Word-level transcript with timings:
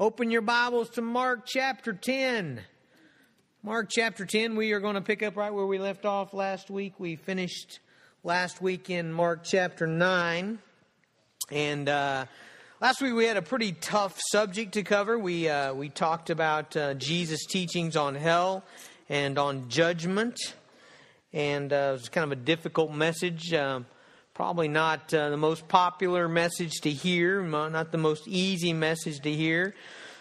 Open 0.00 0.30
your 0.30 0.42
Bibles 0.42 0.90
to 0.90 1.02
Mark 1.02 1.44
chapter 1.44 1.92
10. 1.92 2.60
Mark 3.64 3.88
chapter 3.90 4.24
10, 4.24 4.54
we 4.54 4.70
are 4.70 4.78
going 4.78 4.94
to 4.94 5.00
pick 5.00 5.24
up 5.24 5.36
right 5.36 5.52
where 5.52 5.66
we 5.66 5.80
left 5.80 6.04
off 6.04 6.32
last 6.32 6.70
week. 6.70 6.94
We 7.00 7.16
finished 7.16 7.80
last 8.22 8.62
week 8.62 8.90
in 8.90 9.12
Mark 9.12 9.42
chapter 9.42 9.88
9. 9.88 10.60
And 11.50 11.88
uh, 11.88 12.26
last 12.80 13.02
week 13.02 13.12
we 13.12 13.24
had 13.24 13.38
a 13.38 13.42
pretty 13.42 13.72
tough 13.72 14.16
subject 14.30 14.74
to 14.74 14.84
cover. 14.84 15.18
We, 15.18 15.48
uh, 15.48 15.74
we 15.74 15.88
talked 15.88 16.30
about 16.30 16.76
uh, 16.76 16.94
Jesus' 16.94 17.44
teachings 17.46 17.96
on 17.96 18.14
hell 18.14 18.62
and 19.08 19.36
on 19.36 19.68
judgment. 19.68 20.38
And 21.32 21.72
uh, 21.72 21.88
it 21.88 21.92
was 21.94 22.08
kind 22.08 22.22
of 22.22 22.30
a 22.30 22.40
difficult 22.40 22.92
message. 22.92 23.52
Um, 23.52 23.84
probably 24.38 24.68
not 24.68 25.12
uh, 25.12 25.30
the 25.30 25.36
most 25.36 25.66
popular 25.66 26.28
message 26.28 26.74
to 26.82 26.88
hear, 26.88 27.42
not 27.42 27.90
the 27.90 27.98
most 27.98 28.28
easy 28.28 28.72
message 28.72 29.18
to 29.18 29.32
hear. 29.32 29.74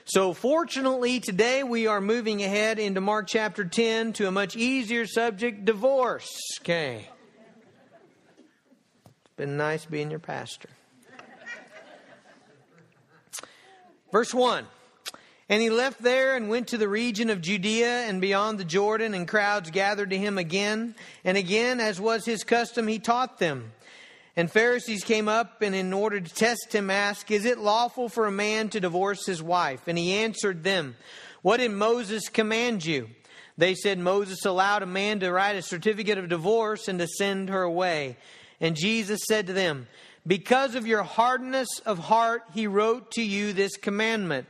So, 0.06 0.34
fortunately, 0.34 1.20
today 1.20 1.62
we 1.62 1.86
are 1.86 2.02
moving 2.02 2.42
ahead 2.42 2.80
into 2.80 3.00
Mark 3.00 3.28
chapter 3.28 3.64
10 3.64 4.14
to 4.14 4.28
a 4.28 4.32
much 4.32 4.56
easier 4.56 5.06
subject 5.06 5.66
divorce. 5.66 6.36
Okay. 6.61 7.08
It's 9.06 9.36
been 9.36 9.56
nice 9.56 9.86
being 9.86 10.10
your 10.10 10.20
pastor. 10.20 10.70
Verse 14.11 14.34
1 14.34 14.66
And 15.47 15.61
he 15.61 15.70
left 15.70 16.02
there 16.02 16.36
and 16.36 16.50
went 16.50 16.70
to 16.70 16.80
the 16.80 16.89
region 16.89 17.30
of 17.30 17.39
Judea 17.39 18.08
and 18.08 18.20
beyond 18.20 18.58
the 18.58 18.66
Jordan, 18.66 19.14
and 19.14 19.28
crowds 19.28 19.70
gathered 19.70 20.10
to 20.10 20.18
him 20.18 20.39
again. 20.39 20.96
And 21.24 21.38
again, 21.38 21.80
as 21.80 22.02
was 22.02 22.25
his 22.25 22.44
custom, 22.44 22.88
he 22.88 22.97
taught 22.97 23.38
them. 23.38 23.74
And 24.37 24.51
Pharisees 24.51 25.04
came 25.04 25.27
up 25.27 25.64
and, 25.64 25.73
in 25.73 25.91
order 25.91 26.21
to 26.21 26.33
test 26.33 26.73
him, 26.73 26.91
asked, 26.91 27.32
Is 27.32 27.43
it 27.43 27.57
lawful 27.57 28.07
for 28.07 28.27
a 28.27 28.32
man 28.32 28.69
to 28.69 28.79
divorce 28.79 29.25
his 29.25 29.41
wife? 29.41 29.87
And 29.87 29.97
he 29.97 30.13
answered 30.13 30.63
them, 30.63 30.96
What 31.41 31.57
did 31.57 31.71
Moses 31.71 32.30
command 32.30 32.86
you? 32.86 33.09
They 33.57 33.73
said, 33.73 33.97
Moses 33.97 34.45
allowed 34.45 34.83
a 34.83 34.85
man 34.85 35.21
to 35.21 35.31
write 35.31 35.55
a 35.55 35.63
certificate 35.63 36.19
of 36.19 36.29
divorce 36.29 36.88
and 36.88 36.99
to 36.99 37.07
send 37.07 37.49
her 37.49 37.63
away. 37.63 38.16
And 38.61 38.75
Jesus 38.75 39.21
said 39.27 39.47
to 39.47 39.53
them, 39.53 39.88
Because 40.27 40.75
of 40.75 40.85
your 40.85 41.01
hardness 41.01 41.79
of 41.83 41.97
heart, 41.97 42.44
he 42.53 42.67
wrote 42.67 43.09
to 43.13 43.23
you 43.23 43.53
this 43.53 43.75
commandment. 43.75 44.45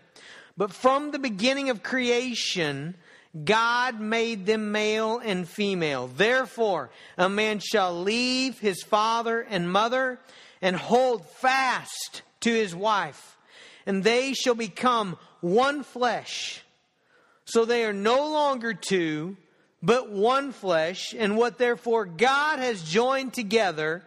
But 0.58 0.74
from 0.74 1.12
the 1.12 1.20
beginning 1.20 1.70
of 1.70 1.82
creation, 1.82 2.96
God 3.44 4.00
made 4.00 4.46
them 4.46 4.72
male 4.72 5.20
and 5.20 5.48
female. 5.48 6.08
Therefore, 6.08 6.90
a 7.18 7.30
man 7.30 7.60
shall 7.60 8.02
leave 8.02 8.60
his 8.60 8.84
father 8.84 9.42
and 9.42 9.72
mother 9.72 10.20
and 10.62 10.76
hold 10.76 11.26
fast 11.26 12.22
to 12.42 12.52
his 12.52 12.76
wife, 12.76 13.38
and 13.86 14.04
they 14.04 14.34
shall 14.34 14.56
become 14.56 15.18
one 15.42 15.84
flesh. 15.84 16.64
So 17.46 17.66
they 17.66 17.86
are 17.86 17.94
no 17.94 18.32
longer 18.32 18.74
two, 18.74 19.38
but 19.82 20.12
one 20.12 20.52
flesh. 20.52 21.14
And 21.18 21.38
what 21.38 21.58
therefore 21.58 22.06
God 22.06 22.60
has 22.60 22.84
joined 22.84 23.34
together, 23.34 24.04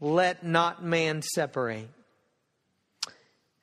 let 0.00 0.44
not 0.44 0.82
man 0.82 1.22
separate. 1.22 1.88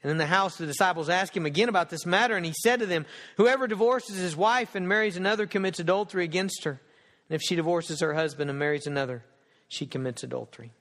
And 0.06 0.12
in 0.12 0.18
the 0.20 0.28
house, 0.28 0.58
the 0.58 0.68
disciples 0.68 1.10
asked 1.10 1.36
him 1.36 1.48
again 1.48 1.68
about 1.68 1.90
this 1.90 2.06
matter, 2.06 2.38
and 2.38 2.46
he 2.46 2.54
said 2.54 2.80
to 2.82 2.86
them, 2.86 3.08
Whoever 3.38 3.66
divorces 3.66 4.18
his 4.18 4.36
wife 4.36 4.76
and 4.76 4.88
marries 4.88 5.18
another 5.18 5.48
commits 5.48 5.80
adultery 5.80 6.24
against 6.24 6.64
her. 6.66 6.80
And 7.28 7.36
if 7.36 7.42
she 7.42 7.56
divorces 7.56 8.02
her 8.02 8.14
husband 8.14 8.52
and 8.52 8.60
marries 8.60 8.86
another, 8.86 9.26
she 9.68 9.88
commits 9.88 10.22
adultery. 10.22 10.74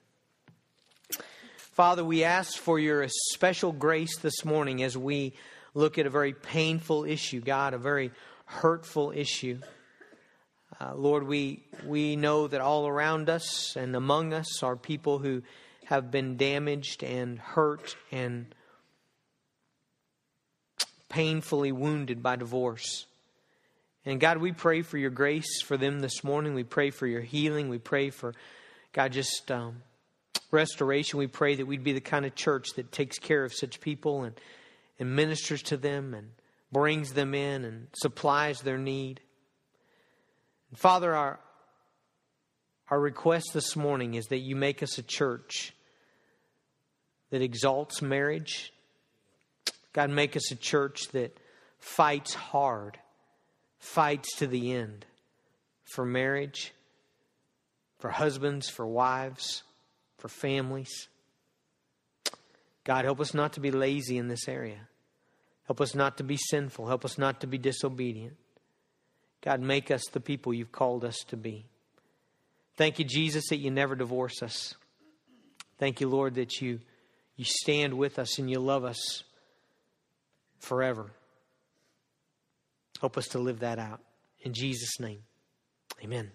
Father, 1.57 2.05
we 2.05 2.23
ask 2.23 2.59
for 2.59 2.79
your 2.79 3.09
special 3.33 3.73
grace 3.73 4.19
this 4.19 4.45
morning 4.45 4.83
as 4.83 4.95
we 4.95 5.33
look 5.73 5.97
at 5.97 6.05
a 6.05 6.11
very 6.11 6.35
painful 6.35 7.07
issue, 7.07 7.41
God, 7.41 7.73
a 7.73 7.79
very 7.79 8.11
hurtful 8.45 9.11
issue. 9.11 9.59
Uh, 10.79 10.95
Lord, 10.97 11.27
we, 11.27 11.65
we 11.87 12.17
know 12.17 12.47
that 12.47 12.61
all 12.61 12.87
around 12.87 13.31
us 13.31 13.75
and 13.75 13.97
among 13.97 14.35
us 14.35 14.63
are 14.63 14.77
people 14.77 15.19
who 15.19 15.43
have 15.87 16.11
been 16.11 16.37
damaged 16.37 17.03
and 17.03 17.39
hurt 17.39 17.97
and 18.13 18.55
painfully 21.15 21.71
wounded 21.71 22.25
by 22.25 22.35
divorce. 22.35 23.07
And 24.05 24.19
God, 24.19 24.39
we 24.39 24.51
pray 24.51 24.83
for 24.83 24.99
your 24.99 25.11
grace 25.11 25.63
for 25.63 25.77
them 25.77 26.01
this 26.01 26.25
morning. 26.25 26.55
We 26.55 26.65
pray 26.65 26.91
for 26.91 27.07
your 27.07 27.21
healing. 27.21 27.69
We 27.69 27.79
pray 27.79 28.11
for, 28.11 28.35
God, 28.93 29.13
just 29.13 29.49
um, 29.53 29.83
restoration. 30.51 31.21
We 31.21 31.29
pray 31.29 31.55
that 31.55 31.67
we'd 31.67 31.85
be 31.85 31.93
the 31.93 32.01
kind 32.01 32.27
of 32.27 32.35
church 32.35 32.71
that 32.75 32.91
takes 32.91 33.21
care 33.21 33.45
of 33.45 33.55
such 33.55 33.81
people 33.81 34.25
and, 34.25 34.35
and 34.99 35.15
ministers 35.15 35.63
to 35.63 35.77
them 35.77 36.15
and 36.15 36.31
brings 36.73 37.13
them 37.13 37.33
in 37.33 37.65
and 37.65 37.87
supplies 37.95 38.63
their 38.63 38.77
need. 38.77 39.21
And 40.71 40.79
Father, 40.81 41.15
our, 41.15 41.39
our 42.91 42.99
request 42.99 43.51
this 43.55 43.77
morning 43.77 44.15
is 44.15 44.27
that 44.27 44.39
you 44.39 44.57
make 44.57 44.83
us 44.83 44.99
a 44.99 45.03
church 45.05 45.75
that 47.31 47.41
exalts 47.41 48.03
marriage, 48.03 48.73
God, 49.95 50.11
make 50.11 50.37
us 50.37 50.51
a 50.51 50.57
church 50.57 51.09
that 51.13 51.39
fights 51.79 52.35
hard, 52.35 52.99
fights 53.79 54.37
to 54.37 54.47
the 54.47 54.73
end 54.73 55.07
for 55.85 56.05
marriage, 56.05 56.75
for 57.99 58.11
husbands, 58.11 58.69
for 58.69 58.87
wives, 58.87 59.63
for 60.19 60.29
families. 60.29 61.09
God, 62.83 63.05
help 63.05 63.21
us 63.21 63.33
not 63.33 63.55
to 63.55 63.61
be 63.61 63.71
lazy 63.71 64.19
in 64.19 64.29
this 64.29 64.49
area. 64.49 64.81
Help 65.67 65.81
us 65.81 65.95
not 65.95 66.19
to 66.19 66.25
be 66.25 66.37
sinful. 66.37 66.87
Help 66.87 67.05
us 67.05 67.17
not 67.17 67.41
to 67.41 67.47
be 67.47 67.57
disobedient. 67.57 68.37
God, 69.43 69.61
make 69.61 69.91
us 69.91 70.03
the 70.13 70.21
people 70.21 70.53
you've 70.53 70.73
called 70.73 71.05
us 71.05 71.19
to 71.29 71.37
be. 71.37 71.67
Thank 72.77 72.99
you, 72.99 73.05
Jesus, 73.05 73.49
that 73.51 73.59
you 73.59 73.71
never 73.71 73.95
divorce 73.95 74.43
us. 74.43 74.75
Thank 75.79 76.01
you, 76.01 76.09
Lord, 76.09 76.35
that 76.35 76.61
you, 76.61 76.81
you 77.37 77.45
stand 77.45 77.95
with 77.95 78.19
us 78.19 78.39
and 78.39 78.51
you 78.51 78.59
love 78.59 78.85
us 78.85 79.23
forever. 80.65 81.13
Help 83.01 83.17
us 83.19 83.29
to 83.29 83.39
live 83.39 83.61
that 83.61 83.79
out. 83.79 84.01
In 84.43 84.53
Jesus' 84.53 84.99
name, 84.99 85.21
amen. 86.03 86.31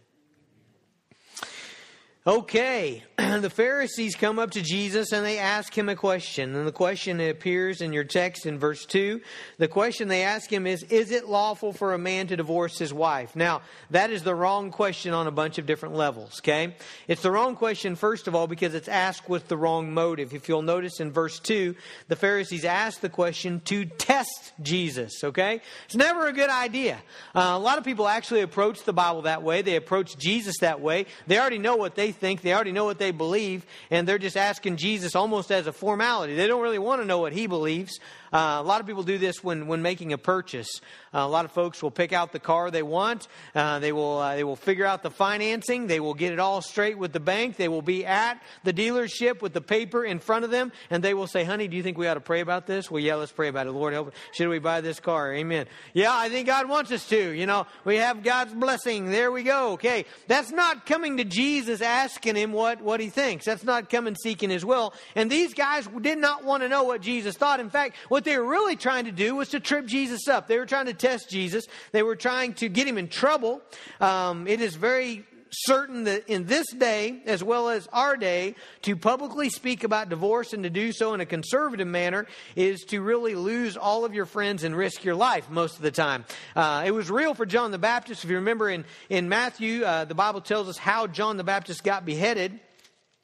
Okay, 2.29 3.03
the 3.17 3.50
Pharisees 3.50 4.16
come 4.16 4.38
up 4.38 4.51
to 4.51 4.62
Jesus 4.62 5.13
and 5.13 5.25
they 5.25 5.40
ask 5.40 5.75
him 5.75 5.90
a 5.90 5.95
question. 5.95 6.56
And 6.56 6.67
the 6.67 6.72
question 6.72 7.19
appears 7.19 7.81
in 7.81 7.91
your 7.91 8.03
text 8.03 8.45
in 8.45 8.59
verse 8.59 8.85
2. 8.85 9.19
The 9.57 9.67
question 9.67 10.09
they 10.09 10.22
ask 10.22 10.47
him 10.47 10.68
is 10.68 10.84
Is 10.84 11.09
it 11.09 11.28
lawful 11.28 11.73
for 11.73 11.95
a 11.95 11.97
man 11.97 12.28
to 12.28 12.38
divorce 12.38 12.78
his 12.78 12.94
wife? 12.94 13.35
Now, 13.35 13.63
that 13.89 14.12
is 14.12 14.22
the 14.22 14.35
wrong 14.35 14.69
question 14.69 15.12
on 15.12 15.25
a 15.25 15.31
bunch 15.31 15.57
of 15.57 15.66
different 15.66 15.95
levels, 15.95 16.39
okay? 16.41 16.75
It's 17.07 17.23
the 17.23 17.31
wrong 17.31 17.56
question, 17.56 17.95
first 17.95 18.28
of 18.28 18.35
all, 18.35 18.45
because 18.45 18.75
it's 18.75 18.88
asked 18.88 19.28
with 19.28 19.47
the 19.47 19.57
wrong 19.57 19.91
motive. 19.91 20.31
If 20.31 20.47
you'll 20.47 20.62
notice 20.62 21.00
in 21.00 21.12
verse 21.12 21.39
2, 21.39 21.75
the 22.09 22.16
Pharisees 22.16 22.63
ask 22.63 23.00
the 23.01 23.09
question 23.09 23.59
to 23.62 23.85
test 23.85 24.53
Jesus, 24.62 25.23
okay? 25.23 25.62
It's 25.85 25.95
never 25.95 26.28
a 26.28 26.34
good 26.34 26.51
idea. 26.51 27.00
Uh, 27.34 27.53
a 27.53 27.59
lot 27.59 27.79
of 27.79 27.84
people 27.84 28.07
actually 28.07 28.41
approach 28.41 28.84
the 28.84 28.94
Bible 28.94 29.23
that 29.23 29.41
way, 29.41 29.63
they 29.63 29.78
approach 29.78 30.16
Jesus 30.16 30.59
that 30.59 30.79
way. 30.79 31.07
They 31.25 31.39
already 31.39 31.57
know 31.57 31.75
what 31.75 31.95
they 31.95 32.19
think, 32.19 32.41
they 32.41 32.53
already 32.53 32.72
know 32.72 32.85
what 32.85 33.00
they 33.00 33.12
believe, 33.12 33.66
and 33.90 34.07
they're 34.07 34.18
just 34.18 34.38
asking 34.38 34.78
Jesus 34.78 35.16
almost 35.16 35.52
as 35.52 35.68
a 35.68 35.74
formality. 35.74 36.35
They 36.35 36.47
don't 36.47 36.62
really 36.62 36.80
want 36.80 37.02
to 37.02 37.06
know 37.06 37.19
what 37.19 37.34
he 37.34 37.47
believes. 37.47 38.00
Uh, 38.31 38.57
a 38.59 38.63
lot 38.63 38.81
of 38.81 38.88
people 38.88 39.03
do 39.03 39.17
this 39.17 39.44
when, 39.44 39.67
when 39.67 39.81
making 39.81 40.13
a 40.13 40.17
purchase. 40.17 40.81
Uh, 41.13 41.19
a 41.19 41.28
lot 41.28 41.45
of 41.45 41.51
folks 41.51 41.81
will 41.81 41.91
pick 41.91 42.13
out 42.13 42.31
the 42.31 42.40
car 42.40 42.69
they 42.69 42.84
want. 42.84 43.28
Uh, 43.56 43.79
they 43.79 43.91
will 43.91 44.19
uh, 44.19 44.35
they 44.35 44.44
will 44.44 44.56
figure 44.56 44.85
out 44.85 45.01
the 45.01 45.09
financing. 45.09 45.88
They 45.88 46.00
will 46.00 46.13
get 46.13 46.34
it 46.34 46.39
all 46.39 46.62
straight 46.62 46.97
with 46.97 47.13
the 47.13 47.19
bank. 47.19 47.57
They 47.57 47.68
will 47.68 47.81
be 47.81 48.06
at 48.06 48.41
the 48.63 48.73
dealership 48.73 49.41
with 49.41 49.53
the 49.53 49.62
paper 49.62 50.06
in 50.06 50.19
front 50.19 50.45
of 50.45 50.51
them, 50.51 50.72
and 50.89 51.03
they 51.03 51.13
will 51.13 51.28
say, 51.28 51.44
"Honey, 51.44 51.68
do 51.68 51.75
you 51.75 51.84
think 51.84 51.97
we 51.97 52.07
ought 52.07 52.16
to 52.16 52.22
pray 52.22 52.41
about 52.41 52.68
this?" 52.68 52.91
Well, 52.91 53.01
yeah, 53.01 53.16
let's 53.16 53.31
pray 53.31 53.47
about 53.47 53.68
it. 53.68 53.72
Lord, 53.72 53.94
help. 53.94 54.09
Us. 54.09 54.13
Should 54.34 54.50
we 54.50 54.59
buy 54.59 54.81
this 54.81 55.00
car? 55.00 55.33
Amen. 55.33 55.65
Yeah, 55.94 56.13
I 56.13 56.30
think 56.30 56.45
God 56.48 56.69
wants 56.69 56.92
us 56.92 57.07
to. 57.09 57.31
You 57.31 57.48
know, 57.48 57.65
we 57.86 57.98
have 57.98 58.24
God's 58.24 58.53
blessing. 58.53 59.09
There 59.09 59.31
we 59.31 59.44
go. 59.44 59.74
Okay, 59.74 60.06
that's 60.27 60.51
not 60.51 60.86
coming 60.86 61.18
to 61.18 61.24
Jesus 61.24 61.81
asking 61.81 62.36
him 62.36 62.51
what 62.51 62.81
what 62.81 63.00
he 63.00 63.09
thinks. 63.09 63.45
That's 63.45 63.63
not 63.63 63.89
coming 63.89 64.15
seeking 64.15 64.51
his 64.51 64.63
will. 64.63 64.94
And 65.15 65.31
these 65.31 65.56
guys 65.56 65.88
did 66.01 66.19
not 66.19 66.44
want 66.44 66.62
to 66.62 66.69
know 66.69 66.83
what 66.83 67.01
Jesus 67.01 67.36
thought. 67.36 67.59
In 67.59 67.69
fact, 67.69 67.95
what 68.09 68.19
they 68.24 68.38
were 68.38 68.45
really 68.45 68.75
trying 68.75 69.06
to 69.06 69.12
do 69.12 69.36
was 69.36 69.50
to 69.50 69.60
trip 69.60 69.86
Jesus 69.86 70.27
up. 70.27 70.48
They 70.48 70.57
were 70.57 70.66
trying 70.66 70.88
to 70.88 70.94
test 70.94 71.30
Jesus. 71.30 71.66
They 71.92 72.04
were 72.04 72.16
trying 72.16 72.54
to 72.56 72.69
get 72.69 72.88
him 72.88 72.98
in 72.98 73.07
trouble. 73.07 73.62
Um, 74.00 74.48
it 74.48 74.62
is 74.62 74.75
very 74.75 75.25
certain 75.51 76.04
that 76.06 76.27
in 76.30 76.45
this 76.45 76.68
day, 76.71 77.21
as 77.25 77.44
well 77.44 77.69
as 77.69 77.88
our 77.92 78.16
day, 78.16 78.56
to 78.83 78.95
publicly 78.95 79.50
speak 79.50 79.83
about 79.83 80.10
divorce 80.10 80.54
and 80.54 80.63
to 80.63 80.69
do 80.69 80.92
so 80.92 81.13
in 81.13 81.21
a 81.21 81.25
conservative 81.25 81.88
manner 81.88 82.27
is 82.56 82.83
to 82.86 83.01
really 83.01 83.36
lose 83.36 83.77
all 83.77 84.06
of 84.06 84.13
your 84.13 84.25
friends 84.25 84.63
and 84.63 84.75
risk 84.75 85.04
your 85.04 85.15
life 85.15 85.50
most 85.50 85.77
of 85.77 85.81
the 85.81 85.92
time. 85.92 86.25
Uh, 86.56 86.83
it 86.86 86.92
was 86.92 87.10
real 87.10 87.33
for 87.33 87.45
John 87.45 87.72
the 87.72 87.77
Baptist. 87.77 88.24
If 88.24 88.30
you 88.30 88.38
remember 88.38 88.69
in, 88.69 88.86
in 89.10 89.30
Matthew, 89.30 89.83
uh, 89.83 90.06
the 90.06 90.15
Bible 90.15 90.42
tells 90.42 90.69
us 90.69 90.77
how 90.77 91.07
John 91.07 91.38
the 91.38 91.44
Baptist 91.44 91.83
got 91.83 92.06
beheaded. 92.06 92.60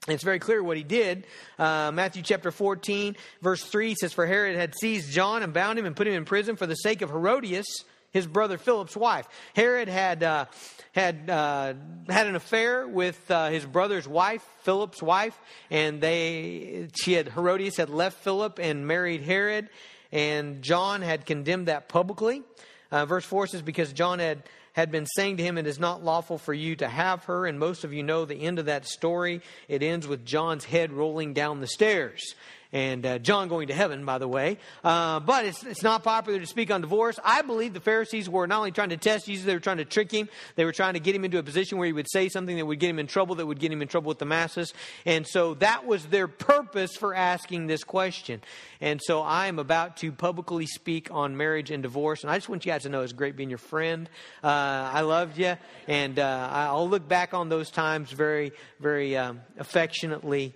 It's 0.08 0.24
very 0.24 0.38
clear 0.38 0.62
what 0.62 0.78
he 0.78 0.84
did. 0.84 1.26
Uh, 1.58 1.92
Matthew 1.92 2.22
chapter 2.22 2.52
14, 2.52 3.16
verse 3.42 3.64
3 3.64 3.96
says, 3.96 4.14
For 4.14 4.28
Herod 4.28 4.56
had 4.56 4.76
seized 4.80 5.12
John 5.12 5.42
and 5.42 5.52
bound 5.52 5.80
him 5.80 5.86
and 5.86 5.96
put 5.96 6.06
him 6.06 6.14
in 6.14 6.26
prison 6.26 6.58
for 6.58 6.68
the 6.68 6.76
sake 6.76 7.02
of 7.02 7.10
Herodias, 7.10 7.66
his 8.12 8.28
brother 8.28 8.60
Philip's 8.60 8.96
wife. 8.96 9.28
Herod 9.56 9.88
had, 9.88 10.22
uh, 10.22 10.46
had, 10.92 11.28
uh, 11.28 11.74
had 12.08 12.28
an 12.28 12.36
affair 12.36 12.88
with 12.88 13.20
uh, 13.32 13.50
his 13.50 13.66
brother's 13.66 14.08
wife, 14.08 14.46
Philip's 14.62 15.02
wife, 15.02 15.40
and 15.72 16.02
they, 16.02 16.88
she 16.96 17.14
had, 17.14 17.30
Herodias 17.30 17.78
had 17.78 17.90
left 17.90 18.24
Philip 18.24 18.60
and 18.62 18.86
married 18.86 19.24
Herod, 19.24 19.70
and 20.12 20.62
John 20.62 21.02
had 21.02 21.26
condemned 21.26 21.68
that 21.68 21.90
publicly. 21.90 22.44
Uh, 22.92 23.08
verse 23.08 23.26
4 23.26 23.48
says, 23.48 23.64
Because 23.64 23.92
John 23.92 24.20
had 24.20 24.44
had 24.76 24.92
been 24.92 25.06
saying 25.06 25.38
to 25.38 25.44
him, 25.44 25.58
It 25.58 25.68
is 25.68 25.80
not 25.80 26.04
lawful 26.04 26.38
for 26.38 26.54
you 26.54 26.76
to 26.76 26.88
have 26.90 27.24
her. 27.26 27.46
And 27.46 27.58
most 27.58 27.86
of 27.86 27.94
you 27.94 28.04
know 28.04 28.26
the 28.26 28.42
end 28.42 28.60
of 28.60 28.66
that 28.66 28.86
story. 28.86 29.42
It 29.70 29.82
ends 29.82 30.06
with 30.06 30.26
John's 30.26 30.66
head 30.66 30.92
rolling 30.92 31.34
down 31.34 31.62
the 31.62 31.68
stairs 31.68 32.36
and 32.72 33.06
uh, 33.06 33.20
John 33.20 33.48
going 33.48 33.68
to 33.68 33.74
heaven, 33.74 34.06
by 34.06 34.18
the 34.18 34.28
way. 34.28 34.58
Uh, 34.84 35.20
but 35.20 35.46
it's, 35.46 35.64
it's 35.64 35.84
not 35.84 36.04
popular 36.04 36.40
to 36.40 36.46
speak 36.46 36.72
on 36.72 36.82
divorce. 36.82 37.20
I 37.24 37.42
believe 37.42 37.74
the 37.74 37.80
Pharisees 37.80 38.30
were 38.30 38.48
not 38.48 38.58
only 38.58 38.72
trying 38.72 38.90
to 38.90 38.98
test 38.98 39.26
Jesus, 39.26 39.46
they 39.46 39.54
were 39.54 39.60
trying 39.60 39.78
to 39.78 39.86
trick 39.86 40.12
him. 40.12 40.30
They 40.56 40.66
were 40.66 40.72
trying 40.72 40.94
to 40.94 41.00
get 41.00 41.16
him 41.16 41.26
into 41.26 41.38
a 41.38 41.44
position 41.44 41.78
where 41.78 41.88
he 41.88 41.94
would 41.94 42.10
say 42.12 42.30
something 42.30 42.56
that 42.56 42.66
would 42.66 42.80
get 42.80 42.90
him 42.90 43.00
in 43.00 43.08
trouble, 43.08 43.36
that 43.36 43.46
would 43.46 43.60
get 43.60 43.72
him 43.72 43.82
in 43.82 43.88
trouble 43.88 44.10
with 44.10 44.20
the 44.20 44.26
masses. 44.26 44.74
And 45.06 45.26
so 45.28 45.54
that 45.56 45.86
was 45.86 46.06
their 46.08 46.28
purpose 46.28 46.96
for 46.96 47.14
asking 47.14 47.68
this 47.68 47.84
question. 47.84 48.42
And 48.82 49.02
so 49.04 49.22
I 49.22 49.48
am 49.48 49.60
about 49.60 49.98
to 49.98 50.12
publicly 50.12 50.66
speak 50.66 51.10
on 51.12 51.38
marriage 51.38 51.72
and 51.72 51.82
divorce. 51.82 52.24
And 52.24 52.32
I 52.32 52.36
just 52.38 52.50
want 52.50 52.66
you 52.66 52.72
guys 52.72 52.84
to 52.84 52.90
know 52.90 53.02
it's 53.02 53.14
great 53.14 53.36
being 53.36 53.50
your 53.50 53.58
friend. 53.58 54.10
Uh, 54.44 54.48
I 54.48 55.02
loved 55.02 55.38
you. 55.38 55.56
And 55.88 56.20
uh, 56.20 56.50
I'll 56.52 56.90
look 56.90 57.08
back 57.08 57.34
on 57.34 57.50
those 57.50 57.70
times 57.72 58.12
very, 58.12 58.52
very 58.80 59.16
um, 59.18 59.42
affectionately. 59.58 60.54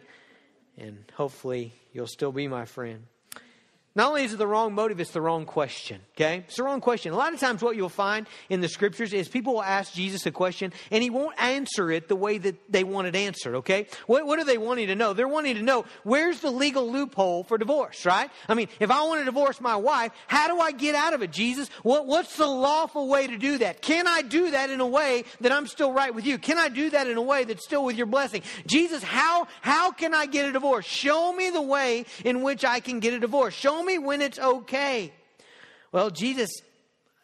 And 0.79 1.03
hopefully 1.15 1.73
you'll 1.91 2.07
still 2.07 2.31
be 2.31 2.47
my 2.47 2.65
friend. 2.65 3.03
Not 3.99 4.11
only 4.11 4.23
is 4.23 4.31
it 4.31 4.37
the 4.37 4.47
wrong 4.47 4.73
motive, 4.73 5.01
it's 5.01 5.11
the 5.11 5.19
wrong 5.19 5.45
question. 5.45 5.99
Okay? 6.15 6.45
It's 6.47 6.55
the 6.55 6.63
wrong 6.63 6.79
question. 6.79 7.11
A 7.11 7.17
lot 7.17 7.33
of 7.33 7.39
times, 7.41 7.61
what 7.61 7.75
you'll 7.75 7.89
find 7.89 8.27
in 8.49 8.61
the 8.61 8.69
scriptures 8.69 9.11
is 9.11 9.27
people 9.27 9.55
will 9.55 9.61
ask 9.61 9.91
Jesus 9.91 10.25
a 10.25 10.31
question 10.31 10.71
and 10.89 11.03
he 11.03 11.09
won't 11.09 11.37
answer 11.37 11.91
it 11.91 12.07
the 12.07 12.15
way 12.15 12.37
that 12.37 12.55
they 12.71 12.85
want 12.85 13.07
it 13.07 13.15
answered. 13.17 13.55
Okay? 13.55 13.87
What, 14.07 14.25
what 14.25 14.39
are 14.39 14.45
they 14.45 14.57
wanting 14.57 14.87
to 14.87 14.95
know? 14.95 15.11
They're 15.11 15.27
wanting 15.27 15.55
to 15.55 15.61
know 15.61 15.83
where's 16.03 16.39
the 16.39 16.49
legal 16.49 16.89
loophole 16.89 17.43
for 17.43 17.57
divorce, 17.57 18.05
right? 18.05 18.29
I 18.47 18.53
mean, 18.53 18.69
if 18.79 18.89
I 18.89 19.03
want 19.03 19.19
to 19.19 19.25
divorce 19.25 19.59
my 19.59 19.75
wife, 19.75 20.13
how 20.27 20.47
do 20.47 20.61
I 20.61 20.71
get 20.71 20.95
out 20.95 21.11
of 21.11 21.21
it, 21.21 21.31
Jesus? 21.31 21.67
What, 21.83 22.07
what's 22.07 22.37
the 22.37 22.47
lawful 22.47 23.09
way 23.09 23.27
to 23.27 23.35
do 23.35 23.57
that? 23.57 23.81
Can 23.81 24.07
I 24.07 24.21
do 24.21 24.51
that 24.51 24.69
in 24.69 24.79
a 24.79 24.87
way 24.87 25.25
that 25.41 25.51
I'm 25.51 25.67
still 25.67 25.91
right 25.91 26.15
with 26.15 26.25
you? 26.25 26.37
Can 26.37 26.57
I 26.57 26.69
do 26.69 26.89
that 26.91 27.07
in 27.07 27.17
a 27.17 27.21
way 27.21 27.43
that's 27.43 27.65
still 27.65 27.83
with 27.83 27.97
your 27.97 28.05
blessing? 28.05 28.43
Jesus, 28.65 29.03
how, 29.03 29.49
how 29.59 29.91
can 29.91 30.13
I 30.13 30.25
get 30.25 30.47
a 30.47 30.53
divorce? 30.53 30.85
Show 30.85 31.33
me 31.33 31.49
the 31.49 31.61
way 31.61 32.05
in 32.23 32.43
which 32.43 32.63
I 32.63 32.79
can 32.79 33.01
get 33.01 33.13
a 33.13 33.19
divorce. 33.19 33.53
Show 33.53 33.83
me 33.83 33.88
when 33.97 34.21
it's 34.21 34.39
okay. 34.39 35.12
Well, 35.91 36.09
Jesus 36.09 36.50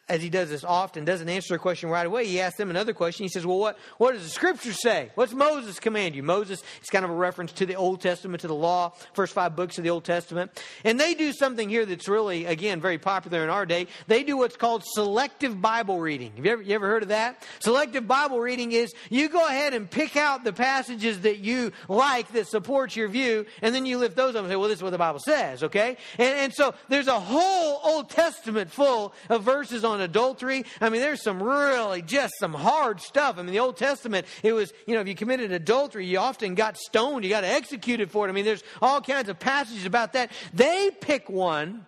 as 0.07 0.21
he 0.21 0.29
does 0.29 0.49
this 0.49 0.63
often, 0.63 1.03
doesn't 1.03 1.29
answer 1.29 1.55
the 1.55 1.59
question 1.59 1.89
right 1.89 2.05
away. 2.05 2.27
He 2.27 2.39
asks 2.39 2.57
them 2.57 2.69
another 2.69 2.93
question. 2.93 3.23
He 3.23 3.29
says, 3.29 3.43
Well, 3.43 3.57
what, 3.57 3.77
what 3.97 4.13
does 4.13 4.23
the 4.23 4.29
scripture 4.29 4.73
say? 4.73 5.09
What's 5.15 5.33
Moses 5.33 5.79
command 5.79 6.13
you? 6.13 6.21
Moses 6.21 6.61
is 6.83 6.89
kind 6.91 7.03
of 7.03 7.09
a 7.09 7.15
reference 7.15 7.53
to 7.53 7.65
the 7.65 7.75
Old 7.75 8.01
Testament, 8.01 8.41
to 8.41 8.47
the 8.47 8.53
law, 8.53 8.93
first 9.13 9.33
five 9.33 9.55
books 9.55 9.79
of 9.79 9.83
the 9.83 9.89
Old 9.89 10.03
Testament. 10.03 10.51
And 10.83 10.99
they 10.99 11.15
do 11.15 11.33
something 11.33 11.69
here 11.69 11.87
that's 11.87 12.07
really, 12.07 12.45
again, 12.45 12.81
very 12.81 12.99
popular 12.99 13.43
in 13.43 13.49
our 13.49 13.65
day. 13.65 13.87
They 14.05 14.23
do 14.23 14.37
what's 14.37 14.55
called 14.55 14.83
selective 14.85 15.59
Bible 15.59 15.99
reading. 15.99 16.33
Have 16.35 16.45
you 16.45 16.51
ever, 16.51 16.61
you 16.61 16.75
ever 16.75 16.87
heard 16.87 17.01
of 17.01 17.09
that? 17.09 17.43
Selective 17.59 18.07
Bible 18.07 18.39
reading 18.39 18.73
is 18.73 18.93
you 19.09 19.27
go 19.27 19.47
ahead 19.47 19.73
and 19.73 19.89
pick 19.89 20.15
out 20.15 20.43
the 20.43 20.53
passages 20.53 21.21
that 21.21 21.39
you 21.39 21.71
like 21.89 22.31
that 22.33 22.47
support 22.47 22.95
your 22.95 23.07
view, 23.07 23.47
and 23.63 23.73
then 23.73 23.87
you 23.87 23.97
lift 23.97 24.15
those 24.15 24.35
up 24.35 24.43
and 24.43 24.51
say, 24.51 24.55
Well, 24.55 24.69
this 24.69 24.77
is 24.79 24.83
what 24.83 24.91
the 24.91 24.99
Bible 24.99 25.19
says, 25.19 25.63
okay? 25.63 25.97
And, 26.19 26.37
and 26.37 26.53
so 26.53 26.75
there's 26.89 27.07
a 27.07 27.19
whole 27.19 27.81
Old 27.83 28.11
Testament 28.11 28.69
full 28.69 29.11
of 29.29 29.41
verses 29.41 29.83
on 29.83 29.94
on 29.95 30.01
adultery. 30.01 30.65
I 30.79 30.89
mean, 30.89 31.01
there's 31.01 31.23
some 31.23 31.41
really 31.41 32.01
just 32.01 32.33
some 32.39 32.53
hard 32.53 33.01
stuff. 33.01 33.37
I 33.37 33.41
mean, 33.41 33.51
the 33.51 33.59
Old 33.59 33.77
Testament, 33.77 34.27
it 34.43 34.53
was, 34.53 34.71
you 34.85 34.93
know, 34.93 35.01
if 35.01 35.07
you 35.07 35.15
committed 35.15 35.51
adultery, 35.51 36.05
you 36.05 36.19
often 36.19 36.53
got 36.53 36.77
stoned, 36.77 37.23
you 37.23 37.29
got 37.29 37.43
executed 37.43 38.11
for 38.11 38.27
it. 38.27 38.29
I 38.29 38.33
mean, 38.33 38.45
there's 38.45 38.63
all 38.81 39.01
kinds 39.01 39.29
of 39.29 39.39
passages 39.39 39.85
about 39.85 40.13
that. 40.13 40.31
They 40.53 40.91
pick 41.01 41.29
one 41.29 41.85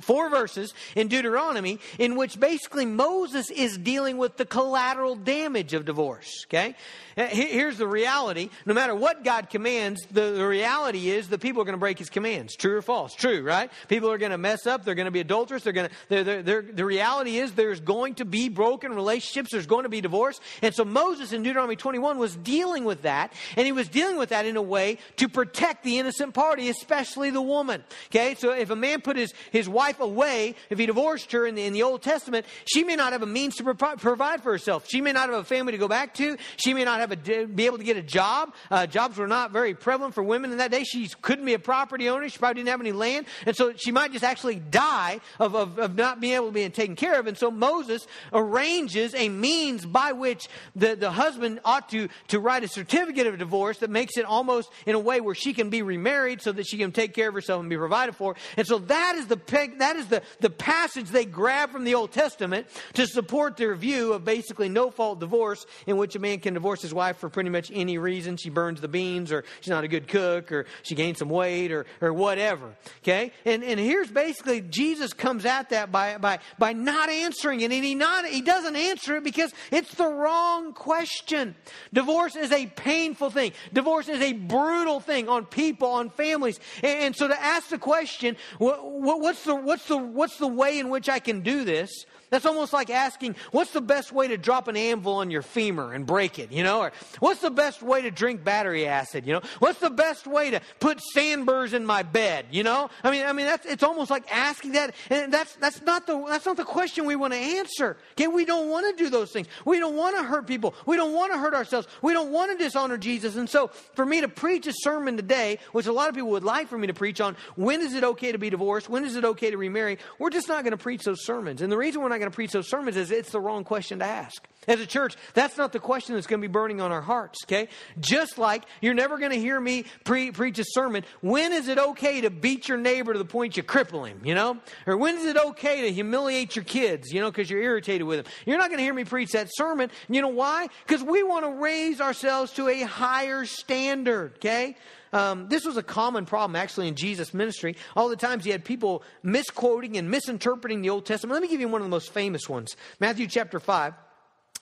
four 0.00 0.30
verses 0.30 0.74
in 0.96 1.08
Deuteronomy 1.08 1.78
in 1.98 2.16
which 2.16 2.38
basically 2.38 2.86
Moses 2.86 3.50
is 3.50 3.78
dealing 3.78 4.18
with 4.18 4.36
the 4.36 4.44
collateral 4.44 5.16
damage 5.16 5.74
of 5.74 5.84
divorce. 5.84 6.46
Okay? 6.48 6.74
Uh, 7.16 7.26
here's 7.26 7.76
the 7.76 7.86
reality. 7.86 8.48
No 8.64 8.74
matter 8.74 8.94
what 8.94 9.24
God 9.24 9.50
commands, 9.50 10.00
the, 10.10 10.32
the 10.32 10.46
reality 10.46 11.10
is 11.10 11.28
that 11.28 11.40
people 11.40 11.60
are 11.60 11.64
going 11.64 11.74
to 11.74 11.80
break 11.80 11.98
his 11.98 12.08
commands. 12.08 12.56
True 12.56 12.76
or 12.76 12.82
false? 12.82 13.14
True, 13.14 13.42
right? 13.42 13.70
People 13.88 14.10
are 14.10 14.18
going 14.18 14.32
to 14.32 14.38
mess 14.38 14.66
up. 14.66 14.84
They're 14.84 14.94
going 14.94 15.06
to 15.06 15.12
be 15.12 15.20
adulterous. 15.20 15.62
They're 15.64 15.72
going 15.72 15.88
to, 15.88 15.94
they're, 16.08 16.24
they're, 16.24 16.42
they're, 16.42 16.62
the 16.62 16.84
reality 16.84 17.38
is 17.38 17.52
there's 17.52 17.80
going 17.80 18.14
to 18.16 18.24
be 18.24 18.48
broken 18.48 18.94
relationships. 18.94 19.50
There's 19.52 19.66
going 19.66 19.82
to 19.82 19.88
be 19.88 20.00
divorce. 20.00 20.40
And 20.62 20.74
so 20.74 20.84
Moses 20.84 21.32
in 21.32 21.42
Deuteronomy 21.42 21.76
21 21.76 22.18
was 22.18 22.36
dealing 22.36 22.84
with 22.84 23.02
that. 23.02 23.32
And 23.56 23.66
he 23.66 23.72
was 23.72 23.88
dealing 23.88 24.16
with 24.16 24.30
that 24.30 24.46
in 24.46 24.56
a 24.56 24.62
way 24.62 24.98
to 25.16 25.28
protect 25.28 25.84
the 25.84 25.98
innocent 25.98 26.34
party, 26.34 26.68
especially 26.70 27.30
the 27.30 27.42
woman. 27.42 27.84
Okay? 28.10 28.34
So 28.36 28.52
if 28.52 28.70
a 28.70 28.76
man 28.76 29.00
put 29.00 29.16
his, 29.16 29.34
his 29.50 29.68
wife 29.72 30.00
away, 30.00 30.54
if 30.70 30.78
he 30.78 30.86
divorced 30.86 31.32
her 31.32 31.46
in 31.46 31.54
the, 31.54 31.64
in 31.64 31.72
the 31.72 31.82
Old 31.82 32.02
Testament, 32.02 32.46
she 32.64 32.84
may 32.84 32.96
not 32.96 33.12
have 33.12 33.22
a 33.22 33.26
means 33.26 33.56
to 33.56 33.74
pro- 33.74 33.96
provide 33.96 34.42
for 34.42 34.52
herself. 34.52 34.86
She 34.88 35.00
may 35.00 35.12
not 35.12 35.28
have 35.28 35.38
a 35.38 35.44
family 35.44 35.72
to 35.72 35.78
go 35.78 35.88
back 35.88 36.14
to. 36.14 36.36
She 36.56 36.74
may 36.74 36.84
not 36.84 37.00
have 37.00 37.12
a, 37.12 37.46
be 37.46 37.66
able 37.66 37.78
to 37.78 37.84
get 37.84 37.96
a 37.96 38.02
job. 38.02 38.54
Uh, 38.70 38.86
jobs 38.86 39.18
were 39.18 39.26
not 39.26 39.50
very 39.50 39.74
prevalent 39.74 40.14
for 40.14 40.22
women 40.22 40.52
in 40.52 40.58
that 40.58 40.70
day. 40.70 40.84
She 40.84 41.08
couldn't 41.20 41.44
be 41.44 41.54
a 41.54 41.58
property 41.58 42.08
owner. 42.08 42.28
She 42.28 42.38
probably 42.38 42.60
didn't 42.60 42.70
have 42.70 42.80
any 42.80 42.92
land. 42.92 43.26
And 43.46 43.56
so 43.56 43.72
she 43.76 43.92
might 43.92 44.12
just 44.12 44.24
actually 44.24 44.56
die 44.56 45.20
of, 45.38 45.54
of, 45.54 45.78
of 45.78 45.94
not 45.94 46.20
being 46.20 46.34
able 46.34 46.46
to 46.46 46.52
be 46.52 46.68
taken 46.70 46.96
care 46.96 47.18
of. 47.18 47.26
And 47.26 47.36
so 47.36 47.50
Moses 47.50 48.06
arranges 48.32 49.14
a 49.14 49.28
means 49.28 49.84
by 49.86 50.12
which 50.12 50.48
the, 50.76 50.94
the 50.94 51.10
husband 51.10 51.60
ought 51.64 51.88
to, 51.90 52.08
to 52.28 52.40
write 52.40 52.64
a 52.64 52.68
certificate 52.68 53.26
of 53.26 53.38
divorce 53.38 53.78
that 53.78 53.90
makes 53.90 54.16
it 54.16 54.24
almost 54.24 54.70
in 54.86 54.94
a 54.94 54.98
way 54.98 55.20
where 55.20 55.34
she 55.34 55.52
can 55.52 55.70
be 55.70 55.82
remarried 55.82 56.42
so 56.42 56.52
that 56.52 56.66
she 56.66 56.78
can 56.78 56.92
take 56.92 57.14
care 57.14 57.28
of 57.28 57.34
herself 57.34 57.60
and 57.60 57.70
be 57.70 57.76
provided 57.76 58.16
for. 58.16 58.36
And 58.56 58.66
so 58.66 58.78
that 58.78 59.16
is 59.16 59.26
the 59.26 59.36
that 59.66 59.96
is 59.96 60.06
the, 60.08 60.22
the 60.40 60.50
passage 60.50 61.08
they 61.10 61.24
grab 61.24 61.70
from 61.70 61.84
the 61.84 61.94
Old 61.94 62.12
Testament 62.12 62.66
to 62.94 63.06
support 63.06 63.56
their 63.56 63.74
view 63.74 64.12
of 64.12 64.24
basically 64.24 64.68
no 64.68 64.90
fault 64.90 65.20
divorce 65.20 65.66
in 65.86 65.96
which 65.96 66.14
a 66.16 66.18
man 66.18 66.40
can 66.40 66.54
divorce 66.54 66.82
his 66.82 66.94
wife 66.94 67.18
for 67.18 67.28
pretty 67.28 67.50
much 67.50 67.70
any 67.72 67.98
reason. 67.98 68.36
She 68.36 68.50
burns 68.50 68.80
the 68.80 68.88
beans, 68.88 69.32
or 69.32 69.44
she's 69.60 69.70
not 69.70 69.84
a 69.84 69.88
good 69.88 70.08
cook, 70.08 70.52
or 70.52 70.66
she 70.82 70.94
gained 70.94 71.18
some 71.18 71.28
weight, 71.28 71.72
or, 71.72 71.86
or 72.00 72.12
whatever. 72.12 72.74
Okay? 73.02 73.32
And, 73.44 73.62
and 73.64 73.78
here's 73.78 74.10
basically 74.10 74.60
Jesus 74.60 75.12
comes 75.12 75.44
at 75.44 75.70
that 75.70 75.90
by, 75.90 76.18
by, 76.18 76.38
by 76.58 76.72
not 76.72 77.08
answering 77.08 77.60
it. 77.60 77.72
And 77.72 77.84
he, 77.84 77.94
not, 77.94 78.26
he 78.26 78.40
doesn't 78.40 78.76
answer 78.76 79.16
it 79.16 79.24
because 79.24 79.52
it's 79.70 79.94
the 79.94 80.06
wrong 80.06 80.72
question. 80.72 81.54
Divorce 81.92 82.36
is 82.36 82.52
a 82.52 82.66
painful 82.66 83.30
thing, 83.30 83.52
divorce 83.72 84.08
is 84.08 84.20
a 84.20 84.32
brutal 84.32 85.00
thing 85.00 85.28
on 85.28 85.44
people, 85.46 85.88
on 85.88 86.10
families. 86.10 86.58
And, 86.82 86.98
and 86.98 87.16
so 87.16 87.28
to 87.28 87.42
ask 87.42 87.68
the 87.68 87.78
question, 87.78 88.36
what, 88.58 88.84
what, 88.84 89.20
what's, 89.20 89.41
the, 89.44 89.54
what's, 89.54 89.86
the, 89.88 89.96
what's 89.96 90.38
the 90.38 90.46
way 90.46 90.78
in 90.78 90.90
which 90.90 91.08
I 91.08 91.18
can 91.18 91.40
do 91.40 91.64
this? 91.64 92.06
That's 92.32 92.46
almost 92.46 92.72
like 92.72 92.88
asking, 92.88 93.36
what's 93.50 93.72
the 93.72 93.82
best 93.82 94.10
way 94.10 94.28
to 94.28 94.38
drop 94.38 94.66
an 94.66 94.74
anvil 94.74 95.12
on 95.16 95.30
your 95.30 95.42
femur 95.42 95.92
and 95.92 96.06
break 96.06 96.38
it, 96.38 96.50
you 96.50 96.62
know? 96.62 96.80
Or 96.80 96.92
what's 97.18 97.42
the 97.42 97.50
best 97.50 97.82
way 97.82 98.00
to 98.00 98.10
drink 98.10 98.42
battery 98.42 98.86
acid, 98.86 99.26
you 99.26 99.34
know? 99.34 99.42
What's 99.58 99.80
the 99.80 99.90
best 99.90 100.26
way 100.26 100.50
to 100.50 100.62
put 100.80 100.98
sandburrs 101.12 101.74
in 101.74 101.84
my 101.84 102.02
bed, 102.02 102.46
you 102.50 102.62
know? 102.62 102.88
I 103.04 103.10
mean, 103.10 103.26
I 103.26 103.34
mean, 103.34 103.44
that's, 103.44 103.66
it's 103.66 103.82
almost 103.82 104.10
like 104.10 104.24
asking 104.34 104.72
that, 104.72 104.94
and 105.10 105.30
that's, 105.30 105.56
that's 105.56 105.82
not 105.82 106.06
the, 106.06 106.24
that's 106.26 106.46
not 106.46 106.56
the 106.56 106.64
question 106.64 107.04
we 107.04 107.16
want 107.16 107.34
to 107.34 107.38
answer. 107.38 107.98
Okay, 108.12 108.28
we 108.28 108.46
don't 108.46 108.70
want 108.70 108.96
to 108.96 109.04
do 109.04 109.10
those 109.10 109.30
things. 109.30 109.46
We 109.66 109.78
don't 109.78 109.94
want 109.94 110.16
to 110.16 110.22
hurt 110.22 110.46
people. 110.46 110.74
We 110.86 110.96
don't 110.96 111.12
want 111.12 111.34
to 111.34 111.38
hurt 111.38 111.52
ourselves. 111.52 111.86
We 112.00 112.14
don't 112.14 112.32
want 112.32 112.50
to 112.50 112.56
dishonor 112.56 112.96
Jesus. 112.96 113.36
And 113.36 113.46
so, 113.46 113.66
for 113.92 114.06
me 114.06 114.22
to 114.22 114.28
preach 114.28 114.66
a 114.66 114.72
sermon 114.74 115.18
today, 115.18 115.58
which 115.72 115.84
a 115.84 115.92
lot 115.92 116.08
of 116.08 116.14
people 116.14 116.30
would 116.30 116.44
like 116.44 116.68
for 116.68 116.78
me 116.78 116.86
to 116.86 116.94
preach 116.94 117.20
on, 117.20 117.36
when 117.56 117.82
is 117.82 117.92
it 117.92 118.04
okay 118.04 118.32
to 118.32 118.38
be 118.38 118.48
divorced? 118.48 118.88
When 118.88 119.04
is 119.04 119.16
it 119.16 119.24
okay 119.26 119.50
to 119.50 119.58
remarry? 119.58 119.98
We're 120.18 120.30
just 120.30 120.48
not 120.48 120.64
going 120.64 120.70
to 120.70 120.78
preach 120.78 121.02
those 121.04 121.26
sermons. 121.26 121.60
And 121.60 121.70
the 121.70 121.76
reason 121.76 122.00
we're 122.00 122.08
not 122.08 122.21
going 122.22 122.30
to 122.30 122.34
preach 122.34 122.52
those 122.52 122.68
sermons 122.68 122.96
is 122.96 123.10
it's 123.10 123.30
the 123.30 123.40
wrong 123.40 123.64
question 123.64 123.98
to 123.98 124.04
ask. 124.04 124.46
As 124.68 124.80
a 124.80 124.86
church, 124.86 125.16
that's 125.34 125.56
not 125.56 125.72
the 125.72 125.80
question 125.80 126.14
that's 126.14 126.28
going 126.28 126.40
to 126.40 126.46
be 126.46 126.52
burning 126.52 126.80
on 126.80 126.92
our 126.92 127.00
hearts, 127.00 127.40
okay? 127.46 127.68
Just 127.98 128.38
like 128.38 128.62
you're 128.80 128.94
never 128.94 129.18
going 129.18 129.32
to 129.32 129.38
hear 129.38 129.58
me 129.58 129.84
pre- 130.04 130.30
preach 130.30 130.58
a 130.60 130.64
sermon, 130.64 131.04
when 131.20 131.52
is 131.52 131.66
it 131.66 131.78
okay 131.78 132.20
to 132.20 132.30
beat 132.30 132.68
your 132.68 132.78
neighbor 132.78 133.12
to 133.12 133.18
the 133.18 133.24
point 133.24 133.56
you 133.56 133.64
cripple 133.64 134.06
him, 134.06 134.20
you 134.24 134.36
know? 134.36 134.58
Or 134.86 134.96
when 134.96 135.18
is 135.18 135.24
it 135.24 135.36
okay 135.36 135.80
to 135.82 135.90
humiliate 135.90 136.54
your 136.54 136.64
kids, 136.64 137.12
you 137.12 137.20
know, 137.20 137.28
because 137.28 137.50
you're 137.50 137.60
irritated 137.60 138.06
with 138.06 138.24
them? 138.24 138.32
You're 138.46 138.58
not 138.58 138.68
going 138.68 138.78
to 138.78 138.84
hear 138.84 138.94
me 138.94 139.04
preach 139.04 139.32
that 139.32 139.48
sermon. 139.52 139.90
You 140.08 140.22
know 140.22 140.28
why? 140.28 140.68
Because 140.86 141.02
we 141.02 141.24
want 141.24 141.44
to 141.44 141.50
raise 141.60 142.00
ourselves 142.00 142.52
to 142.52 142.68
a 142.68 142.82
higher 142.82 143.44
standard, 143.44 144.34
okay? 144.36 144.76
Um, 145.12 145.48
this 145.48 145.64
was 145.64 145.76
a 145.76 145.82
common 145.82 146.24
problem 146.24 146.54
actually 146.54 146.86
in 146.86 146.94
Jesus' 146.94 147.34
ministry. 147.34 147.76
All 147.96 148.08
the 148.08 148.16
times 148.16 148.44
he 148.44 148.50
had 148.50 148.64
people 148.64 149.02
misquoting 149.24 149.96
and 149.96 150.08
misinterpreting 150.08 150.82
the 150.82 150.90
Old 150.90 151.04
Testament. 151.04 151.34
Let 151.34 151.42
me 151.42 151.48
give 151.48 151.60
you 151.60 151.68
one 151.68 151.80
of 151.80 151.84
the 151.84 151.90
most 151.90 152.12
famous 152.12 152.48
ones 152.48 152.76
Matthew 153.00 153.26
chapter 153.26 153.58
5. 153.58 153.94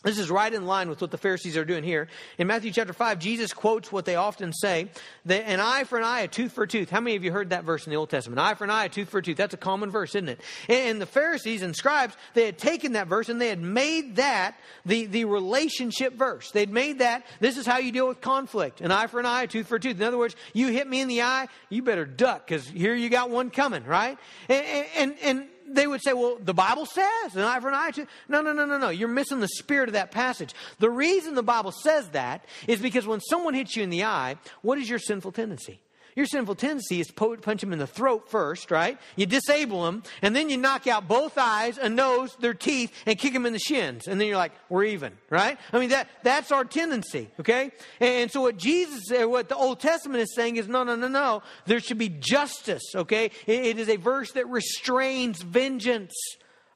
This 0.03 0.19
is 0.19 0.31
right 0.31 0.53
in 0.53 0.65
line 0.65 0.89
with 0.89 1.03
what 1.03 1.11
the 1.11 1.19
Pharisees 1.19 1.59
are 1.59 1.65
doing 1.65 1.85
here. 1.85 2.09
In 2.39 2.47
Matthew 2.47 2.73
chapter 2.73 2.95
5, 2.95 3.19
Jesus 3.19 3.53
quotes 3.53 3.93
what 3.93 4.07
they 4.07 4.15
often 4.17 4.51
say 4.51 4.89
that 5.27 5.43
an 5.43 5.61
eye 5.61 5.85
for 5.85 5.99
an 5.99 6.05
eye, 6.05 6.21
a 6.21 6.29
tooth 6.29 6.53
for 6.53 6.65
a 6.65 6.69
tooth. 6.69 6.89
How 6.89 7.01
many 7.01 7.17
of 7.17 7.25
you 7.25 7.31
heard 7.33 7.51
that 7.51 7.65
verse 7.65 7.85
in 7.87 7.91
the 7.91 7.97
Old 7.97 8.09
Testament? 8.09 8.41
An 8.41 8.47
eye 8.47 8.55
for 8.55 8.65
an 8.65 8.71
eye, 8.71 8.87
a 8.87 8.89
tooth 8.89 9.11
for 9.11 9.19
a 9.19 9.23
tooth. 9.23 9.37
That's 9.37 9.53
a 9.53 9.59
common 9.59 9.91
verse, 9.91 10.15
isn't 10.15 10.31
it? 10.31 10.41
And 10.71 11.03
the 11.03 11.07
Pharisees 11.07 11.61
and 11.61 11.77
scribes, 11.77 12.17
they 12.33 12.47
had 12.47 12.57
taken 12.57 12.93
that 12.93 13.09
verse 13.09 13.29
and 13.29 13.39
they 13.39 13.49
had 13.49 13.61
made 13.61 14.17
that 14.17 14.59
the, 14.87 15.05
the 15.05 15.27
relationship 15.27 16.15
verse. 16.15 16.51
They'd 16.51 16.73
made 16.73 17.01
that, 17.01 17.27
this 17.41 17.59
is 17.59 17.67
how 17.67 17.77
you 17.77 17.93
deal 17.93 18.09
with 18.09 18.23
conflict. 18.23 18.81
An 18.81 18.93
eye 18.93 19.07
for 19.07 19.21
an 19.21 19.27
eye, 19.27 19.43
a 19.43 19.47
tooth 19.49 19.67
for 19.67 19.77
a 19.77 19.81
tooth. 19.81 20.01
In 20.01 20.07
other 20.07 20.17
words, 20.17 20.35
you 20.55 20.69
hit 20.69 20.89
me 20.89 21.03
in 21.03 21.09
the 21.09 21.21
eye, 21.21 21.49
you 21.69 21.83
better 21.83 22.07
duck 22.07 22.47
because 22.47 22.67
here 22.67 22.95
you 22.95 23.11
got 23.11 23.29
one 23.29 23.51
coming, 23.51 23.85
right? 23.85 24.17
And, 24.49 24.87
and, 24.97 25.17
and 25.23 25.49
they 25.73 25.87
would 25.87 26.03
say, 26.03 26.13
well, 26.13 26.39
the 26.41 26.55
Bible 26.55 26.87
says 26.87 27.35
an 27.35 27.43
eye 27.43 27.61
for 27.61 27.69
an 27.69 27.75
eye. 27.75 27.93
No, 28.29 28.41
no, 28.43 28.53
no, 28.53 28.65
no, 28.65 28.79
no. 28.79 28.89
You're 28.89 29.09
missing 29.09 29.41
the 29.41 29.49
spirit 29.49 29.89
of 29.89 29.93
that 29.95 30.11
passage. 30.11 30.55
The 30.79 30.91
reason 30.91 31.35
the 31.35 31.43
Bible 31.43 31.73
says 31.73 32.09
that 32.11 32.45
is 32.67 32.81
because 32.81 33.07
when 33.07 33.21
someone 33.21 33.55
hits 33.55 33.77
you 33.77 33.83
in 33.83 33.91
the 33.91 34.05
eye, 34.05 34.37
what 34.63 34.79
is 34.79 34.89
your 34.89 34.99
sinful 34.99 35.33
tendency? 35.33 35.81
Your 36.17 36.27
sinful 36.27 36.57
tendency 36.57 37.01
is 37.01 37.07
to 37.09 37.13
punch 37.13 37.61
them 37.61 37.73
in 37.73 37.79
the 37.79 37.87
throat 37.87 38.31
first, 38.31 38.71
right? 38.71 38.99
You 39.17 39.27
disable 39.27 39.85
them, 39.85 40.03
and 40.23 40.35
then 40.35 40.51
you 40.51 40.57
knock 40.57 40.87
out 40.87 41.09
both 41.09 41.39
eyes, 41.39 41.79
a 41.79 41.89
nose, 41.89 42.37
their 42.41 42.55
teeth, 42.55 42.93
and 43.07 43.19
kick 43.19 43.33
them 43.33 43.47
in 43.47 43.53
the 43.53 43.59
shins. 43.59 44.09
And 44.09 44.21
then 44.21 44.29
you're 44.29 44.37
like, 44.37 44.53
we're 44.69 44.85
even, 44.85 45.13
right? 45.29 45.59
I 45.73 45.79
mean, 45.79 45.91
that, 45.91 46.09
that's 46.23 46.53
our 46.53 46.65
tendency, 46.65 47.29
okay? 47.41 47.71
And 48.01 48.31
so 48.31 48.43
what 48.43 48.57
Jesus, 48.57 49.11
uh, 49.11 49.29
what 49.29 49.49
the 49.49 49.57
Old 49.57 49.81
Testament 49.81 50.21
is 50.21 50.35
saying 50.35 50.57
is, 50.57 50.69
no, 50.69 50.83
no, 50.83 50.97
no, 50.97 51.09
no. 51.09 51.43
There 51.67 51.81
should 51.81 51.99
be 51.99 52.09
justice, 52.09 52.83
okay? 52.95 53.31
it, 53.47 53.65
it 53.67 53.79
is 53.79 53.89
a 53.89 53.97
verse 53.97 54.33
that 54.33 54.49
restrains 54.49 55.43
vengeance. 55.43 56.15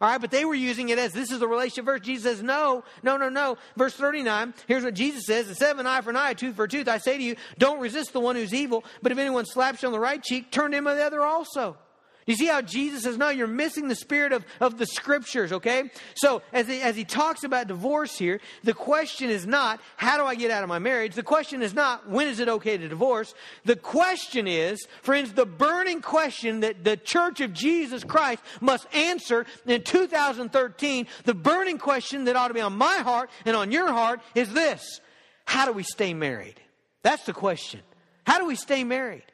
All 0.01 0.11
right, 0.11 0.21
but 0.21 0.31
they 0.31 0.45
were 0.45 0.55
using 0.55 0.89
it 0.89 0.99
as 0.99 1.13
this 1.13 1.31
is 1.31 1.41
a 1.41 1.47
relationship 1.47 1.85
verse. 1.85 2.01
Jesus 2.01 2.25
says, 2.25 2.43
no, 2.43 2.83
no, 3.03 3.17
no, 3.17 3.29
no. 3.29 3.57
Verse 3.77 3.95
39, 3.95 4.53
here's 4.67 4.85
what 4.85 4.95
Jesus 4.95 5.25
says 5.27 5.49
Instead 5.49 5.71
of 5.71 5.79
an 5.79 5.87
eye 5.87 6.01
for 6.01 6.11
an 6.11 6.17
eye, 6.17 6.35
tooth 6.35 6.57
for 6.57 6.65
a 6.65 6.69
tooth, 6.69 6.89
I 6.89 6.99
say 6.99 7.17
to 7.17 7.23
you, 7.23 7.37
don't 7.59 7.81
resist 7.81 8.13
the 8.13 8.21
one 8.21 8.37
who's 8.37 8.53
evil, 8.53 8.85
but 9.03 9.13
if 9.13 9.19
anyone 9.19 9.47
slaps 9.47 9.83
you 9.83 9.89
on 9.89 9.93
the 9.93 10.01
right 10.01 10.23
cheek, 10.23 10.51
turn 10.51 10.73
to 10.73 10.77
him 10.77 10.89
on 10.89 10.97
the 10.97 11.05
other 11.05 11.23
also. 11.23 11.77
You 12.26 12.37
see 12.37 12.47
how 12.47 12.62
Jesus 12.62 13.02
says, 13.02 13.19
no, 13.19 13.28
you're 13.28 13.47
missing 13.47 13.88
the 13.88 13.95
spirit 13.95 14.33
of, 14.33 14.47
of 14.61 14.78
the 14.78 14.87
scriptures, 14.87 15.52
okay? 15.52 15.90
So, 16.16 16.43
as 16.52 16.66
he, 16.66 16.81
as 16.81 16.97
he 16.97 17.04
talks 17.04 17.45
about 17.45 17.66
divorce 17.66 18.16
here, 18.16 18.40
the 18.62 18.73
question 18.73 19.28
is 19.28 19.47
not, 19.47 19.81
how 19.97 20.16
do 20.16 20.25
I 20.25 20.35
get 20.35 20.50
out 20.50 20.62
of 20.62 20.69
my 20.69 20.78
marriage? 20.78 21.14
The 21.14 21.23
question 21.23 21.62
is 21.62 21.75
not, 21.75 22.09
when 22.09 22.28
is 22.28 22.40
it 22.40 22.49
okay 22.49 22.78
to 22.78 22.88
divorce? 22.88 23.35
The 23.64 23.76
question 23.76 24.49
is, 24.49 24.87
friends, 25.02 25.35
the 25.35 25.45
burning 25.45 26.00
question 26.00 26.61
that 26.61 26.83
the 26.83 26.97
church 26.97 27.40
of 27.40 27.52
Jesus 27.52 28.04
Christ 28.04 28.43
must 28.61 28.87
answer 28.95 29.45
in 29.66 29.83
2013, 29.83 31.07
the 31.25 31.35
burning 31.35 31.78
question 31.78 32.25
that 32.25 32.37
ought 32.37 32.49
to 32.49 32.54
be 32.54 32.61
on 32.61 32.76
my 32.76 32.97
heart 32.99 33.28
and 33.45 33.54
on 33.54 33.71
your 33.71 33.93
heart 33.93 34.21
is 34.35 34.52
this 34.52 35.00
How 35.45 35.66
do 35.66 35.73
we 35.73 35.83
stay 35.83 36.14
married? 36.14 36.61
That's 37.02 37.25
the 37.26 37.35
question. 37.35 37.81
How 38.26 38.38
do 38.38 38.47
we 38.47 38.57
stay 38.57 38.83
married? 38.83 39.25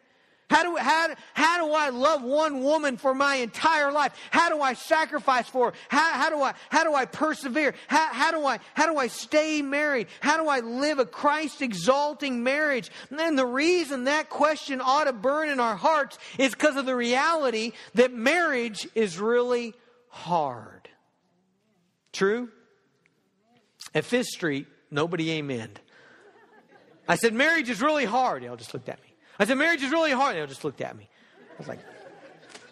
How 0.50 0.64
do, 0.64 0.76
how, 0.76 1.14
how 1.32 1.64
do 1.64 1.72
I 1.72 1.90
love 1.90 2.24
one 2.24 2.64
woman 2.64 2.96
for 2.96 3.14
my 3.14 3.36
entire 3.36 3.92
life? 3.92 4.12
How 4.32 4.48
do 4.48 4.60
I 4.60 4.74
sacrifice 4.74 5.48
for 5.48 5.70
her? 5.70 5.76
How, 5.88 6.10
how, 6.14 6.28
do, 6.28 6.42
I, 6.42 6.54
how 6.70 6.82
do 6.82 6.92
I 6.92 7.04
persevere? 7.04 7.72
How, 7.86 8.12
how, 8.12 8.32
do 8.32 8.44
I, 8.44 8.58
how 8.74 8.92
do 8.92 8.98
I 8.98 9.06
stay 9.06 9.62
married? 9.62 10.08
How 10.20 10.42
do 10.42 10.48
I 10.48 10.58
live 10.58 10.98
a 10.98 11.06
Christ 11.06 11.62
exalting 11.62 12.42
marriage? 12.42 12.90
And 13.16 13.38
the 13.38 13.46
reason 13.46 14.04
that 14.04 14.28
question 14.28 14.80
ought 14.80 15.04
to 15.04 15.12
burn 15.12 15.50
in 15.50 15.60
our 15.60 15.76
hearts 15.76 16.18
is 16.36 16.52
because 16.52 16.74
of 16.74 16.84
the 16.84 16.96
reality 16.96 17.70
that 17.94 18.12
marriage 18.12 18.88
is 18.96 19.20
really 19.20 19.72
hard. 20.08 20.88
True? 22.12 22.48
At 23.94 24.04
Fifth 24.04 24.26
Street, 24.26 24.66
nobody 24.90 25.40
amened. 25.40 25.76
I 27.08 27.14
said, 27.14 27.34
marriage 27.34 27.70
is 27.70 27.80
really 27.80 28.04
hard. 28.04 28.42
Y'all 28.42 28.56
just 28.56 28.74
looked 28.74 28.88
at 28.88 29.00
me. 29.00 29.09
I 29.40 29.46
said, 29.46 29.56
marriage 29.56 29.82
is 29.82 29.90
really 29.90 30.12
hard. 30.12 30.36
They 30.36 30.40
all 30.42 30.46
just 30.46 30.64
looked 30.64 30.82
at 30.82 30.94
me. 30.96 31.08
I 31.38 31.58
was 31.58 31.66
like, 31.66 31.80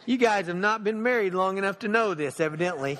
you 0.04 0.18
guys 0.18 0.46
have 0.48 0.56
not 0.56 0.84
been 0.84 1.02
married 1.02 1.32
long 1.32 1.56
enough 1.56 1.80
to 1.80 1.88
know 1.88 2.12
this, 2.12 2.40
evidently. 2.40 2.98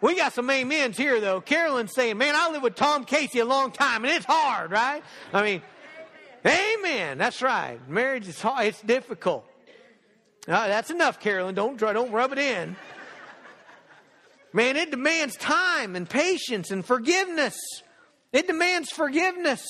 We 0.00 0.16
got 0.16 0.32
some 0.32 0.48
amens 0.48 0.96
here, 0.96 1.20
though. 1.20 1.40
Carolyn's 1.40 1.92
saying, 1.92 2.16
man, 2.16 2.34
I 2.36 2.50
lived 2.50 2.62
with 2.62 2.76
Tom 2.76 3.04
Casey 3.04 3.40
a 3.40 3.44
long 3.44 3.72
time, 3.72 4.04
and 4.04 4.14
it's 4.14 4.26
hard, 4.26 4.70
right? 4.70 5.02
I 5.32 5.42
mean, 5.42 5.62
amen. 6.46 7.18
That's 7.18 7.42
right. 7.42 7.80
Marriage 7.88 8.28
is 8.28 8.40
hard. 8.40 8.66
It's 8.66 8.80
difficult. 8.80 9.44
That's 10.46 10.90
enough, 10.90 11.18
Carolyn. 11.18 11.54
Don't 11.54 11.78
don't 11.78 12.12
rub 12.12 12.32
it 12.32 12.38
in. 12.38 12.76
Man, 14.52 14.76
it 14.76 14.92
demands 14.92 15.36
time 15.36 15.96
and 15.96 16.08
patience 16.08 16.70
and 16.70 16.84
forgiveness. 16.84 17.56
It 18.32 18.46
demands 18.46 18.90
forgiveness. 18.90 19.66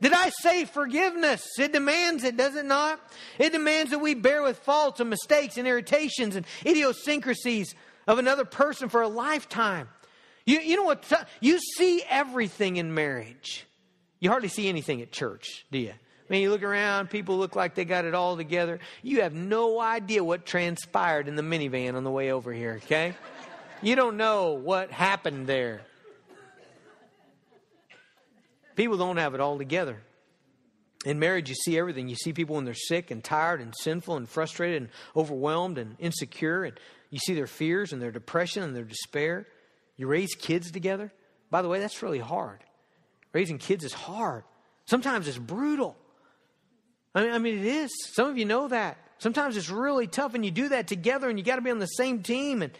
Did 0.00 0.12
I 0.14 0.30
say 0.30 0.64
forgiveness? 0.64 1.46
It 1.58 1.72
demands 1.72 2.24
it, 2.24 2.36
does 2.36 2.56
it 2.56 2.64
not? 2.64 3.00
It 3.38 3.52
demands 3.52 3.90
that 3.90 3.98
we 3.98 4.14
bear 4.14 4.42
with 4.42 4.58
faults 4.58 5.00
and 5.00 5.10
mistakes 5.10 5.58
and 5.58 5.68
irritations 5.68 6.36
and 6.36 6.46
idiosyncrasies 6.64 7.74
of 8.06 8.18
another 8.18 8.44
person 8.44 8.88
for 8.88 9.02
a 9.02 9.08
lifetime. 9.08 9.88
You, 10.46 10.60
you 10.60 10.76
know 10.76 10.84
what? 10.84 11.04
You 11.40 11.58
see 11.76 12.02
everything 12.08 12.76
in 12.76 12.94
marriage. 12.94 13.66
You 14.20 14.30
hardly 14.30 14.48
see 14.48 14.68
anything 14.68 15.02
at 15.02 15.12
church, 15.12 15.66
do 15.70 15.78
you? 15.78 15.90
I 15.90 16.32
mean, 16.32 16.42
you 16.42 16.50
look 16.50 16.62
around, 16.62 17.10
people 17.10 17.38
look 17.38 17.56
like 17.56 17.74
they 17.74 17.84
got 17.84 18.04
it 18.04 18.14
all 18.14 18.36
together. 18.36 18.78
You 19.02 19.22
have 19.22 19.34
no 19.34 19.80
idea 19.80 20.22
what 20.22 20.46
transpired 20.46 21.28
in 21.28 21.36
the 21.36 21.42
minivan 21.42 21.94
on 21.94 22.04
the 22.04 22.10
way 22.10 22.30
over 22.30 22.52
here, 22.52 22.80
okay? 22.84 23.14
You 23.82 23.96
don't 23.96 24.16
know 24.16 24.52
what 24.52 24.90
happened 24.90 25.46
there. 25.46 25.82
People 28.76 28.96
don't 28.96 29.16
have 29.16 29.34
it 29.34 29.40
all 29.40 29.58
together. 29.58 30.00
In 31.04 31.18
marriage, 31.18 31.48
you 31.48 31.54
see 31.54 31.78
everything. 31.78 32.08
You 32.08 32.16
see 32.16 32.32
people 32.32 32.56
when 32.56 32.64
they're 32.64 32.74
sick 32.74 33.10
and 33.10 33.24
tired 33.24 33.60
and 33.60 33.74
sinful 33.74 34.16
and 34.16 34.28
frustrated 34.28 34.82
and 34.82 34.90
overwhelmed 35.16 35.78
and 35.78 35.96
insecure. 35.98 36.64
And 36.64 36.78
you 37.08 37.18
see 37.18 37.34
their 37.34 37.46
fears 37.46 37.92
and 37.92 38.02
their 38.02 38.10
depression 38.10 38.62
and 38.62 38.76
their 38.76 38.84
despair. 38.84 39.46
You 39.96 40.06
raise 40.06 40.34
kids 40.34 40.70
together. 40.70 41.12
By 41.50 41.62
the 41.62 41.68
way, 41.68 41.80
that's 41.80 42.02
really 42.02 42.18
hard. 42.18 42.60
Raising 43.32 43.58
kids 43.58 43.84
is 43.84 43.92
hard. 43.92 44.44
Sometimes 44.84 45.26
it's 45.26 45.38
brutal. 45.38 45.96
I 47.14 47.22
mean, 47.22 47.32
I 47.32 47.38
mean, 47.38 47.58
it 47.58 47.64
is. 47.64 47.90
Some 48.12 48.28
of 48.28 48.38
you 48.38 48.44
know 48.44 48.68
that. 48.68 48.98
Sometimes 49.18 49.56
it's 49.56 49.68
really 49.68 50.06
tough, 50.06 50.34
and 50.34 50.44
you 50.44 50.50
do 50.50 50.70
that 50.70 50.86
together, 50.86 51.28
and 51.28 51.38
you 51.38 51.44
got 51.44 51.56
to 51.56 51.62
be 51.62 51.70
on 51.70 51.78
the 51.78 51.86
same 51.86 52.22
team. 52.22 52.62
And 52.62 52.72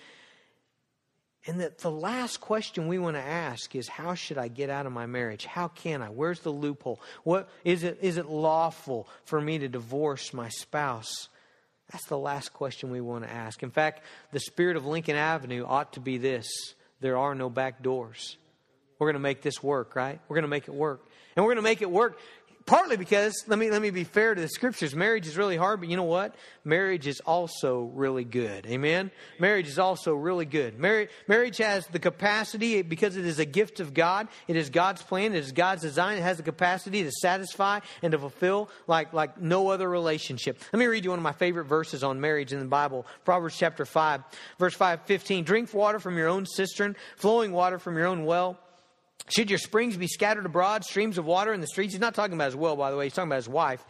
and 1.46 1.60
that 1.60 1.78
the 1.78 1.90
last 1.90 2.40
question 2.40 2.86
we 2.86 2.98
want 2.98 3.16
to 3.16 3.22
ask 3.22 3.74
is 3.74 3.88
how 3.88 4.14
should 4.14 4.36
I 4.36 4.48
get 4.48 4.68
out 4.68 4.86
of 4.86 4.92
my 4.92 5.06
marriage? 5.06 5.46
How 5.46 5.68
can 5.68 6.02
I? 6.02 6.08
Where's 6.08 6.40
the 6.40 6.50
loophole? 6.50 7.00
What 7.24 7.48
is 7.64 7.82
it 7.82 7.98
is 8.02 8.18
it 8.18 8.26
lawful 8.26 9.08
for 9.24 9.40
me 9.40 9.58
to 9.58 9.68
divorce 9.68 10.34
my 10.34 10.48
spouse? 10.48 11.28
That's 11.90 12.06
the 12.06 12.18
last 12.18 12.52
question 12.52 12.90
we 12.90 13.00
want 13.00 13.24
to 13.24 13.30
ask. 13.30 13.62
In 13.62 13.70
fact, 13.70 14.02
the 14.32 14.40
spirit 14.40 14.76
of 14.76 14.86
Lincoln 14.86 15.16
Avenue 15.16 15.64
ought 15.66 15.94
to 15.94 16.00
be 16.00 16.18
this. 16.18 16.46
There 17.00 17.16
are 17.16 17.34
no 17.34 17.50
back 17.50 17.82
doors. 17.82 18.36
We're 18.98 19.06
going 19.06 19.14
to 19.14 19.20
make 19.20 19.40
this 19.40 19.62
work, 19.62 19.96
right? 19.96 20.20
We're 20.28 20.36
going 20.36 20.42
to 20.42 20.48
make 20.48 20.68
it 20.68 20.74
work. 20.74 21.02
And 21.34 21.44
we're 21.44 21.54
going 21.54 21.64
to 21.64 21.68
make 21.68 21.80
it 21.80 21.90
work 21.90 22.18
partly 22.70 22.96
because 22.96 23.34
let 23.48 23.58
me 23.58 23.68
let 23.68 23.82
me 23.82 23.90
be 23.90 24.04
fair 24.04 24.32
to 24.32 24.40
the 24.40 24.48
scriptures 24.48 24.94
marriage 24.94 25.26
is 25.26 25.36
really 25.36 25.56
hard 25.56 25.80
but 25.80 25.88
you 25.88 25.96
know 25.96 26.04
what? 26.04 26.36
Marriage 26.62 27.08
is 27.08 27.18
also 27.18 27.90
really 27.94 28.22
good. 28.22 28.64
Amen? 28.66 29.10
Marriage 29.40 29.66
is 29.66 29.78
also 29.78 30.14
really 30.14 30.44
good. 30.44 30.78
Marriage, 30.78 31.10
marriage 31.26 31.56
has 31.56 31.84
the 31.88 31.98
capacity 31.98 32.82
because 32.82 33.16
it 33.16 33.26
is 33.26 33.40
a 33.40 33.44
gift 33.44 33.80
of 33.80 33.92
god 33.92 34.28
it 34.46 34.54
is 34.54 34.70
god's 34.70 35.02
plan 35.02 35.34
it 35.34 35.38
is 35.38 35.50
god's 35.50 35.82
design 35.82 36.16
it 36.16 36.22
has 36.22 36.36
the 36.36 36.44
capacity 36.44 37.02
to 37.02 37.10
satisfy 37.10 37.80
and 38.02 38.12
to 38.12 38.18
fulfill 38.20 38.70
like 38.86 39.12
like 39.12 39.40
no 39.40 39.68
other 39.68 39.88
relationship. 39.88 40.60
Let 40.72 40.78
me 40.78 40.86
read 40.86 41.02
you 41.02 41.10
one 41.10 41.18
of 41.18 41.24
my 41.24 41.32
favorite 41.32 41.64
verses 41.64 42.04
on 42.04 42.20
marriage 42.20 42.52
in 42.52 42.60
the 42.60 42.66
bible 42.66 43.04
proverbs 43.24 43.56
chapter 43.58 43.84
5 43.84 44.22
verse 44.60 44.74
5 44.74 45.02
15 45.06 45.42
drink 45.42 45.74
water 45.74 45.98
from 45.98 46.16
your 46.16 46.28
own 46.28 46.46
cistern 46.46 46.94
flowing 47.16 47.50
water 47.50 47.80
from 47.80 47.96
your 47.96 48.06
own 48.06 48.24
well 48.24 48.60
should 49.30 49.50
your 49.50 49.58
springs 49.58 49.96
be 49.96 50.06
scattered 50.06 50.46
abroad, 50.46 50.84
streams 50.84 51.18
of 51.18 51.24
water 51.24 51.52
in 51.52 51.60
the 51.60 51.66
streets? 51.66 51.92
He's 51.94 52.00
not 52.00 52.14
talking 52.14 52.34
about 52.34 52.46
his 52.46 52.56
will, 52.56 52.76
by 52.76 52.90
the 52.90 52.96
way. 52.96 53.06
He's 53.06 53.14
talking 53.14 53.28
about 53.28 53.36
his 53.36 53.48
wife 53.48 53.84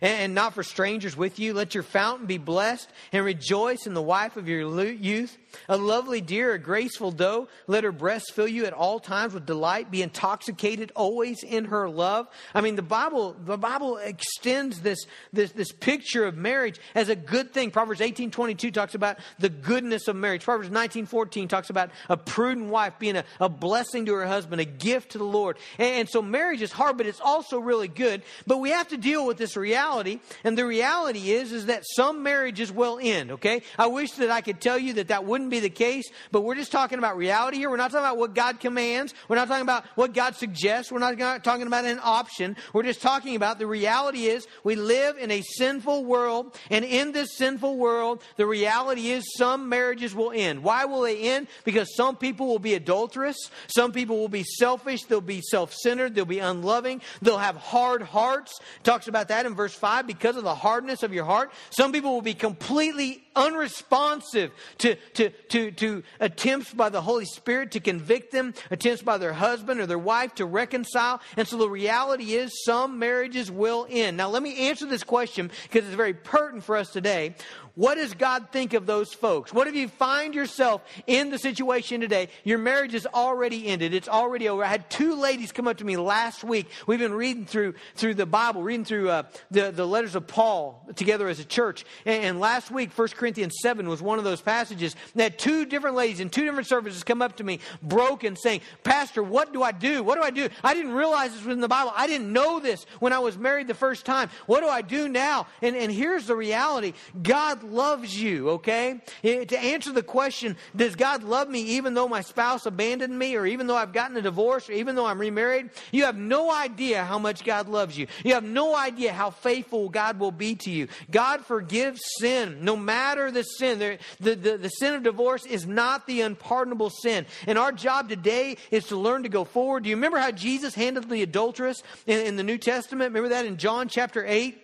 and 0.00 0.34
not 0.34 0.54
for 0.54 0.62
strangers 0.62 1.16
with 1.16 1.38
you. 1.38 1.54
Let 1.54 1.74
your 1.74 1.82
fountain 1.82 2.26
be 2.26 2.38
blessed 2.38 2.90
and 3.12 3.24
rejoice 3.24 3.86
in 3.86 3.94
the 3.94 4.02
wife 4.02 4.36
of 4.36 4.48
your 4.48 4.90
youth. 4.90 5.36
A 5.68 5.76
lovely 5.76 6.20
deer, 6.20 6.54
a 6.54 6.58
graceful 6.58 7.12
doe. 7.12 7.48
Let 7.66 7.84
her 7.84 7.92
breast 7.92 8.32
fill 8.34 8.48
you 8.48 8.66
at 8.66 8.72
all 8.72 8.98
times 8.98 9.34
with 9.34 9.46
delight. 9.46 9.90
Be 9.90 10.02
intoxicated 10.02 10.92
always 10.96 11.42
in 11.42 11.66
her 11.66 11.88
love. 11.88 12.28
I 12.54 12.60
mean, 12.60 12.76
the 12.76 12.82
Bible, 12.82 13.36
the 13.44 13.56
Bible 13.56 13.98
extends 13.98 14.80
this, 14.80 14.98
this, 15.32 15.52
this 15.52 15.72
picture 15.72 16.24
of 16.24 16.36
marriage 16.36 16.80
as 16.94 17.08
a 17.08 17.16
good 17.16 17.52
thing. 17.52 17.70
Proverbs 17.70 18.00
18, 18.00 18.30
22 18.30 18.70
talks 18.70 18.94
about 18.94 19.18
the 19.38 19.48
goodness 19.48 20.08
of 20.08 20.16
marriage. 20.16 20.42
Proverbs 20.42 20.70
19, 20.70 21.06
14 21.06 21.48
talks 21.48 21.70
about 21.70 21.90
a 22.08 22.16
prudent 22.16 22.68
wife 22.68 22.98
being 22.98 23.16
a, 23.16 23.24
a 23.40 23.48
blessing 23.48 24.06
to 24.06 24.14
her 24.14 24.26
husband, 24.26 24.60
a 24.60 24.64
gift 24.64 25.12
to 25.12 25.18
the 25.18 25.24
Lord. 25.24 25.56
And, 25.78 25.94
and 25.94 26.08
so 26.08 26.20
marriage 26.20 26.62
is 26.62 26.72
hard, 26.72 26.96
but 26.96 27.06
it's 27.06 27.20
also 27.20 27.58
really 27.58 27.88
good. 27.88 28.22
But 28.46 28.58
we 28.58 28.70
have 28.70 28.88
to 28.88 28.96
deal 28.96 29.26
with 29.26 29.36
this 29.36 29.56
reality 29.56 29.83
reality, 29.84 30.20
and 30.44 30.56
the 30.56 30.64
reality 30.64 31.32
is, 31.32 31.52
is 31.52 31.66
that 31.66 31.82
some 31.96 32.22
marriages 32.22 32.72
will 32.72 32.98
end, 33.00 33.32
okay? 33.32 33.62
I 33.78 33.86
wish 33.86 34.12
that 34.12 34.30
I 34.30 34.40
could 34.40 34.60
tell 34.60 34.78
you 34.78 34.94
that 34.94 35.08
that 35.08 35.24
wouldn't 35.24 35.50
be 35.50 35.60
the 35.60 35.70
case, 35.70 36.04
but 36.32 36.42
we're 36.42 36.54
just 36.54 36.72
talking 36.72 36.98
about 36.98 37.16
reality 37.16 37.58
here. 37.58 37.70
We're 37.70 37.76
not 37.76 37.90
talking 37.90 38.06
about 38.06 38.16
what 38.16 38.34
God 38.34 38.60
commands. 38.60 39.14
We're 39.28 39.36
not 39.36 39.48
talking 39.48 39.62
about 39.62 39.84
what 39.94 40.14
God 40.14 40.36
suggests. 40.36 40.90
We're 40.90 40.98
not 41.00 41.44
talking 41.44 41.66
about 41.66 41.84
an 41.84 42.00
option. 42.02 42.56
We're 42.72 42.82
just 42.82 43.02
talking 43.02 43.36
about 43.36 43.58
the 43.58 43.66
reality 43.66 44.26
is 44.26 44.46
we 44.62 44.74
live 44.74 45.18
in 45.18 45.30
a 45.30 45.42
sinful 45.42 46.04
world, 46.04 46.56
and 46.70 46.84
in 46.84 47.12
this 47.12 47.36
sinful 47.36 47.76
world, 47.76 48.22
the 48.36 48.46
reality 48.46 49.10
is 49.10 49.24
some 49.36 49.68
marriages 49.68 50.14
will 50.14 50.32
end. 50.34 50.62
Why 50.62 50.86
will 50.86 51.02
they 51.02 51.20
end? 51.20 51.48
Because 51.64 51.94
some 51.94 52.16
people 52.16 52.46
will 52.46 52.58
be 52.58 52.74
adulterous. 52.74 53.36
Some 53.66 53.92
people 53.92 54.18
will 54.18 54.28
be 54.28 54.44
selfish. 54.44 55.02
They'll 55.04 55.20
be 55.20 55.42
self-centered. 55.42 56.14
They'll 56.14 56.24
be 56.24 56.38
unloving. 56.38 57.02
They'll 57.20 57.38
have 57.38 57.56
hard 57.56 58.02
hearts. 58.02 58.58
Talks 58.82 59.08
about 59.08 59.28
that 59.28 59.46
in 59.46 59.54
verse 59.54 59.73
5 59.74 60.06
because 60.06 60.36
of 60.36 60.44
the 60.44 60.54
hardness 60.54 61.02
of 61.02 61.12
your 61.12 61.24
heart. 61.24 61.52
Some 61.70 61.92
people 61.92 62.12
will 62.12 62.22
be 62.22 62.34
completely 62.34 63.23
unresponsive 63.36 64.52
to, 64.78 64.96
to, 65.14 65.30
to, 65.30 65.70
to 65.72 66.02
attempts 66.20 66.72
by 66.72 66.88
the 66.88 67.00
Holy 67.00 67.24
Spirit 67.24 67.72
to 67.72 67.80
convict 67.80 68.32
them, 68.32 68.54
attempts 68.70 69.02
by 69.02 69.18
their 69.18 69.32
husband 69.32 69.80
or 69.80 69.86
their 69.86 69.98
wife 69.98 70.34
to 70.36 70.46
reconcile. 70.46 71.20
And 71.36 71.46
so 71.46 71.56
the 71.56 71.68
reality 71.68 72.34
is 72.34 72.64
some 72.64 72.98
marriages 72.98 73.50
will 73.50 73.86
end. 73.88 74.16
Now, 74.16 74.28
let 74.28 74.42
me 74.42 74.68
answer 74.68 74.86
this 74.86 75.04
question 75.04 75.50
because 75.64 75.86
it's 75.86 75.96
very 75.96 76.14
pertinent 76.14 76.64
for 76.64 76.76
us 76.76 76.90
today. 76.90 77.34
What 77.76 77.96
does 77.96 78.14
God 78.14 78.50
think 78.52 78.72
of 78.72 78.86
those 78.86 79.12
folks? 79.12 79.52
What 79.52 79.66
if 79.66 79.74
you 79.74 79.88
find 79.88 80.32
yourself 80.32 80.82
in 81.08 81.30
the 81.30 81.38
situation 81.38 82.00
today? 82.00 82.28
Your 82.44 82.58
marriage 82.58 82.94
is 82.94 83.04
already 83.04 83.66
ended. 83.66 83.94
It's 83.94 84.08
already 84.08 84.48
over. 84.48 84.64
I 84.64 84.68
had 84.68 84.88
two 84.88 85.16
ladies 85.16 85.50
come 85.50 85.66
up 85.66 85.78
to 85.78 85.84
me 85.84 85.96
last 85.96 86.44
week. 86.44 86.68
We've 86.86 87.00
been 87.00 87.14
reading 87.14 87.46
through 87.46 87.74
through 87.96 88.14
the 88.14 88.26
Bible, 88.26 88.62
reading 88.62 88.84
through 88.84 89.10
uh, 89.10 89.22
the 89.50 89.72
the 89.72 89.86
letters 89.86 90.14
of 90.14 90.28
Paul 90.28 90.88
together 90.94 91.26
as 91.26 91.40
a 91.40 91.44
church. 91.44 91.84
And, 92.04 92.22
and 92.24 92.40
last 92.40 92.70
week, 92.70 92.96
1 92.96 93.08
Corinthians 93.08 93.23
seven 93.50 93.88
was 93.88 94.02
one 94.02 94.18
of 94.18 94.24
those 94.24 94.40
passages. 94.40 94.96
that 95.14 95.38
two 95.38 95.64
different 95.64 95.96
ladies 95.96 96.20
in 96.20 96.30
two 96.30 96.44
different 96.44 96.66
services 96.66 97.04
come 97.04 97.22
up 97.22 97.36
to 97.36 97.44
me, 97.44 97.60
broken, 97.82 98.36
saying, 98.36 98.60
"Pastor, 98.82 99.22
what 99.22 99.52
do 99.52 99.62
I 99.62 99.72
do? 99.72 100.02
What 100.02 100.16
do 100.16 100.22
I 100.22 100.30
do? 100.30 100.48
I 100.62 100.74
didn't 100.74 100.92
realize 100.92 101.32
this 101.32 101.44
was 101.44 101.54
in 101.54 101.60
the 101.60 101.68
Bible. 101.68 101.92
I 101.94 102.06
didn't 102.06 102.32
know 102.32 102.60
this 102.60 102.84
when 103.00 103.12
I 103.12 103.18
was 103.18 103.38
married 103.38 103.68
the 103.68 103.74
first 103.74 104.04
time. 104.04 104.30
What 104.46 104.60
do 104.60 104.68
I 104.68 104.82
do 104.82 105.08
now?" 105.08 105.46
And 105.62 105.76
and 105.76 105.92
here's 105.92 106.26
the 106.26 106.36
reality: 106.36 106.94
God 107.22 107.62
loves 107.62 108.20
you, 108.20 108.50
okay? 108.50 109.00
To 109.22 109.58
answer 109.58 109.92
the 109.92 110.02
question, 110.02 110.56
does 110.74 110.96
God 110.96 111.22
love 111.22 111.48
me 111.48 111.60
even 111.60 111.94
though 111.94 112.08
my 112.08 112.20
spouse 112.20 112.66
abandoned 112.66 113.16
me 113.18 113.36
or 113.36 113.46
even 113.46 113.66
though 113.66 113.76
I've 113.76 113.92
gotten 113.92 114.16
a 114.16 114.22
divorce 114.22 114.68
or 114.68 114.72
even 114.72 114.96
though 114.96 115.06
I'm 115.06 115.20
remarried? 115.20 115.70
You 115.92 116.04
have 116.04 116.16
no 116.16 116.52
idea 116.52 117.04
how 117.04 117.18
much 117.18 117.44
God 117.44 117.68
loves 117.68 117.96
you. 117.96 118.06
You 118.24 118.34
have 118.34 118.44
no 118.44 118.76
idea 118.76 119.12
how 119.12 119.30
faithful 119.30 119.88
God 119.88 120.18
will 120.18 120.32
be 120.32 120.54
to 120.56 120.70
you. 120.70 120.88
God 121.10 121.44
forgives 121.44 122.00
sin, 122.18 122.58
no 122.62 122.76
matter 122.76 123.13
the 123.30 123.42
sin. 123.42 123.78
The, 123.78 123.98
the, 124.20 124.34
the, 124.34 124.58
the 124.58 124.68
sin 124.68 124.94
of 124.94 125.02
divorce 125.02 125.46
is 125.46 125.66
not 125.66 126.06
the 126.06 126.22
unpardonable 126.22 126.90
sin. 126.90 127.26
And 127.46 127.58
our 127.58 127.72
job 127.72 128.08
today 128.08 128.56
is 128.70 128.86
to 128.88 128.96
learn 128.96 129.22
to 129.22 129.28
go 129.28 129.44
forward. 129.44 129.84
Do 129.84 129.90
you 129.90 129.96
remember 129.96 130.18
how 130.18 130.30
Jesus 130.30 130.74
handled 130.74 131.08
the 131.08 131.22
adulteress 131.22 131.82
in, 132.06 132.20
in 132.26 132.36
the 132.36 132.42
New 132.42 132.58
Testament? 132.58 133.10
Remember 133.10 133.30
that 133.30 133.46
in 133.46 133.56
John 133.56 133.88
chapter 133.88 134.24
8? 134.26 134.63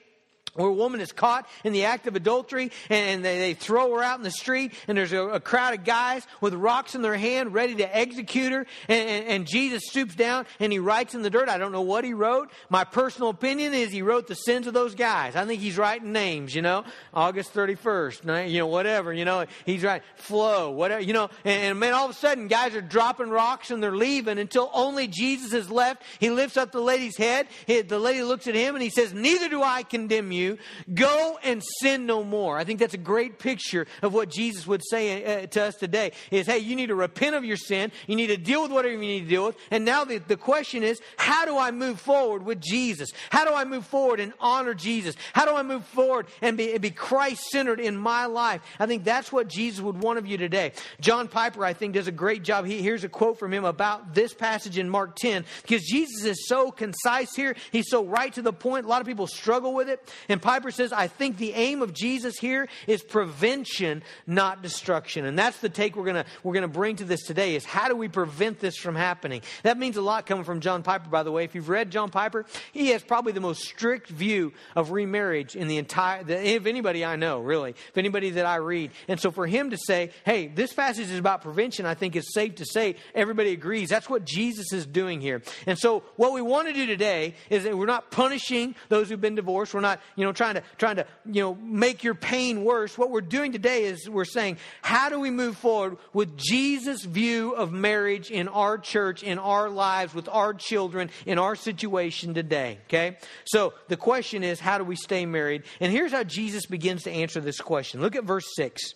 Where 0.54 0.69
a 0.69 0.73
woman 0.73 1.00
is 1.00 1.12
caught 1.12 1.49
in 1.64 1.73
the 1.73 1.85
act 1.85 2.07
of 2.07 2.16
adultery 2.16 2.71
and 2.88 3.25
they, 3.25 3.38
they 3.38 3.54
throw 3.54 3.95
her 3.95 4.02
out 4.02 4.19
in 4.19 4.25
the 4.25 4.30
street 4.30 4.73
and 4.88 4.99
there's 4.99 5.12
a, 5.12 5.21
a, 5.21 5.40
crowd 5.40 5.75
of 5.75 5.85
guys 5.85 6.26
with 6.40 6.54
rocks 6.54 6.95
in 6.95 7.02
their 7.02 7.16
hand 7.16 7.54
ready 7.54 7.75
to 7.76 7.97
execute 7.97 8.52
her 8.52 8.66
and, 8.88 9.09
and, 9.09 9.26
and, 9.26 9.47
jesus 9.47 9.83
stoops 9.87 10.14
down 10.14 10.45
and 10.59 10.73
he 10.73 10.78
writes 10.78 11.14
in 11.14 11.23
the 11.23 11.30
dirt. 11.30 11.49
I 11.49 11.59
don't 11.59 11.73
know 11.73 11.83
what 11.83 12.04
he 12.04 12.12
wrote. 12.12 12.50
My 12.69 12.85
personal 12.85 13.30
opinion 13.30 13.75
is 13.75 13.90
he 13.90 14.02
wrote 14.02 14.26
the 14.26 14.35
sins 14.35 14.66
of 14.66 14.75
those 14.75 14.95
guys. 14.95 15.35
I 15.35 15.45
think 15.45 15.61
he's 15.61 15.78
writing 15.78 16.12
names 16.12 16.54
you 16.54 16.62
know. 16.62 16.85
August 17.14 17.54
31st 17.54 18.50
you 18.50 18.59
know 18.59 18.66
whatever 18.66 19.12
you 19.12 19.25
know. 19.25 19.47
He's 19.64 19.83
right 19.83 20.02
flow 20.16 20.71
whatever 20.71 21.00
you 21.00 21.12
know. 21.12 21.30
And, 21.45 21.62
and 21.62 21.80
man 21.80 21.95
all 21.95 22.07
of 22.07 22.11
a 22.11 22.14
sudden 22.14 22.49
guys 22.49 22.75
are 22.75 22.80
dropping 22.80 23.30
rocks 23.30 23.71
and 23.71 23.83
they're 23.83 23.97
leaving 23.97 24.38
until 24.38 24.71
only 24.75 25.07
jesus 25.07 25.52
is 25.52 25.71
left. 25.71 26.02
He 26.19 26.30
lifts 26.30 26.57
up 26.57 26.73
the 26.73 26.80
lady's 26.80 27.16
head. 27.16 27.47
He, 27.66 27.83
the 27.83 27.99
lady 27.99 28.23
looks 28.23 28.47
at 28.47 28.54
him 28.54 28.75
and 28.75 28.83
he 28.83 28.90
says 28.90 29.12
neither 29.12 29.49
do 29.49 29.62
i 29.62 29.83
condemn 29.83 30.33
you 30.33 30.39
you, 30.40 30.59
go 30.92 31.38
and 31.42 31.62
sin 31.80 32.06
no 32.06 32.25
more. 32.25 32.59
I 32.59 32.64
think 32.64 32.80
that's 32.80 32.94
a 32.94 32.99
great 32.99 33.38
picture 33.38 33.87
of 34.02 34.12
what 34.14 34.30
Jesus 34.30 34.66
would 34.66 34.82
say 34.85 35.44
uh, 35.44 35.47
to 35.47 35.62
us 35.64 35.75
today 35.76 36.12
is, 36.30 36.47
hey, 36.47 36.59
you 36.59 36.76
need 36.76 36.87
to 36.87 36.94
repent 36.94 37.35
of 37.35 37.44
your 37.44 37.56
sin. 37.56 37.92
You 38.06 38.16
need 38.16 38.28
to 38.28 38.37
deal 38.37 38.62
with 38.62 38.73
whatever 38.73 38.94
you 38.94 39.00
need 39.00 39.20
to 39.20 39.29
deal 39.29 39.46
with. 39.46 39.57
And 39.70 39.85
now 39.85 40.05
the, 40.05 40.18
the 40.18 40.37
question 40.37 40.83
is, 40.83 41.00
how 41.16 41.44
do 41.44 41.59
I 41.59 41.70
move 41.70 42.00
forward 42.00 42.44
with 42.44 42.61
Jesus? 42.61 43.11
How 43.31 43.44
do 43.44 43.55
I 43.55 43.64
move 43.64 43.87
forward 43.87 44.20
and 44.20 44.33
honor 44.40 44.74
Jesus? 44.74 45.14
How 45.33 45.44
do 45.44 45.55
I 45.55 45.62
move 45.62 45.85
forward 45.85 46.26
and 46.40 46.57
be, 46.57 46.76
be 46.79 46.90
Christ 46.90 47.44
centered 47.50 47.81
in 47.81 47.96
my 47.96 48.26
life? 48.26 48.62
I 48.79 48.87
think 48.87 49.05
that's 49.05 49.33
what 49.33 49.48
Jesus 49.48 49.81
would 49.81 50.03
want 50.03 50.18
of 50.18 50.26
you 50.26 50.37
today. 50.37 50.72
John 51.00 51.29
Piper, 51.29 51.64
I 51.64 51.72
think, 51.72 51.94
does 51.94 52.09
a 52.09 52.12
great 52.12 52.42
job. 52.42 52.66
He, 52.66 52.83
here's 52.83 53.05
a 53.05 53.09
quote 53.09 53.38
from 53.38 53.53
him 53.53 53.64
about 53.64 54.14
this 54.14 54.35
passage 54.35 54.79
in 54.79 54.88
Mark 54.88 55.16
10 55.16 55.44
because 55.62 55.83
Jesus 55.83 56.24
is 56.24 56.48
so 56.48 56.70
concise 56.70 57.35
here. 57.35 57.55
He's 57.72 57.88
so 57.88 58.05
right 58.05 58.33
to 58.35 58.42
the 58.42 58.53
point. 58.53 58.87
A 58.87 58.88
lot 58.88 59.00
of 59.00 59.07
people 59.07 59.26
struggle 59.26 59.74
with 59.74 59.88
it. 59.88 60.09
And 60.31 60.40
Piper 60.40 60.71
says, 60.71 60.93
I 60.93 61.09
think 61.09 61.37
the 61.37 61.53
aim 61.53 61.83
of 61.83 61.93
Jesus 61.93 62.38
here 62.38 62.69
is 62.87 63.03
prevention, 63.03 64.03
not 64.27 64.62
destruction. 64.62 65.27
And 65.27 65.38
that's 65.38 65.59
the 65.59 65.69
take 65.69 65.97
we're 65.97 66.05
gonna 66.05 66.25
we're 66.43 66.55
gonna 66.55 66.69
bring 66.69 66.97
to 66.97 67.05
this 67.05 67.25
today 67.25 67.57
is 67.57 67.64
how 67.64 67.88
do 67.88 67.97
we 67.97 68.09
prevent 68.09 68.61
this 68.61 68.77
from 68.77 68.95
happening? 68.95 69.43
That 69.64 69.77
means 69.77 69.97
a 69.97 70.03
lot 70.03 70.27
coming 70.27 70.45
from 70.45 70.61
John 70.61 70.83
Piper, 70.83 71.11
by 71.11 71.25
the 71.25 71.33
way. 71.33 71.45
If 71.45 71.55
you've 71.55 71.69
read 71.69 71.90
John 71.90 72.11
Piper, 72.11 72.47
he 72.73 72.88
has 72.88 73.03
probably 73.03 73.33
the 73.33 73.40
most 73.40 73.62
strict 73.62 74.09
view 74.09 74.53
of 74.77 74.93
remarriage 74.93 75.57
in 75.57 75.69
the 75.69 75.79
entire 75.79 76.25
if 76.29 76.66
anybody 76.66 77.05
I 77.05 77.16
know, 77.16 77.40
really. 77.40 77.71
If 77.71 77.99
anybody 77.99 78.31
that 78.31 78.47
I 78.47 78.57
read. 78.57 78.93
And 79.09 79.19
so 79.19 79.33
for 79.33 79.47
him 79.47 79.71
to 79.71 79.77
say, 79.77 80.12
hey, 80.25 80.47
this 80.47 80.73
passage 80.73 81.11
is 81.11 81.19
about 81.19 81.43
prevention, 81.43 81.87
I 81.87 81.95
think 81.95 82.14
is 82.14 82.33
safe 82.33 82.55
to 82.57 82.64
say 82.64 82.97
everybody 83.14 83.51
agrees. 83.51 83.88
That's 83.88 84.09
what 84.09 84.25
Jesus 84.25 84.73
is 84.73 84.87
doing 84.87 85.21
here. 85.21 85.43
And 85.66 85.79
so 85.79 86.05
what 86.16 86.33
we 86.33 86.40
want 86.40 86.69
to 86.69 86.75
do 86.75 86.87
today 86.87 87.35
is 87.49 87.64
that 87.64 87.77
we're 87.77 87.87
not 87.87 88.12
punishing 88.12 88.77
those 88.88 89.09
who've 89.09 89.21
been 89.21 89.35
divorced. 89.35 89.75
We're 89.75 89.81
not, 89.81 90.01
you 90.20 90.26
know, 90.26 90.33
trying 90.33 90.54
to 90.56 90.62
trying 90.76 90.96
to 90.96 91.06
you 91.24 91.42
know 91.42 91.54
make 91.54 92.04
your 92.04 92.14
pain 92.14 92.62
worse. 92.62 92.98
What 92.98 93.11
we're 93.11 93.22
doing 93.22 93.52
today 93.52 93.85
is 93.85 94.09
we're 94.09 94.26
saying, 94.26 94.59
how 94.83 95.09
do 95.09 95.18
we 95.18 95.30
move 95.30 95.56
forward 95.56 95.96
with 96.12 96.37
Jesus' 96.37 97.04
view 97.04 97.52
of 97.52 97.72
marriage 97.72 98.30
in 98.30 98.48
our 98.48 98.76
church, 98.76 99.22
in 99.22 99.38
our 99.38 99.70
lives, 99.70 100.14
with 100.14 100.28
our 100.28 100.52
children, 100.52 101.11
in 101.24 101.38
our 101.38 101.56
situation 101.56 102.35
today? 102.35 102.78
Okay, 102.87 103.16
so 103.46 103.72
the 103.88 103.96
question 103.96 104.44
is, 104.44 104.61
how 104.61 104.76
do 104.76 104.85
we 104.85 104.96
stay 104.96 105.24
married? 105.24 105.62
And 105.80 105.90
here's 105.90 106.12
how 106.12 106.22
Jesus 106.22 106.66
begins 106.66 107.04
to 107.04 107.11
answer 107.11 107.40
this 107.40 107.61
question. 107.61 108.02
Look 108.02 108.14
at 108.14 108.24
verse 108.24 108.46
six. 108.54 108.94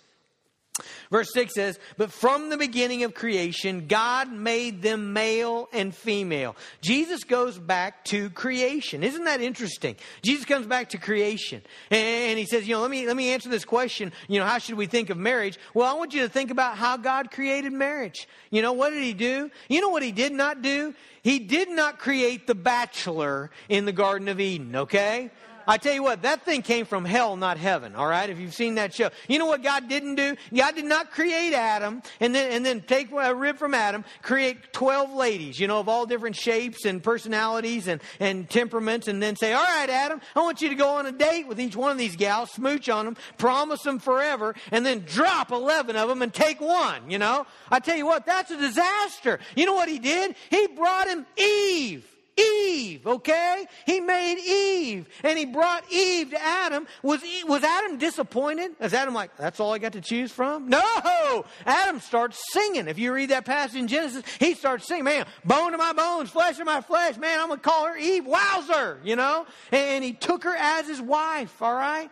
Verse 1.08 1.32
6 1.32 1.54
says, 1.54 1.78
But 1.96 2.10
from 2.10 2.50
the 2.50 2.56
beginning 2.56 3.04
of 3.04 3.14
creation, 3.14 3.86
God 3.86 4.32
made 4.32 4.82
them 4.82 5.12
male 5.12 5.68
and 5.72 5.94
female. 5.94 6.56
Jesus 6.80 7.22
goes 7.22 7.58
back 7.58 8.04
to 8.06 8.28
creation. 8.30 9.04
Isn't 9.04 9.24
that 9.24 9.40
interesting? 9.40 9.94
Jesus 10.22 10.44
comes 10.44 10.66
back 10.66 10.90
to 10.90 10.98
creation. 10.98 11.62
And 11.90 12.36
he 12.36 12.44
says, 12.44 12.66
You 12.66 12.74
know, 12.74 12.80
let 12.80 12.90
me, 12.90 13.06
let 13.06 13.16
me 13.16 13.30
answer 13.30 13.48
this 13.48 13.64
question. 13.64 14.12
You 14.26 14.40
know, 14.40 14.46
how 14.46 14.58
should 14.58 14.74
we 14.74 14.86
think 14.86 15.10
of 15.10 15.16
marriage? 15.16 15.58
Well, 15.74 15.88
I 15.88 15.96
want 15.96 16.12
you 16.12 16.22
to 16.22 16.28
think 16.28 16.50
about 16.50 16.76
how 16.76 16.96
God 16.96 17.30
created 17.30 17.72
marriage. 17.72 18.26
You 18.50 18.60
know, 18.60 18.72
what 18.72 18.90
did 18.90 19.04
he 19.04 19.14
do? 19.14 19.52
You 19.68 19.80
know 19.80 19.90
what 19.90 20.02
he 20.02 20.10
did 20.10 20.32
not 20.32 20.60
do? 20.60 20.92
He 21.22 21.38
did 21.38 21.70
not 21.70 22.00
create 22.00 22.48
the 22.48 22.54
bachelor 22.56 23.50
in 23.68 23.84
the 23.84 23.92
Garden 23.92 24.26
of 24.26 24.40
Eden, 24.40 24.74
okay? 24.74 25.30
I 25.66 25.78
tell 25.78 25.94
you 25.94 26.02
what, 26.02 26.22
that 26.22 26.44
thing 26.44 26.62
came 26.62 26.86
from 26.86 27.04
hell, 27.04 27.36
not 27.36 27.58
heaven. 27.58 27.94
All 27.94 28.06
right, 28.06 28.28
if 28.28 28.38
you've 28.38 28.54
seen 28.54 28.76
that 28.76 28.94
show, 28.94 29.10
you 29.28 29.38
know 29.38 29.46
what 29.46 29.62
God 29.62 29.88
didn't 29.88 30.16
do? 30.16 30.36
God 30.54 30.74
did 30.74 30.84
not 30.84 31.10
create 31.10 31.54
Adam 31.54 32.02
and 32.20 32.34
then 32.34 32.52
and 32.52 32.64
then 32.64 32.80
take 32.82 33.10
a 33.12 33.34
rib 33.34 33.56
from 33.56 33.74
Adam, 33.74 34.04
create 34.22 34.72
twelve 34.72 35.12
ladies, 35.12 35.58
you 35.58 35.66
know, 35.66 35.80
of 35.80 35.88
all 35.88 36.06
different 36.06 36.36
shapes 36.36 36.84
and 36.84 37.02
personalities 37.02 37.88
and 37.88 38.00
and 38.20 38.48
temperaments, 38.48 39.08
and 39.08 39.22
then 39.22 39.36
say, 39.36 39.52
"All 39.52 39.62
right, 39.62 39.90
Adam, 39.90 40.20
I 40.36 40.40
want 40.40 40.62
you 40.62 40.68
to 40.68 40.74
go 40.74 40.90
on 40.90 41.06
a 41.06 41.12
date 41.12 41.46
with 41.46 41.60
each 41.60 41.76
one 41.76 41.90
of 41.90 41.98
these 41.98 42.16
gals, 42.16 42.50
smooch 42.50 42.88
on 42.88 43.04
them, 43.04 43.16
promise 43.38 43.82
them 43.82 43.98
forever, 43.98 44.54
and 44.70 44.84
then 44.84 45.04
drop 45.06 45.50
eleven 45.50 45.96
of 45.96 46.08
them 46.08 46.22
and 46.22 46.32
take 46.32 46.60
one." 46.60 47.10
You 47.10 47.18
know, 47.18 47.46
I 47.70 47.80
tell 47.80 47.96
you 47.96 48.06
what, 48.06 48.26
that's 48.26 48.50
a 48.50 48.56
disaster. 48.56 49.40
You 49.56 49.66
know 49.66 49.74
what 49.74 49.88
he 49.88 49.98
did? 49.98 50.34
He 50.50 50.66
brought 50.68 51.08
him 51.08 51.26
Eve. 51.36 52.13
Eve, 52.36 53.06
okay? 53.06 53.66
He 53.86 54.00
made 54.00 54.38
Eve 54.38 55.08
and 55.22 55.38
he 55.38 55.46
brought 55.46 55.84
Eve 55.92 56.30
to 56.30 56.42
Adam. 56.42 56.86
Was, 57.02 57.22
was 57.46 57.62
Adam 57.62 57.98
disappointed? 57.98 58.72
Is 58.80 58.92
Adam 58.92 59.14
like, 59.14 59.36
that's 59.36 59.60
all 59.60 59.72
I 59.72 59.78
got 59.78 59.92
to 59.92 60.00
choose 60.00 60.32
from? 60.32 60.68
No! 60.68 61.44
Adam 61.64 62.00
starts 62.00 62.42
singing. 62.52 62.88
If 62.88 62.98
you 62.98 63.12
read 63.12 63.30
that 63.30 63.44
passage 63.44 63.76
in 63.76 63.88
Genesis, 63.88 64.24
he 64.38 64.54
starts 64.54 64.86
singing, 64.86 65.04
man, 65.04 65.26
bone 65.44 65.74
of 65.74 65.78
my 65.78 65.92
bones, 65.92 66.30
flesh 66.30 66.58
of 66.58 66.66
my 66.66 66.80
flesh, 66.80 67.16
man, 67.16 67.40
I'm 67.40 67.48
going 67.48 67.60
to 67.60 67.64
call 67.64 67.86
her 67.86 67.96
Eve. 67.96 68.26
Wowzer, 68.26 68.98
you 69.04 69.16
know? 69.16 69.46
And 69.70 70.02
he 70.02 70.12
took 70.12 70.44
her 70.44 70.54
as 70.56 70.88
his 70.88 71.00
wife, 71.00 71.62
all 71.62 71.74
right? 71.74 72.10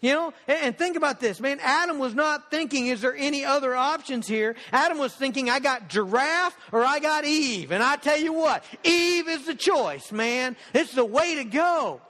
You 0.00 0.12
know, 0.12 0.32
and, 0.46 0.76
think 0.76 0.96
about 0.96 1.20
this, 1.20 1.40
man. 1.40 1.58
Adam 1.62 1.98
was 1.98 2.14
not 2.14 2.50
thinking, 2.50 2.88
is 2.88 3.00
there 3.00 3.16
any 3.16 3.44
other 3.44 3.74
options 3.74 4.28
here? 4.28 4.54
Adam 4.70 4.98
was 4.98 5.14
thinking, 5.14 5.48
I 5.48 5.58
got 5.58 5.88
giraffe 5.88 6.56
or 6.70 6.84
I 6.84 6.98
got 6.98 7.24
Eve. 7.24 7.72
And 7.72 7.82
I 7.82 7.96
tell 7.96 8.18
you 8.18 8.34
what, 8.34 8.62
Eve 8.84 9.26
is 9.26 9.46
the 9.46 9.54
choice, 9.54 10.12
man. 10.12 10.56
It's 10.74 10.94
the 10.94 11.04
way 11.04 11.36
to 11.36 11.44
go. 11.44 12.02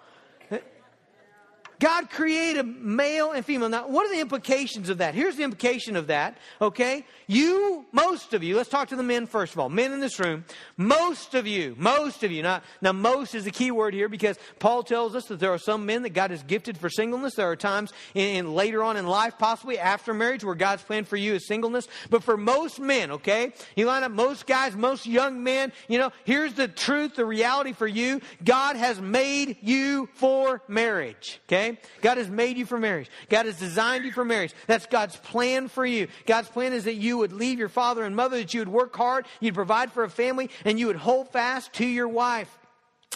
God 1.79 2.11
created 2.11 2.65
male 2.65 3.33
and 3.33 3.45
female. 3.45 3.69
Now, 3.69 3.89
what 3.89 4.07
are 4.07 4.15
the 4.15 4.21
implications 4.21 4.89
of 4.89 4.99
that? 4.99 5.15
Here's 5.15 5.37
the 5.37 5.43
implication 5.43 5.97
of 5.97 6.07
that, 6.07 6.39
okay? 6.61 7.05
You, 7.27 7.85
most 7.93 8.35
of 8.35 8.43
you, 8.43 8.57
let's 8.57 8.69
talk 8.69 8.89
to 8.89 8.97
the 8.97 9.03
men 9.03 9.27
first 9.27 9.53
of 9.53 9.59
all. 9.59 9.69
Men 9.69 9.93
in 9.93 10.01
this 10.01 10.19
room, 10.19 10.45
most 10.77 11.35
of 11.35 11.47
you, 11.47 11.75
most 11.79 12.25
of 12.25 12.33
you, 12.33 12.43
not, 12.43 12.63
now 12.81 12.93
most 12.93 13.35
is 13.35 13.45
the 13.45 13.51
key 13.51 13.71
word 13.71 13.95
here 13.95 14.09
because 14.09 14.39
Paul 14.59 14.83
tells 14.83 15.15
us 15.15 15.27
that 15.27 15.41
there 15.41 15.53
are 15.53 15.59
some 15.59 15.85
men 15.85 16.03
that 16.03 16.11
God 16.11 16.31
has 16.31 16.43
gifted 16.43 16.79
for 16.79 16.89
singleness. 16.89 17.35
There 17.35 17.51
are 17.51 17.57
times 17.57 17.93
in, 18.15 18.37
in 18.37 18.55
later 18.55 18.83
on 18.83 18.97
in 18.97 19.07
life, 19.07 19.35
possibly 19.39 19.79
after 19.79 20.15
marriage, 20.15 20.45
where 20.45 20.55
God's 20.55 20.83
plan 20.83 21.05
for 21.05 21.17
you 21.17 21.35
is 21.35 21.47
singleness. 21.47 21.89
But 22.11 22.23
for 22.23 22.37
most 22.37 22.81
men, 22.81 23.11
okay, 23.13 23.53
you 23.75 23.87
line 23.87 24.03
up 24.03 24.13
most 24.13 24.47
guys, 24.47 24.75
most 24.75 25.07
young 25.07 25.43
men, 25.43 25.73
you 25.89 25.99
know, 25.99 26.13
here's 26.25 26.55
the 26.55 26.69
truth, 26.69 27.17
the 27.17 27.27
reality 27.27 27.73
for 27.73 27.87
you. 27.87 28.21
God 28.45 28.77
has 28.77 29.01
made 29.01 29.59
you 29.61 30.09
for 30.15 30.63
marriage, 30.69 31.41
okay? 31.47 31.66
Okay? 31.67 31.79
God 32.03 32.19
has 32.19 32.29
made 32.29 32.57
you 32.57 32.67
for 32.67 32.79
marriage. 32.79 33.11
God 33.29 33.47
has 33.47 33.59
designed 33.59 34.05
you 34.05 34.13
for 34.13 34.25
marriage. 34.25 34.55
That's 34.67 34.87
God's 34.87 35.17
plan 35.17 35.69
for 35.69 35.85
you. 35.85 36.09
God's 36.27 36.49
plan 36.49 36.73
is 36.73 36.85
that 36.85 36.95
you 36.95 37.19
would 37.19 37.33
leave 37.33 37.59
your 37.59 37.69
father 37.69 38.05
and 38.05 38.15
mother, 38.15 38.39
that 38.39 38.55
you 38.55 38.61
would 38.61 38.69
work 38.69 38.95
hard, 38.95 39.27
you'd 39.41 39.55
provide 39.55 39.93
for 39.93 40.05
a 40.05 40.11
family, 40.11 40.51
and 40.65 40.79
you 40.79 40.87
would 40.87 40.97
hold 40.97 41.31
fast 41.31 41.73
to 41.75 41.87
your 41.87 42.09
wife. 42.09 42.59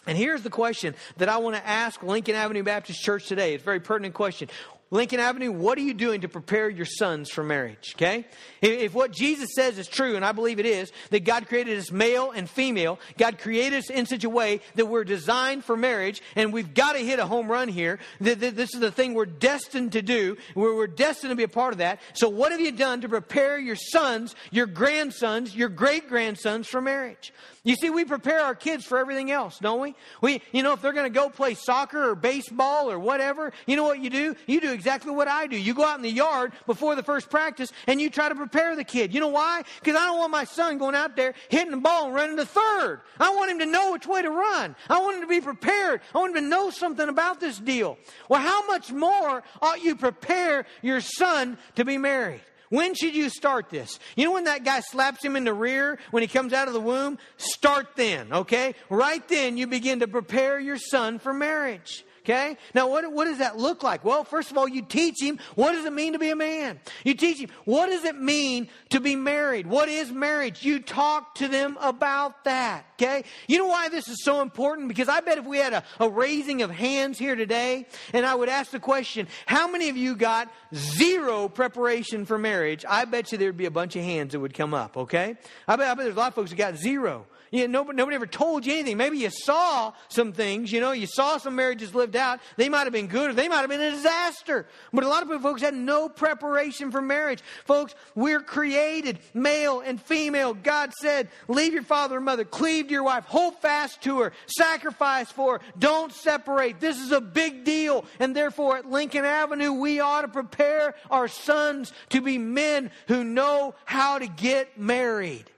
And 0.06 0.16
here's 0.16 0.42
the 0.42 0.50
question 0.50 0.94
that 1.18 1.28
I 1.28 1.38
want 1.38 1.56
to 1.56 1.66
ask 1.66 2.02
Lincoln 2.02 2.34
Avenue 2.34 2.62
Baptist 2.62 3.02
Church 3.02 3.26
today. 3.26 3.54
It's 3.54 3.62
a 3.62 3.64
very 3.64 3.80
pertinent 3.80 4.14
question. 4.14 4.48
Lincoln 4.92 5.20
Avenue, 5.20 5.52
what 5.52 5.78
are 5.78 5.82
you 5.82 5.94
doing 5.94 6.22
to 6.22 6.28
prepare 6.28 6.68
your 6.68 6.84
sons 6.84 7.30
for 7.30 7.44
marriage? 7.44 7.94
Okay? 7.94 8.26
If 8.60 8.92
what 8.92 9.12
Jesus 9.12 9.50
says 9.54 9.78
is 9.78 9.86
true, 9.86 10.16
and 10.16 10.24
I 10.24 10.32
believe 10.32 10.58
it 10.58 10.66
is, 10.66 10.90
that 11.10 11.24
God 11.24 11.46
created 11.46 11.78
us 11.78 11.92
male 11.92 12.32
and 12.32 12.50
female, 12.50 12.98
God 13.16 13.38
created 13.38 13.78
us 13.78 13.90
in 13.90 14.06
such 14.06 14.24
a 14.24 14.28
way 14.28 14.60
that 14.74 14.86
we're 14.86 15.04
designed 15.04 15.64
for 15.64 15.76
marriage, 15.76 16.20
and 16.34 16.52
we've 16.52 16.74
got 16.74 16.94
to 16.94 16.98
hit 16.98 17.20
a 17.20 17.26
home 17.26 17.48
run 17.48 17.68
here. 17.68 18.00
This 18.20 18.74
is 18.74 18.80
the 18.80 18.90
thing 18.90 19.14
we're 19.14 19.26
destined 19.26 19.92
to 19.92 20.02
do. 20.02 20.36
Where 20.54 20.74
we're 20.74 20.88
destined 20.88 21.30
to 21.30 21.36
be 21.36 21.44
a 21.44 21.48
part 21.48 21.72
of 21.72 21.78
that. 21.78 22.00
So, 22.14 22.28
what 22.28 22.50
have 22.50 22.60
you 22.60 22.72
done 22.72 23.00
to 23.02 23.08
prepare 23.08 23.58
your 23.58 23.76
sons, 23.76 24.34
your 24.50 24.66
grandsons, 24.66 25.54
your 25.54 25.68
great 25.68 26.08
grandsons 26.08 26.66
for 26.66 26.80
marriage? 26.80 27.32
You 27.62 27.74
see, 27.74 27.90
we 27.90 28.06
prepare 28.06 28.40
our 28.40 28.54
kids 28.54 28.86
for 28.86 28.96
everything 28.96 29.30
else, 29.30 29.58
don't 29.58 29.82
we? 29.82 29.94
We, 30.22 30.40
you 30.50 30.62
know, 30.62 30.72
if 30.72 30.80
they're 30.80 30.94
going 30.94 31.12
to 31.12 31.14
go 31.14 31.28
play 31.28 31.52
soccer 31.52 32.10
or 32.10 32.14
baseball 32.14 32.90
or 32.90 32.98
whatever, 32.98 33.52
you 33.66 33.76
know 33.76 33.84
what 33.84 34.00
you 34.00 34.08
do? 34.08 34.34
You 34.46 34.62
do 34.62 34.72
exactly 34.72 35.12
what 35.12 35.28
I 35.28 35.46
do. 35.46 35.58
You 35.58 35.74
go 35.74 35.84
out 35.84 35.98
in 35.98 36.02
the 36.02 36.10
yard 36.10 36.52
before 36.64 36.94
the 36.94 37.02
first 37.02 37.28
practice 37.28 37.70
and 37.86 38.00
you 38.00 38.08
try 38.08 38.30
to 38.30 38.34
prepare 38.34 38.76
the 38.76 38.84
kid. 38.84 39.12
You 39.12 39.20
know 39.20 39.28
why? 39.28 39.62
Because 39.78 39.94
I 39.94 40.06
don't 40.06 40.18
want 40.18 40.32
my 40.32 40.44
son 40.44 40.78
going 40.78 40.94
out 40.94 41.16
there 41.16 41.34
hitting 41.50 41.70
the 41.70 41.76
ball 41.76 42.06
and 42.06 42.14
running 42.14 42.38
to 42.38 42.46
third. 42.46 43.02
I 43.18 43.34
want 43.34 43.50
him 43.50 43.58
to 43.58 43.66
know 43.66 43.92
which 43.92 44.06
way 44.06 44.22
to 44.22 44.30
run. 44.30 44.74
I 44.88 44.98
want 45.00 45.16
him 45.16 45.22
to 45.22 45.28
be 45.28 45.42
prepared. 45.42 46.00
I 46.14 46.18
want 46.18 46.34
him 46.34 46.44
to 46.44 46.48
know 46.48 46.70
something 46.70 47.10
about 47.10 47.40
this 47.40 47.58
deal. 47.58 47.98
Well, 48.30 48.40
how 48.40 48.66
much 48.68 48.90
more 48.90 49.42
ought 49.60 49.82
you 49.82 49.96
prepare 49.96 50.64
your 50.80 51.02
son 51.02 51.58
to 51.74 51.84
be 51.84 51.98
married? 51.98 52.40
When 52.70 52.94
should 52.94 53.14
you 53.14 53.28
start 53.28 53.68
this? 53.68 53.98
You 54.16 54.24
know 54.24 54.32
when 54.32 54.44
that 54.44 54.64
guy 54.64 54.80
slaps 54.80 55.24
him 55.24 55.36
in 55.36 55.44
the 55.44 55.52
rear 55.52 55.98
when 56.12 56.22
he 56.22 56.28
comes 56.28 56.52
out 56.52 56.68
of 56.68 56.74
the 56.74 56.80
womb? 56.80 57.18
Start 57.36 57.88
then, 57.96 58.32
okay? 58.32 58.74
Right 58.88 59.26
then 59.28 59.56
you 59.56 59.66
begin 59.66 60.00
to 60.00 60.08
prepare 60.08 60.58
your 60.58 60.78
son 60.78 61.18
for 61.18 61.32
marriage. 61.32 62.04
Okay? 62.24 62.56
Now, 62.74 62.88
what, 62.88 63.10
what 63.12 63.24
does 63.24 63.38
that 63.38 63.56
look 63.56 63.82
like? 63.82 64.04
Well, 64.04 64.24
first 64.24 64.50
of 64.50 64.58
all, 64.58 64.68
you 64.68 64.82
teach 64.82 65.22
him 65.22 65.38
what 65.54 65.72
does 65.72 65.86
it 65.86 65.92
mean 65.92 66.12
to 66.12 66.18
be 66.18 66.30
a 66.30 66.36
man? 66.36 66.78
You 67.04 67.14
teach 67.14 67.38
him 67.38 67.48
what 67.64 67.86
does 67.86 68.04
it 68.04 68.16
mean 68.16 68.68
to 68.90 69.00
be 69.00 69.16
married? 69.16 69.66
What 69.66 69.88
is 69.88 70.10
marriage? 70.10 70.62
You 70.62 70.80
talk 70.80 71.34
to 71.36 71.48
them 71.48 71.78
about 71.80 72.44
that. 72.44 72.84
Okay? 73.00 73.24
You 73.48 73.58
know 73.58 73.68
why 73.68 73.88
this 73.88 74.08
is 74.08 74.22
so 74.22 74.42
important? 74.42 74.88
Because 74.88 75.08
I 75.08 75.20
bet 75.20 75.38
if 75.38 75.46
we 75.46 75.56
had 75.58 75.72
a, 75.72 75.84
a 75.98 76.08
raising 76.08 76.60
of 76.60 76.70
hands 76.70 77.18
here 77.18 77.34
today, 77.34 77.86
and 78.12 78.26
I 78.26 78.34
would 78.34 78.50
ask 78.50 78.70
the 78.70 78.80
question, 78.80 79.26
how 79.46 79.70
many 79.70 79.88
of 79.88 79.96
you 79.96 80.14
got 80.14 80.52
zero 80.74 81.48
preparation 81.48 82.26
for 82.26 82.36
marriage? 82.36 82.84
I 82.86 83.06
bet 83.06 83.32
you 83.32 83.38
there'd 83.38 83.56
be 83.56 83.64
a 83.64 83.70
bunch 83.70 83.96
of 83.96 84.02
hands 84.02 84.32
that 84.32 84.40
would 84.40 84.54
come 84.54 84.74
up, 84.74 84.98
okay? 84.98 85.36
I 85.66 85.76
bet, 85.76 85.88
I 85.88 85.94
bet 85.94 86.04
there's 86.04 86.16
a 86.16 86.18
lot 86.18 86.28
of 86.28 86.34
folks 86.34 86.50
who 86.50 86.56
got 86.56 86.76
zero. 86.76 87.26
You 87.50 87.66
know, 87.66 87.80
nobody, 87.80 87.96
nobody 87.96 88.14
ever 88.14 88.26
told 88.26 88.64
you 88.64 88.74
anything. 88.74 88.96
Maybe 88.96 89.18
you 89.18 89.30
saw 89.30 89.92
some 90.08 90.32
things, 90.32 90.70
you 90.70 90.80
know, 90.80 90.92
you 90.92 91.06
saw 91.06 91.38
some 91.38 91.56
marriages 91.56 91.94
lived 91.94 92.14
out. 92.14 92.38
They 92.56 92.68
might 92.68 92.84
have 92.84 92.92
been 92.92 93.08
good 93.08 93.30
or 93.30 93.32
they 93.32 93.48
might 93.48 93.60
have 93.60 93.68
been 93.68 93.80
a 93.80 93.90
disaster. 93.90 94.66
But 94.92 95.02
a 95.02 95.08
lot 95.08 95.22
of 95.22 95.28
people, 95.28 95.42
folks 95.42 95.60
had 95.60 95.74
no 95.74 96.08
preparation 96.08 96.92
for 96.92 97.02
marriage. 97.02 97.42
Folks, 97.64 97.96
we're 98.14 98.40
created 98.40 99.18
male 99.34 99.80
and 99.80 100.00
female. 100.00 100.54
God 100.54 100.92
said, 100.94 101.28
leave 101.48 101.72
your 101.72 101.82
father 101.82 102.16
and 102.16 102.24
mother, 102.24 102.44
cleave 102.44 102.86
to 102.86 102.92
your 102.92 103.02
wife, 103.02 103.24
hold 103.24 103.58
fast 103.58 104.00
to 104.02 104.20
her, 104.20 104.32
sacrifice 104.46 105.32
for 105.32 105.58
her, 105.58 105.64
don't 105.76 106.12
separate. 106.12 106.78
This 106.78 107.00
is 107.00 107.10
a 107.10 107.20
big 107.20 107.64
deal. 107.64 108.04
And 108.20 108.34
therefore, 108.34 108.78
at 108.78 108.88
Lincoln 108.88 109.24
Avenue, 109.24 109.72
we 109.72 109.98
ought 109.98 110.22
to 110.22 110.28
prepare 110.28 110.94
our 111.10 111.26
sons 111.26 111.92
to 112.10 112.20
be 112.20 112.38
men 112.38 112.92
who 113.08 113.24
know 113.24 113.74
how 113.84 114.20
to 114.20 114.28
get 114.28 114.78
married. 114.78 115.50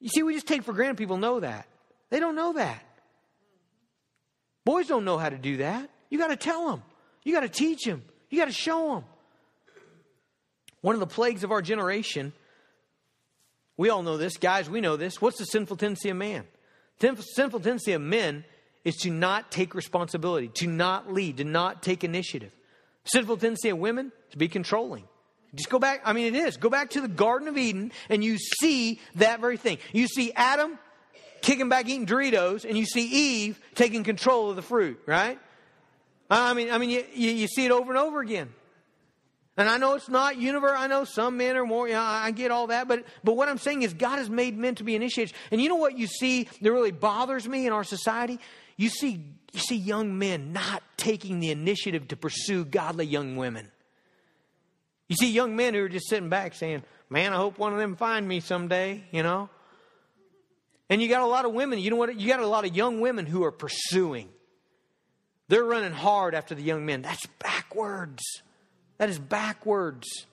You 0.00 0.08
see, 0.08 0.22
we 0.22 0.34
just 0.34 0.46
take 0.46 0.62
for 0.62 0.72
granted 0.72 0.96
people 0.96 1.18
know 1.18 1.40
that. 1.40 1.66
They 2.08 2.20
don't 2.20 2.34
know 2.34 2.54
that. 2.54 2.82
Boys 4.64 4.86
don't 4.86 5.04
know 5.04 5.18
how 5.18 5.28
to 5.28 5.38
do 5.38 5.58
that. 5.58 5.88
You 6.08 6.18
got 6.18 6.28
to 6.28 6.36
tell 6.36 6.70
them. 6.70 6.82
You 7.22 7.34
got 7.34 7.40
to 7.40 7.48
teach 7.48 7.84
them. 7.84 8.02
You 8.30 8.38
got 8.38 8.46
to 8.46 8.52
show 8.52 8.94
them. 8.94 9.04
One 10.80 10.94
of 10.94 11.00
the 11.00 11.06
plagues 11.06 11.44
of 11.44 11.52
our 11.52 11.60
generation, 11.60 12.32
we 13.76 13.90
all 13.90 14.02
know 14.02 14.16
this, 14.16 14.38
guys, 14.38 14.70
we 14.70 14.80
know 14.80 14.96
this. 14.96 15.20
What's 15.20 15.38
the 15.38 15.44
sinful 15.44 15.76
tendency 15.76 16.08
of 16.08 16.16
man? 16.16 16.44
Sinful 17.00 17.60
tendency 17.60 17.92
of 17.92 18.00
men 18.00 18.44
is 18.84 18.96
to 18.96 19.10
not 19.10 19.50
take 19.50 19.74
responsibility, 19.74 20.48
to 20.54 20.66
not 20.66 21.12
lead, 21.12 21.36
to 21.36 21.44
not 21.44 21.82
take 21.82 22.02
initiative. 22.04 22.52
Sinful 23.04 23.36
tendency 23.36 23.68
of 23.68 23.78
women 23.78 24.12
to 24.30 24.38
be 24.38 24.48
controlling, 24.48 25.04
just 25.54 25.68
go 25.68 25.78
back. 25.78 26.02
I 26.04 26.12
mean, 26.12 26.34
it 26.34 26.38
is. 26.38 26.56
Go 26.56 26.70
back 26.70 26.90
to 26.90 27.00
the 27.00 27.08
Garden 27.08 27.48
of 27.48 27.56
Eden 27.58 27.92
and 28.08 28.22
you 28.22 28.38
see 28.38 29.00
that 29.16 29.40
very 29.40 29.56
thing. 29.56 29.78
You 29.92 30.06
see 30.06 30.32
Adam 30.34 30.78
kicking 31.42 31.68
back 31.68 31.88
eating 31.88 32.06
Doritos 32.06 32.64
and 32.64 32.76
you 32.76 32.86
see 32.86 33.06
Eve 33.46 33.60
taking 33.74 34.04
control 34.04 34.50
of 34.50 34.56
the 34.56 34.62
fruit, 34.62 35.00
right? 35.06 35.38
I 36.30 36.54
mean, 36.54 36.70
I 36.70 36.78
mean, 36.78 36.90
you, 36.90 37.04
you, 37.12 37.30
you 37.32 37.48
see 37.48 37.64
it 37.64 37.72
over 37.72 37.90
and 37.90 37.98
over 37.98 38.20
again. 38.20 38.50
And 39.56 39.68
I 39.68 39.78
know 39.78 39.94
it's 39.94 40.08
not 40.08 40.36
universe. 40.38 40.76
I 40.76 40.86
know 40.86 41.04
some 41.04 41.36
men 41.36 41.56
are 41.56 41.66
more, 41.66 41.88
you 41.88 41.94
know, 41.94 42.00
I 42.00 42.30
get 42.30 42.50
all 42.50 42.68
that. 42.68 42.86
But, 42.86 43.04
but 43.24 43.36
what 43.36 43.48
I'm 43.48 43.58
saying 43.58 43.82
is 43.82 43.92
God 43.92 44.16
has 44.18 44.30
made 44.30 44.56
men 44.56 44.76
to 44.76 44.84
be 44.84 44.94
initiated. 44.94 45.34
And 45.50 45.60
you 45.60 45.68
know 45.68 45.76
what 45.76 45.98
you 45.98 46.06
see 46.06 46.44
that 46.62 46.72
really 46.72 46.92
bothers 46.92 47.48
me 47.48 47.66
in 47.66 47.72
our 47.72 47.84
society? 47.84 48.38
You 48.76 48.88
see, 48.88 49.24
you 49.52 49.60
see 49.60 49.76
young 49.76 50.18
men 50.18 50.52
not 50.52 50.82
taking 50.96 51.40
the 51.40 51.50
initiative 51.50 52.08
to 52.08 52.16
pursue 52.16 52.64
godly 52.64 53.06
young 53.06 53.36
women. 53.36 53.70
You 55.10 55.16
see 55.16 55.32
young 55.32 55.56
men 55.56 55.74
who 55.74 55.82
are 55.82 55.88
just 55.88 56.08
sitting 56.08 56.28
back 56.28 56.54
saying, 56.54 56.84
Man, 57.10 57.32
I 57.32 57.36
hope 57.36 57.58
one 57.58 57.72
of 57.72 57.80
them 57.80 57.96
find 57.96 58.26
me 58.26 58.38
someday, 58.38 59.02
you 59.10 59.24
know? 59.24 59.50
And 60.88 61.02
you 61.02 61.08
got 61.08 61.22
a 61.22 61.26
lot 61.26 61.44
of 61.44 61.52
women, 61.52 61.80
you 61.80 61.90
know 61.90 61.96
what? 61.96 62.18
You 62.18 62.28
got 62.28 62.38
a 62.38 62.46
lot 62.46 62.64
of 62.64 62.74
young 62.76 63.00
women 63.00 63.26
who 63.26 63.42
are 63.42 63.50
pursuing. 63.50 64.28
They're 65.48 65.64
running 65.64 65.92
hard 65.92 66.36
after 66.36 66.54
the 66.54 66.62
young 66.62 66.86
men. 66.86 67.02
That's 67.02 67.26
backwards. 67.40 68.22
That 68.98 69.08
is 69.08 69.18
backwards. 69.18 70.26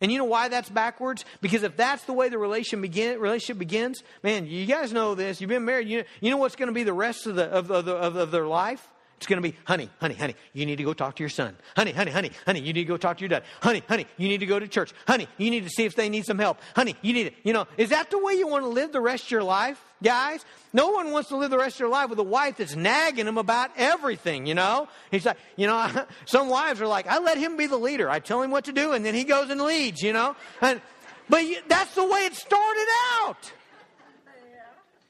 And 0.00 0.10
you 0.10 0.16
know 0.16 0.24
why 0.24 0.48
that's 0.48 0.70
backwards? 0.70 1.26
Because 1.42 1.62
if 1.62 1.76
that's 1.76 2.04
the 2.04 2.14
way 2.14 2.30
the 2.30 2.38
relation 2.38 2.80
begin, 2.80 3.20
relationship 3.20 3.58
begins, 3.58 4.02
man, 4.22 4.46
you 4.46 4.64
guys 4.64 4.94
know 4.94 5.14
this. 5.14 5.42
You've 5.42 5.50
been 5.50 5.66
married. 5.66 5.88
You 5.88 5.98
know, 5.98 6.04
you 6.22 6.30
know 6.30 6.38
what's 6.38 6.56
going 6.56 6.68
to 6.68 6.72
be 6.72 6.84
the 6.84 6.94
rest 6.94 7.26
of, 7.26 7.36
the, 7.36 7.44
of, 7.44 7.70
of, 7.70 7.86
of, 7.86 8.16
of 8.16 8.30
their 8.30 8.46
life? 8.46 8.88
It's 9.18 9.26
going 9.26 9.42
to 9.42 9.48
be, 9.48 9.56
honey, 9.64 9.90
honey, 10.00 10.14
honey, 10.14 10.36
you 10.52 10.64
need 10.64 10.76
to 10.76 10.84
go 10.84 10.94
talk 10.94 11.16
to 11.16 11.24
your 11.24 11.28
son. 11.28 11.56
Honey, 11.76 11.90
honey, 11.90 12.12
honey, 12.12 12.30
honey, 12.46 12.60
you 12.60 12.72
need 12.72 12.82
to 12.82 12.84
go 12.84 12.96
talk 12.96 13.16
to 13.16 13.22
your 13.22 13.28
dad. 13.28 13.42
Honey, 13.60 13.82
honey, 13.88 14.06
you 14.16 14.28
need 14.28 14.38
to 14.38 14.46
go 14.46 14.60
to 14.60 14.68
church. 14.68 14.94
Honey, 15.08 15.26
you 15.38 15.50
need 15.50 15.64
to 15.64 15.70
see 15.70 15.84
if 15.84 15.96
they 15.96 16.08
need 16.08 16.24
some 16.24 16.38
help. 16.38 16.60
Honey, 16.76 16.94
you 17.02 17.12
need 17.12 17.26
it. 17.26 17.34
You 17.42 17.52
know, 17.52 17.66
is 17.76 17.90
that 17.90 18.12
the 18.12 18.18
way 18.18 18.34
you 18.34 18.46
want 18.46 18.62
to 18.62 18.68
live 18.68 18.92
the 18.92 19.00
rest 19.00 19.24
of 19.24 19.30
your 19.32 19.42
life, 19.42 19.84
guys? 20.04 20.44
No 20.72 20.90
one 20.90 21.10
wants 21.10 21.30
to 21.30 21.36
live 21.36 21.50
the 21.50 21.58
rest 21.58 21.74
of 21.74 21.78
their 21.78 21.88
life 21.88 22.10
with 22.10 22.20
a 22.20 22.22
wife 22.24 22.58
that's 22.58 22.76
nagging 22.76 23.24
them 23.24 23.38
about 23.38 23.72
everything, 23.76 24.46
you 24.46 24.54
know? 24.54 24.86
He's 25.10 25.26
like, 25.26 25.36
you 25.56 25.66
know, 25.66 26.06
some 26.24 26.48
wives 26.48 26.80
are 26.80 26.86
like, 26.86 27.08
I 27.08 27.18
let 27.18 27.38
him 27.38 27.56
be 27.56 27.66
the 27.66 27.76
leader. 27.76 28.08
I 28.08 28.20
tell 28.20 28.40
him 28.40 28.52
what 28.52 28.66
to 28.66 28.72
do 28.72 28.92
and 28.92 29.04
then 29.04 29.16
he 29.16 29.24
goes 29.24 29.50
and 29.50 29.60
leads, 29.60 30.00
you 30.00 30.12
know? 30.12 30.36
And, 30.60 30.80
but 31.28 31.44
that's 31.66 31.92
the 31.96 32.04
way 32.04 32.20
it 32.20 32.36
started 32.36 32.86
out. 33.22 33.52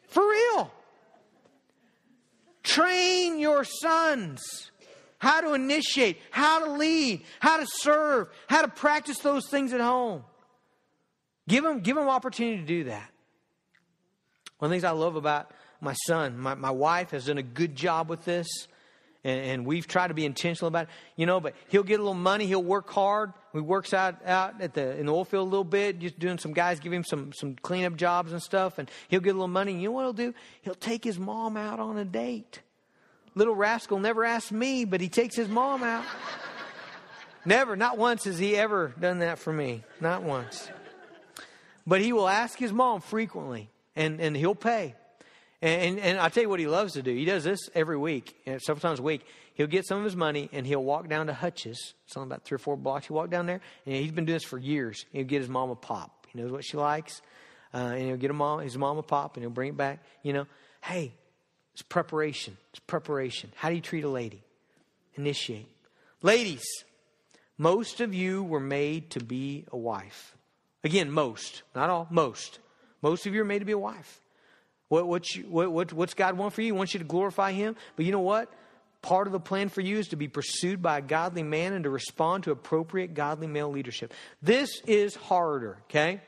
For 0.09 0.27
real. 0.27 0.73
Train 2.68 3.38
your 3.38 3.64
sons 3.64 4.70
how 5.16 5.40
to 5.40 5.54
initiate, 5.54 6.20
how 6.31 6.66
to 6.66 6.72
lead, 6.72 7.22
how 7.40 7.57
to 7.57 7.66
serve, 7.66 8.28
how 8.46 8.61
to 8.61 8.68
practice 8.68 9.18
those 9.20 9.48
things 9.48 9.72
at 9.72 9.81
home. 9.81 10.22
Give 11.48 11.64
them, 11.64 11.81
give 11.81 11.96
them 11.96 12.09
opportunity 12.09 12.59
to 12.59 12.66
do 12.66 12.85
that. 12.85 13.11
One 14.59 14.66
of 14.66 14.70
the 14.70 14.74
things 14.74 14.85
I 14.85 14.90
love 14.90 15.16
about 15.16 15.50
my 15.81 15.94
son, 16.07 16.38
my, 16.38 16.54
my 16.54 16.70
wife 16.70 17.12
has 17.12 17.24
done 17.24 17.38
a 17.38 17.42
good 17.42 17.74
job 17.74 18.11
with 18.11 18.26
this, 18.26 18.46
and, 19.24 19.40
and, 19.40 19.66
we've 19.66 19.87
tried 19.87 20.09
to 20.09 20.14
be 20.14 20.24
intentional 20.24 20.68
about 20.68 20.85
it. 20.85 20.90
You 21.16 21.26
know, 21.26 21.40
but 21.40 21.54
he'll 21.68 21.83
get 21.83 22.00
a 22.00 22.02
little 22.02 22.14
money, 22.14 22.46
he'll 22.46 22.62
work 22.62 22.90
hard. 22.90 23.33
He 23.52 23.61
works 23.61 23.92
out, 23.92 24.24
out 24.24 24.61
at 24.61 24.74
the 24.74 24.96
in 24.98 25.07
the 25.07 25.12
oil 25.12 25.24
field 25.24 25.48
a 25.48 25.50
little 25.50 25.64
bit, 25.64 25.98
just 25.98 26.18
doing 26.18 26.38
some 26.38 26.52
guys 26.52 26.78
give 26.78 26.92
him 26.92 27.04
some 27.04 27.33
some 27.33 27.57
cleanup 27.57 27.96
jobs 27.96 28.33
and 28.33 28.42
stuff, 28.42 28.78
and 28.78 28.90
he'll 29.09 29.20
get 29.20 29.31
a 29.31 29.33
little 29.33 29.48
money. 29.48 29.72
You 29.72 29.88
know 29.88 29.92
what 29.92 30.02
he'll 30.02 30.12
do? 30.12 30.35
He'll 30.62 30.74
take 30.74 31.02
his 31.02 31.18
mom 31.18 31.57
out 31.57 31.81
on 31.81 31.98
a 31.98 32.04
date 32.04 32.61
little 33.38 33.54
rascal 33.54 33.98
never 33.98 34.24
asked 34.24 34.52
me, 34.52 34.85
but 34.85 35.00
he 35.00 35.09
takes 35.09 35.37
his 35.37 35.48
mom 35.48 35.83
out. 35.83 36.04
never, 37.44 37.76
not 37.76 37.96
once 37.96 38.24
has 38.24 38.38
he 38.38 38.57
ever 38.57 38.92
done 38.98 39.20
that 39.20 39.38
for 39.38 39.52
me. 39.52 39.85
Not 40.00 40.22
once. 40.22 40.68
But 41.87 42.00
he 42.00 42.12
will 42.12 42.28
ask 42.28 42.59
his 42.59 42.72
mom 42.72 43.00
frequently, 43.00 43.70
and, 43.96 44.20
and 44.20 44.37
he'll 44.37 44.54
pay. 44.54 44.94
And, 45.61 45.83
and, 45.83 45.99
and 45.99 46.18
i 46.21 46.29
tell 46.29 46.44
you 46.44 46.49
what 46.49 46.61
he 46.61 46.68
loves 46.68 46.92
to 46.92 47.03
do. 47.03 47.12
He 47.12 47.25
does 47.25 47.44
this 47.44 47.68
every 47.75 47.97
week, 47.97 48.37
several 48.59 48.81
times 48.81 49.01
a 49.01 49.03
week. 49.03 49.27
He'll 49.55 49.66
get 49.66 49.87
some 49.87 49.99
of 49.99 50.05
his 50.05 50.14
money 50.14 50.49
and 50.53 50.64
he'll 50.66 50.85
walk 50.85 51.09
down 51.09 51.27
to 51.27 51.35
Hutch's, 51.35 51.94
something 52.07 52.31
about 52.31 52.44
three 52.44 52.57
or 52.57 52.61
four 52.61 52.77
blocks. 52.77 53.09
He'll 53.09 53.16
walk 53.16 53.31
down 53.31 53.47
there, 53.47 53.61
and 53.85 53.94
he's 53.97 54.12
been 54.12 54.25
doing 54.25 54.37
this 54.37 54.44
for 54.44 54.59
years. 54.59 55.05
He'll 55.12 55.25
get 55.25 55.40
his 55.40 55.49
mom 55.49 55.71
a 55.71 55.75
pop. 55.75 56.27
He 56.33 56.40
knows 56.40 56.53
what 56.53 56.64
she 56.64 56.77
likes. 56.77 57.23
Uh, 57.75 57.79
and 57.79 58.03
he'll 58.03 58.16
get 58.16 58.31
a 58.31 58.35
mom, 58.35 58.61
his 58.61 58.79
mom 58.79 58.99
a 58.99 59.03
pop, 59.03 59.37
and 59.37 59.42
he'll 59.42 59.51
bring 59.51 59.71
it 59.71 59.77
back. 59.77 60.03
You 60.23 60.33
know, 60.33 60.47
hey, 60.83 61.12
it's 61.75 61.83
preparation. 61.83 62.57
It's 62.71 62.81
preparation. 62.81 63.53
How 63.57 63.68
do 63.68 63.75
you 63.75 63.81
treat 63.81 64.05
a 64.05 64.09
lady? 64.09 64.42
Initiate. 65.16 65.68
Ladies, 66.23 66.64
most 67.59 68.01
of 68.01 68.14
you 68.14 68.42
were 68.42 68.61
made 68.61 69.11
to 69.11 69.21
be 69.21 69.66
a 69.73 69.77
wife. 69.77 70.37
Again, 70.85 71.11
most, 71.11 71.62
not 71.75 71.90
all, 71.90 72.07
most. 72.11 72.61
Most 73.03 73.27
of 73.27 73.35
you 73.35 73.42
are 73.42 73.44
made 73.44 73.59
to 73.59 73.64
be 73.64 73.73
a 73.73 73.79
wife. 73.79 74.21
What, 74.88 75.07
what, 75.07 75.35
you, 75.35 75.44
what, 75.44 75.70
what, 75.70 75.92
what's 75.92 76.14
God 76.14 76.37
want 76.37 76.55
for 76.55 76.62
you? 76.62 76.66
He 76.66 76.72
wants 76.72 76.94
you 76.94 76.98
to 76.98 77.05
glorify 77.05 77.53
Him. 77.53 77.77
But 77.96 78.07
you 78.07 78.12
know 78.12 78.20
what? 78.20 78.53
Part 79.03 79.27
of 79.27 79.33
the 79.33 79.40
plan 79.40 79.68
for 79.68 79.81
you 79.81 79.98
is 79.98 80.09
to 80.09 80.16
be 80.16 80.29
pursued 80.29 80.83
by 80.83 80.98
a 80.98 81.03
godly 81.03 81.42
man 81.42 81.72
and 81.72 81.85
to 81.85 81.90
respond 81.90 82.44
to 82.44 82.51
appropriate 82.51 83.14
godly 83.14 83.46
male 83.46 83.70
leadership. 83.70 84.12
This 84.42 84.81
is 84.87 85.14
harder, 85.14 85.79
okay? 85.85 86.20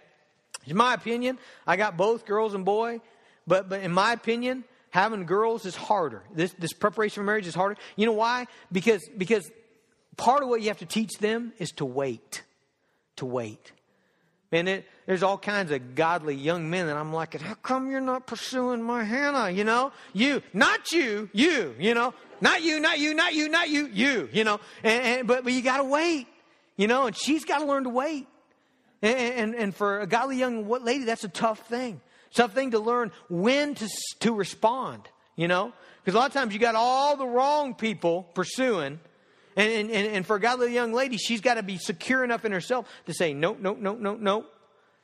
In 0.67 0.77
my 0.77 0.95
opinion, 0.95 1.39
I 1.67 1.77
got 1.77 1.97
both 1.97 2.27
girls 2.27 2.55
and 2.55 2.65
boy, 2.65 3.01
but, 3.47 3.69
but 3.69 3.83
in 3.83 3.93
my 3.93 4.13
opinion, 4.13 4.65
having 4.91 5.27
girls 5.27 5.65
is 5.67 5.75
harder. 5.75 6.23
This, 6.33 6.53
this 6.59 6.73
preparation 6.73 7.23
for 7.23 7.25
marriage 7.25 7.47
is 7.47 7.55
harder. 7.55 7.77
You 7.97 8.07
know 8.07 8.13
why? 8.13 8.47
Because, 8.71 9.09
because 9.17 9.51
part 10.17 10.43
of 10.43 10.49
what 10.49 10.61
you 10.61 10.69
have 10.69 10.79
to 10.79 10.87
teach 10.87 11.19
them 11.19 11.53
is 11.59 11.71
to 11.73 11.85
wait. 11.85 12.43
To 13.17 13.27
wait. 13.27 13.73
Man, 14.53 14.69
it, 14.69 14.87
there's 15.11 15.25
all 15.25 15.39
kinds 15.39 15.73
of 15.73 15.97
godly 15.97 16.37
young 16.37 16.71
men, 16.71 16.89
and 16.89 16.97
I'm 16.97 17.13
like, 17.13 17.35
how 17.41 17.55
come 17.55 17.91
you're 17.91 18.01
not 18.01 18.29
pursuing 18.29 18.81
my 18.81 19.03
Hannah? 19.03 19.51
You 19.51 19.65
know, 19.65 19.91
you, 20.13 20.41
not 20.53 20.93
you, 20.93 21.29
you, 21.33 21.75
you 21.81 21.95
know, 21.95 22.15
not 22.41 22.63
you, 22.63 22.79
not 22.79 23.01
you, 23.01 23.13
not 23.13 23.35
you, 23.35 23.49
not 23.49 23.69
you, 23.69 23.89
you, 23.89 24.29
you 24.33 24.45
know, 24.45 24.61
and, 24.85 25.03
and 25.03 25.27
but, 25.27 25.43
but 25.43 25.53
you 25.53 25.63
got 25.63 25.79
to 25.79 25.83
wait, 25.83 26.29
you 26.77 26.87
know, 26.87 27.09
and 27.09 27.17
she's 27.17 27.45
got 27.45 27.59
to 27.59 27.65
learn 27.65 27.83
to 27.83 27.91
wait. 27.91 28.29
And, 29.03 29.19
and, 29.19 29.55
and 29.57 29.75
for 29.75 29.99
a 29.99 30.07
godly 30.07 30.37
young 30.37 30.69
lady, 30.69 31.03
that's 31.03 31.25
a 31.25 31.29
tough 31.29 31.67
thing. 31.67 32.01
Tough 32.33 32.53
thing 32.55 32.71
to 32.71 32.79
learn 32.79 33.11
when 33.29 33.75
to, 33.75 33.89
to 34.21 34.33
respond, 34.33 35.03
you 35.35 35.49
know, 35.49 35.73
because 36.05 36.15
a 36.15 36.19
lot 36.19 36.29
of 36.29 36.35
times 36.35 36.55
you 36.55 36.61
got 36.61 36.77
all 36.77 37.17
the 37.17 37.27
wrong 37.27 37.75
people 37.75 38.29
pursuing. 38.37 39.01
And, 39.57 39.91
and, 39.91 39.91
and 39.91 40.25
for 40.25 40.37
a 40.37 40.41
godly 40.41 40.73
young 40.73 40.93
lady, 40.93 41.17
she's 41.17 41.41
got 41.41 41.55
to 41.55 41.65
be 41.65 41.79
secure 41.79 42.23
enough 42.23 42.45
in 42.45 42.53
herself 42.53 42.87
to 43.07 43.13
say, 43.13 43.35
no, 43.35 43.55
no, 43.55 43.75
no, 43.75 43.97
no, 43.97 44.15
no, 44.15 44.45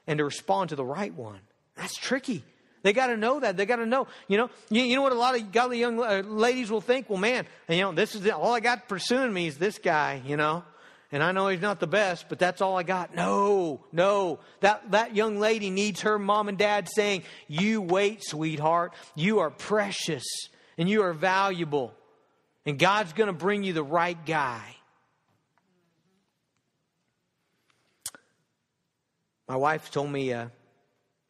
and 0.07 0.19
to 0.19 0.25
respond 0.25 0.71
to 0.71 0.77
the 0.77 0.85
right 0.85 1.15
one. 1.15 1.41
That's 1.77 1.97
tricky. 1.97 2.45
They 2.83 2.93
got 2.93 3.09
to 3.09 3.17
know 3.17 3.41
that. 3.41 3.57
They 3.57 3.67
got 3.67 3.77
to 3.77 3.87
know. 3.87 4.07
You 4.29 4.37
know, 4.37 4.51
you, 4.71 4.83
you, 4.83 4.95
know 4.95 5.03
what 5.03 5.11
a 5.13 5.17
lot 5.17 5.35
of 5.35 5.51
godly 5.51 5.81
young 5.81 5.99
uh, 6.01 6.23
ladies 6.25 6.71
will 6.71 6.81
think? 6.81 7.11
Well, 7.11 7.19
man, 7.19 7.47
you 7.69 7.81
know, 7.81 7.93
this 7.93 8.15
is 8.15 8.21
the, 8.21 8.37
all 8.37 8.55
I 8.55 8.61
got 8.61 8.89
pursuing 8.89 9.33
me 9.33 9.49
is 9.49 9.59
this 9.59 9.79
guy, 9.79 10.23
you 10.25 10.37
know. 10.37 10.63
And 11.11 11.23
I 11.23 11.33
know 11.33 11.49
he's 11.49 11.61
not 11.61 11.81
the 11.81 11.87
best, 11.89 12.29
but 12.29 12.39
that's 12.39 12.61
all 12.61 12.77
I 12.77 12.85
got. 12.85 13.15
No, 13.15 13.85
no. 13.91 14.39
That, 14.61 14.91
that 14.91 15.17
young 15.17 15.41
lady 15.41 15.71
needs 15.71 16.03
her 16.03 16.19
mom 16.19 16.49
and 16.49 16.59
dad 16.59 16.89
saying, 16.89 17.25
You 17.49 17.81
wait, 17.81 18.23
sweetheart. 18.25 18.93
You 19.17 19.41
are 19.41 19.51
precious 19.51 20.25
and 20.79 20.89
you 20.89 21.03
are 21.03 21.13
valuable. 21.13 21.93
And 22.65 22.79
God's 22.79 23.13
going 23.15 23.29
to 23.29 23.33
bring 23.33 23.65
you 23.65 23.73
the 23.73 23.83
right 23.83 24.19
guy. 24.27 24.76
My 29.49 29.57
wife 29.57 29.91
told 29.91 30.11
me, 30.11 30.33
uh, 30.33 30.49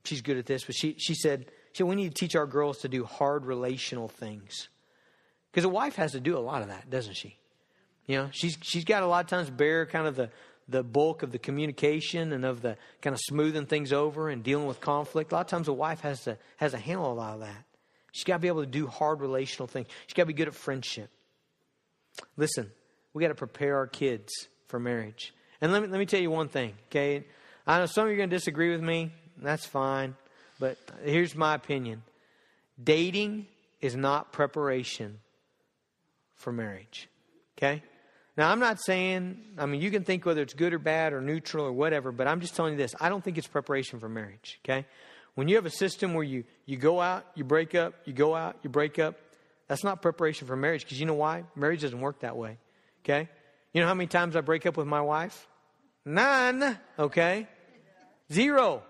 she's 0.04 0.22
good 0.22 0.36
at 0.38 0.46
this, 0.46 0.64
but 0.64 0.74
she, 0.74 0.94
she 0.98 1.14
said, 1.14 1.46
she 1.72 1.78
said, 1.78 1.86
we 1.86 1.96
need 1.96 2.14
to 2.14 2.18
teach 2.18 2.34
our 2.36 2.46
girls 2.46 2.78
to 2.78 2.88
do 2.88 3.04
hard 3.04 3.44
relational 3.44 4.08
things. 4.08 4.68
Because 5.50 5.64
a 5.64 5.68
wife 5.68 5.96
has 5.96 6.12
to 6.12 6.20
do 6.20 6.36
a 6.36 6.40
lot 6.40 6.62
of 6.62 6.68
that, 6.68 6.88
doesn't 6.90 7.16
she? 7.16 7.36
You 8.06 8.16
know, 8.16 8.28
she's, 8.32 8.56
she's 8.62 8.84
got 8.84 9.02
a 9.02 9.06
lot 9.06 9.24
of 9.24 9.30
times 9.30 9.50
bear 9.50 9.84
kind 9.86 10.06
of 10.06 10.16
the, 10.16 10.30
the 10.68 10.82
bulk 10.82 11.22
of 11.22 11.32
the 11.32 11.38
communication 11.38 12.32
and 12.32 12.44
of 12.44 12.62
the 12.62 12.76
kind 13.02 13.14
of 13.14 13.20
smoothing 13.20 13.66
things 13.66 13.92
over 13.92 14.28
and 14.28 14.42
dealing 14.42 14.66
with 14.66 14.80
conflict. 14.80 15.32
A 15.32 15.34
lot 15.34 15.40
of 15.42 15.46
times 15.48 15.68
a 15.68 15.72
wife 15.72 16.00
has 16.00 16.22
to, 16.22 16.38
has 16.56 16.72
to 16.72 16.78
handle 16.78 17.12
a 17.12 17.14
lot 17.14 17.34
of 17.34 17.40
that. 17.40 17.64
She's 18.12 18.24
got 18.24 18.34
to 18.34 18.38
be 18.38 18.48
able 18.48 18.62
to 18.62 18.70
do 18.70 18.86
hard 18.86 19.20
relational 19.20 19.66
things. 19.66 19.88
She's 20.06 20.14
got 20.14 20.22
to 20.22 20.26
be 20.26 20.32
good 20.32 20.48
at 20.48 20.54
friendship. 20.54 21.10
Listen, 22.36 22.70
we 23.12 23.22
got 23.22 23.28
to 23.28 23.34
prepare 23.34 23.76
our 23.76 23.86
kids 23.86 24.32
for 24.68 24.78
marriage. 24.78 25.34
And 25.60 25.72
let 25.72 25.82
me, 25.82 25.88
let 25.88 25.98
me 25.98 26.06
tell 26.06 26.20
you 26.20 26.30
one 26.30 26.48
thing, 26.48 26.74
okay? 26.90 27.26
I 27.66 27.78
know 27.78 27.86
some 27.86 28.04
of 28.04 28.08
you 28.08 28.14
are 28.14 28.18
going 28.18 28.30
to 28.30 28.36
disagree 28.36 28.70
with 28.70 28.82
me. 28.82 29.12
That's 29.38 29.66
fine. 29.66 30.16
But 30.58 30.78
here's 31.04 31.34
my 31.34 31.54
opinion 31.54 32.02
dating 32.82 33.46
is 33.80 33.96
not 33.96 34.32
preparation 34.32 35.18
for 36.34 36.52
marriage, 36.52 37.08
okay? 37.56 37.82
Now, 38.36 38.50
I'm 38.50 38.60
not 38.60 38.78
saying, 38.84 39.40
I 39.58 39.64
mean, 39.64 39.80
you 39.80 39.90
can 39.90 40.04
think 40.04 40.26
whether 40.26 40.42
it's 40.42 40.52
good 40.52 40.74
or 40.74 40.78
bad 40.78 41.14
or 41.14 41.22
neutral 41.22 41.64
or 41.64 41.72
whatever, 41.72 42.12
but 42.12 42.26
I'm 42.26 42.40
just 42.40 42.54
telling 42.54 42.72
you 42.72 42.78
this. 42.78 42.94
I 43.00 43.08
don't 43.08 43.24
think 43.24 43.38
it's 43.38 43.46
preparation 43.46 43.98
for 43.98 44.08
marriage, 44.08 44.60
okay? 44.64 44.86
When 45.34 45.48
you 45.48 45.56
have 45.56 45.66
a 45.66 45.70
system 45.70 46.14
where 46.14 46.24
you, 46.24 46.44
you 46.66 46.76
go 46.76 47.00
out, 47.00 47.26
you 47.34 47.44
break 47.44 47.74
up, 47.74 47.94
you 48.04 48.12
go 48.12 48.34
out, 48.34 48.56
you 48.62 48.70
break 48.70 48.98
up, 48.98 49.16
that's 49.68 49.84
not 49.84 50.02
preparation 50.02 50.46
for 50.46 50.56
marriage 50.56 50.82
because 50.84 51.00
you 51.00 51.06
know 51.06 51.14
why? 51.14 51.44
Marriage 51.54 51.82
doesn't 51.82 52.00
work 52.00 52.20
that 52.20 52.36
way. 52.36 52.58
Okay? 53.04 53.28
You 53.72 53.80
know 53.80 53.86
how 53.86 53.94
many 53.94 54.06
times 54.06 54.36
I 54.36 54.40
break 54.40 54.66
up 54.66 54.76
with 54.76 54.86
my 54.86 55.00
wife? 55.00 55.46
None. 56.04 56.78
Okay? 56.98 57.48
Zero. 58.32 58.82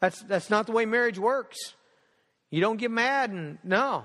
That's, 0.00 0.20
that's 0.22 0.50
not 0.50 0.66
the 0.66 0.72
way 0.72 0.86
marriage 0.86 1.18
works. 1.18 1.74
You 2.50 2.60
don't 2.60 2.76
get 2.76 2.90
mad 2.90 3.30
and 3.30 3.58
no. 3.64 4.04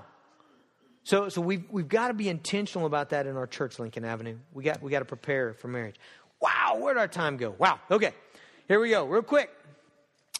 So, 1.04 1.28
so 1.28 1.40
we've, 1.40 1.64
we've 1.70 1.88
got 1.88 2.08
to 2.08 2.14
be 2.14 2.28
intentional 2.28 2.86
about 2.86 3.10
that 3.10 3.26
in 3.26 3.36
our 3.36 3.46
church, 3.46 3.78
Lincoln 3.78 4.04
Avenue. 4.04 4.38
We 4.52 4.64
got, 4.64 4.82
we 4.82 4.90
got 4.90 5.00
to 5.00 5.04
prepare 5.04 5.52
for 5.54 5.68
marriage. 5.68 5.96
Wow, 6.40 6.78
where'd 6.80 6.96
our 6.96 7.08
time 7.08 7.36
go? 7.36 7.54
Wow. 7.58 7.80
Okay. 7.90 8.12
Here 8.68 8.80
we 8.80 8.90
go. 8.90 9.04
Real 9.04 9.22
quick. 9.22 9.50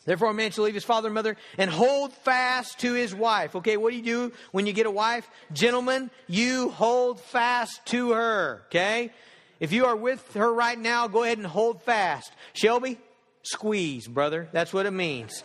Therefore, 0.05 0.31
a 0.31 0.35
man 0.35 0.51
shall 0.51 0.65
leave 0.65 0.75
his 0.75 0.85
father 0.85 1.09
and 1.09 1.15
mother 1.15 1.37
and 1.59 1.71
hold 1.71 2.13
fast 2.13 2.81
to 2.81 2.93
his 2.93 3.15
wife. 3.15 3.55
Okay, 3.55 3.77
what 3.77 3.91
do 3.91 3.97
you 3.97 4.03
do 4.03 4.33
when 4.51 4.67
you 4.67 4.73
get 4.73 4.87
a 4.87 4.91
wife? 4.91 5.29
Gentlemen, 5.53 6.11
you 6.27 6.71
hold 6.71 7.21
fast 7.21 7.85
to 7.87 8.13
her. 8.13 8.63
Okay? 8.67 9.13
If 9.61 9.71
you 9.73 9.87
are 9.87 9.95
with 9.95 10.35
her 10.35 10.53
right 10.53 10.79
now, 10.79 11.07
go 11.07 11.23
ahead 11.23 11.39
and 11.39 11.47
hold 11.47 11.83
fast. 11.83 12.33
Shelby, 12.53 12.99
squeeze, 13.43 14.07
brother. 14.07 14.49
That's 14.53 14.73
what 14.73 14.87
it 14.87 14.93
means. 14.93 15.45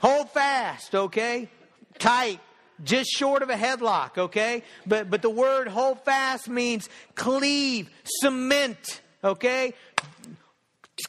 hold 0.00 0.30
fast, 0.30 0.94
okay? 0.94 1.48
Tight. 1.98 2.40
Just 2.84 3.10
short 3.10 3.42
of 3.42 3.48
a 3.48 3.54
headlock, 3.54 4.18
okay? 4.18 4.62
But, 4.86 5.08
but 5.08 5.22
the 5.22 5.30
word 5.30 5.68
hold 5.68 6.04
fast 6.04 6.48
means 6.48 6.90
cleave, 7.14 7.88
cement, 8.04 9.00
okay? 9.24 9.72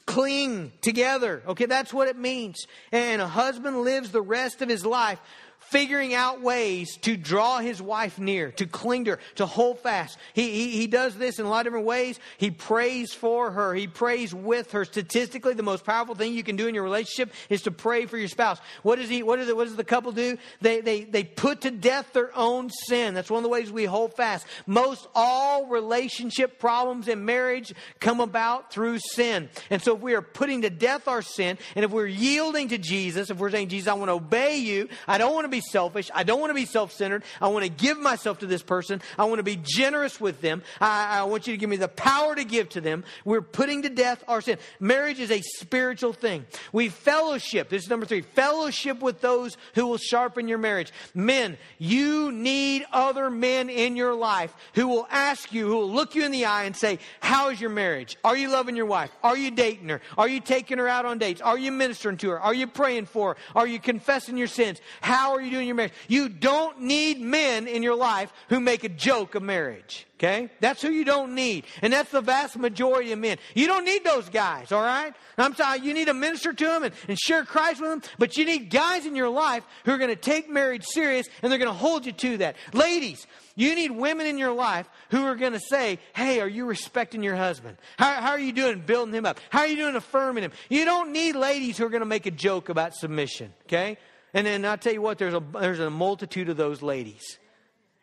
cling 0.05 0.71
together. 0.81 1.41
Okay, 1.47 1.65
that's 1.65 1.93
what 1.93 2.07
it 2.07 2.17
means. 2.17 2.67
And 2.91 3.21
a 3.21 3.27
husband 3.27 3.81
lives 3.81 4.11
the 4.11 4.21
rest 4.21 4.61
of 4.61 4.69
his 4.69 4.85
life 4.85 5.19
figuring 5.69 6.13
out 6.13 6.41
ways 6.41 6.97
to 7.01 7.17
draw 7.17 7.59
his 7.59 7.81
wife 7.81 8.19
near, 8.19 8.51
to 8.51 8.65
cling 8.65 9.05
to 9.05 9.11
her, 9.11 9.19
to 9.35 9.45
hold 9.45 9.79
fast. 9.79 10.17
He, 10.33 10.51
he, 10.51 10.69
he, 10.71 10.87
does 10.87 11.15
this 11.15 11.39
in 11.39 11.45
a 11.45 11.49
lot 11.49 11.59
of 11.59 11.65
different 11.65 11.85
ways. 11.85 12.19
He 12.37 12.51
prays 12.51 13.13
for 13.13 13.51
her, 13.51 13.73
he 13.73 13.87
prays 13.87 14.33
with 14.33 14.71
her. 14.71 14.85
Statistically, 14.85 15.53
the 15.53 15.63
most 15.63 15.85
powerful 15.85 16.15
thing 16.15 16.33
you 16.33 16.43
can 16.43 16.55
do 16.55 16.67
in 16.67 16.75
your 16.75 16.83
relationship 16.83 17.33
is 17.49 17.63
to 17.63 17.71
pray 17.71 18.05
for 18.05 18.17
your 18.17 18.29
spouse. 18.29 18.59
What 18.83 18.97
does 18.97 19.09
he, 19.09 19.19
it, 19.19 19.25
what 19.25 19.37
does 19.37 19.75
the 19.75 19.83
couple 19.83 20.11
do? 20.11 20.37
They, 20.61 20.81
they, 20.81 21.03
they 21.03 21.23
put 21.23 21.61
to 21.61 21.71
death 21.71 22.13
their 22.13 22.35
own 22.37 22.69
sin. 22.69 23.13
That's 23.13 23.29
one 23.29 23.39
of 23.39 23.43
the 23.43 23.49
ways 23.49 23.71
we 23.71 23.85
hold 23.85 24.15
fast. 24.15 24.47
Most 24.65 25.07
all 25.13 25.67
relationship 25.67 26.59
problems 26.59 27.07
in 27.07 27.25
marriage 27.25 27.73
come 27.99 28.19
about 28.19 28.71
through 28.71 28.99
sin. 28.99 29.49
And 29.69 29.81
so 29.81 29.95
if 29.95 30.01
we 30.01 30.15
are 30.15 30.21
putting 30.21 30.61
to 30.61 30.69
death 30.69 31.07
our 31.07 31.21
sin, 31.21 31.57
and 31.75 31.83
if 31.83 31.91
we're 31.91 32.07
yielding 32.07 32.69
to 32.69 32.77
Jesus, 32.77 33.29
if 33.29 33.37
we're 33.37 33.51
saying, 33.51 33.69
Jesus, 33.69 33.87
I 33.87 33.93
want 33.93 34.09
to 34.09 34.13
obey 34.13 34.57
you, 34.57 34.87
I 35.07 35.17
don't 35.17 35.33
want 35.33 35.45
to 35.45 35.49
be 35.49 35.56
be 35.57 35.61
selfish. 35.61 36.11
I 36.13 36.23
don't 36.23 36.39
want 36.39 36.51
to 36.51 36.55
be 36.55 36.65
self 36.65 36.91
centered. 36.91 37.23
I 37.41 37.47
want 37.47 37.65
to 37.65 37.69
give 37.69 37.99
myself 37.99 38.39
to 38.39 38.45
this 38.45 38.61
person. 38.61 39.01
I 39.17 39.25
want 39.25 39.39
to 39.39 39.43
be 39.43 39.59
generous 39.63 40.21
with 40.21 40.41
them. 40.41 40.61
I, 40.79 41.19
I, 41.19 41.23
want 41.23 41.47
you 41.47 41.53
to 41.53 41.57
give 41.57 41.69
me 41.69 41.77
the 41.77 41.87
power 41.87 42.35
to 42.35 42.43
give 42.43 42.69
to 42.69 42.81
them. 42.81 43.03
We're 43.25 43.41
putting 43.41 43.83
to 43.83 43.89
death 43.89 44.23
our 44.27 44.41
sin. 44.41 44.57
Marriage 44.79 45.19
is 45.19 45.31
a 45.31 45.41
spiritual 45.41 46.13
thing. 46.13 46.45
We 46.71 46.89
fellowship. 46.89 47.69
This 47.69 47.83
is 47.83 47.89
number 47.89 48.05
three 48.05 48.21
fellowship 48.21 49.01
with 49.01 49.21
those 49.21 49.57
who 49.75 49.87
will 49.87 49.97
sharpen 49.97 50.47
your 50.47 50.57
marriage. 50.57 50.91
Men, 51.13 51.57
you 51.77 52.31
need 52.31 52.85
other 52.91 53.29
men 53.29 53.69
in 53.69 53.95
your 53.95 54.13
life 54.13 54.53
who 54.73 54.87
will 54.87 55.07
ask 55.09 55.51
you, 55.51 55.65
who 55.67 55.77
will 55.77 55.91
look 55.91 56.15
you 56.15 56.23
in 56.23 56.31
the 56.31 56.45
eye 56.45 56.65
and 56.65 56.75
say, 56.75 56.99
How 57.19 57.49
is 57.49 57.59
your 57.59 57.69
marriage? 57.69 58.17
Are 58.23 58.37
you 58.37 58.49
loving 58.49 58.75
your 58.75 58.85
wife? 58.85 59.11
Are 59.23 59.37
you 59.37 59.51
dating 59.51 59.89
her? 59.89 60.01
Are 60.17 60.27
you 60.27 60.39
taking 60.39 60.77
her 60.77 60.87
out 60.87 61.05
on 61.05 61.17
dates? 61.17 61.41
Are 61.41 61.57
you 61.57 61.71
ministering 61.71 62.17
to 62.17 62.29
her? 62.29 62.39
Are 62.39 62.53
you 62.53 62.67
praying 62.67 63.05
for 63.05 63.33
her? 63.33 63.37
Are 63.55 63.67
you 63.67 63.79
confessing 63.79 64.37
your 64.37 64.47
sins? 64.47 64.79
How 65.01 65.31
are 65.33 65.41
you 65.41 65.46
doing 65.49 65.63
in 65.63 65.67
your 65.67 65.75
marriage. 65.75 65.93
You 66.07 66.29
don't 66.29 66.81
need 66.81 67.19
men 67.21 67.67
in 67.67 67.83
your 67.83 67.95
life 67.95 68.31
who 68.49 68.59
make 68.59 68.83
a 68.83 68.89
joke 68.89 69.35
of 69.35 69.43
marriage. 69.43 70.05
Okay? 70.17 70.49
That's 70.59 70.81
who 70.81 70.89
you 70.89 71.05
don't 71.05 71.35
need. 71.35 71.65
And 71.81 71.93
that's 71.93 72.09
the 72.09 72.21
vast 72.21 72.57
majority 72.57 73.11
of 73.11 73.19
men. 73.19 73.37
You 73.53 73.67
don't 73.67 73.85
need 73.85 74.03
those 74.03 74.29
guys, 74.29 74.71
all 74.71 74.81
right? 74.81 75.13
I'm 75.37 75.53
sorry, 75.53 75.81
you 75.81 75.93
need 75.93 76.05
to 76.05 76.15
minister 76.15 76.53
to 76.53 76.65
them 76.65 76.83
and, 76.83 76.93
and 77.07 77.19
share 77.19 77.43
Christ 77.43 77.81
with 77.81 77.91
them, 77.91 78.01
but 78.17 78.35
you 78.35 78.45
need 78.45 78.71
guys 78.71 79.05
in 79.05 79.15
your 79.15 79.29
life 79.29 79.63
who 79.85 79.91
are 79.91 79.99
going 79.99 80.09
to 80.09 80.15
take 80.15 80.49
marriage 80.49 80.85
serious 80.85 81.27
and 81.41 81.51
they're 81.51 81.59
going 81.59 81.69
to 81.69 81.77
hold 81.77 82.07
you 82.07 82.13
to 82.13 82.37
that. 82.37 82.55
Ladies, 82.73 83.27
you 83.55 83.75
need 83.75 83.91
women 83.91 84.25
in 84.25 84.39
your 84.39 84.53
life 84.53 84.89
who 85.09 85.23
are 85.23 85.35
going 85.35 85.53
to 85.53 85.59
say, 85.59 85.99
Hey, 86.15 86.39
are 86.39 86.47
you 86.47 86.65
respecting 86.65 87.21
your 87.21 87.35
husband? 87.35 87.77
How, 87.97 88.13
how 88.21 88.31
are 88.31 88.39
you 88.39 88.53
doing 88.53 88.81
building 88.81 89.13
him 89.13 89.25
up? 89.25 89.39
How 89.49 89.59
are 89.61 89.67
you 89.67 89.75
doing 89.75 89.95
affirming 89.95 90.43
him? 90.43 90.51
You 90.69 90.85
don't 90.85 91.11
need 91.11 91.35
ladies 91.35 91.77
who 91.77 91.85
are 91.85 91.89
going 91.89 92.01
to 92.01 92.05
make 92.05 92.25
a 92.25 92.31
joke 92.31 92.69
about 92.69 92.95
submission, 92.95 93.53
okay? 93.65 93.97
And 94.33 94.45
then 94.45 94.65
I'll 94.65 94.77
tell 94.77 94.93
you 94.93 95.01
what, 95.01 95.17
there's 95.17 95.33
a, 95.33 95.43
there's 95.59 95.79
a 95.79 95.89
multitude 95.89 96.49
of 96.49 96.57
those 96.57 96.81
ladies. 96.81 97.37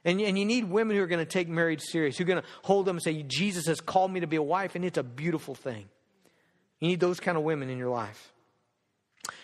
And, 0.04 0.20
and 0.20 0.38
you 0.38 0.44
need 0.44 0.64
women 0.64 0.96
who 0.96 1.02
are 1.02 1.06
going 1.06 1.24
to 1.24 1.30
take 1.30 1.48
marriage 1.48 1.80
serious, 1.80 2.18
who 2.18 2.24
are 2.24 2.26
going 2.26 2.42
to 2.42 2.48
hold 2.62 2.86
them 2.86 2.96
and 2.96 3.02
say, 3.02 3.22
Jesus 3.22 3.66
has 3.66 3.80
called 3.80 4.12
me 4.12 4.20
to 4.20 4.26
be 4.26 4.36
a 4.36 4.42
wife, 4.42 4.74
and 4.74 4.84
it's 4.84 4.98
a 4.98 5.02
beautiful 5.02 5.54
thing. 5.54 5.88
You 6.80 6.88
need 6.88 7.00
those 7.00 7.20
kind 7.20 7.38
of 7.38 7.44
women 7.44 7.70
in 7.70 7.78
your 7.78 7.88
life. 7.88 8.33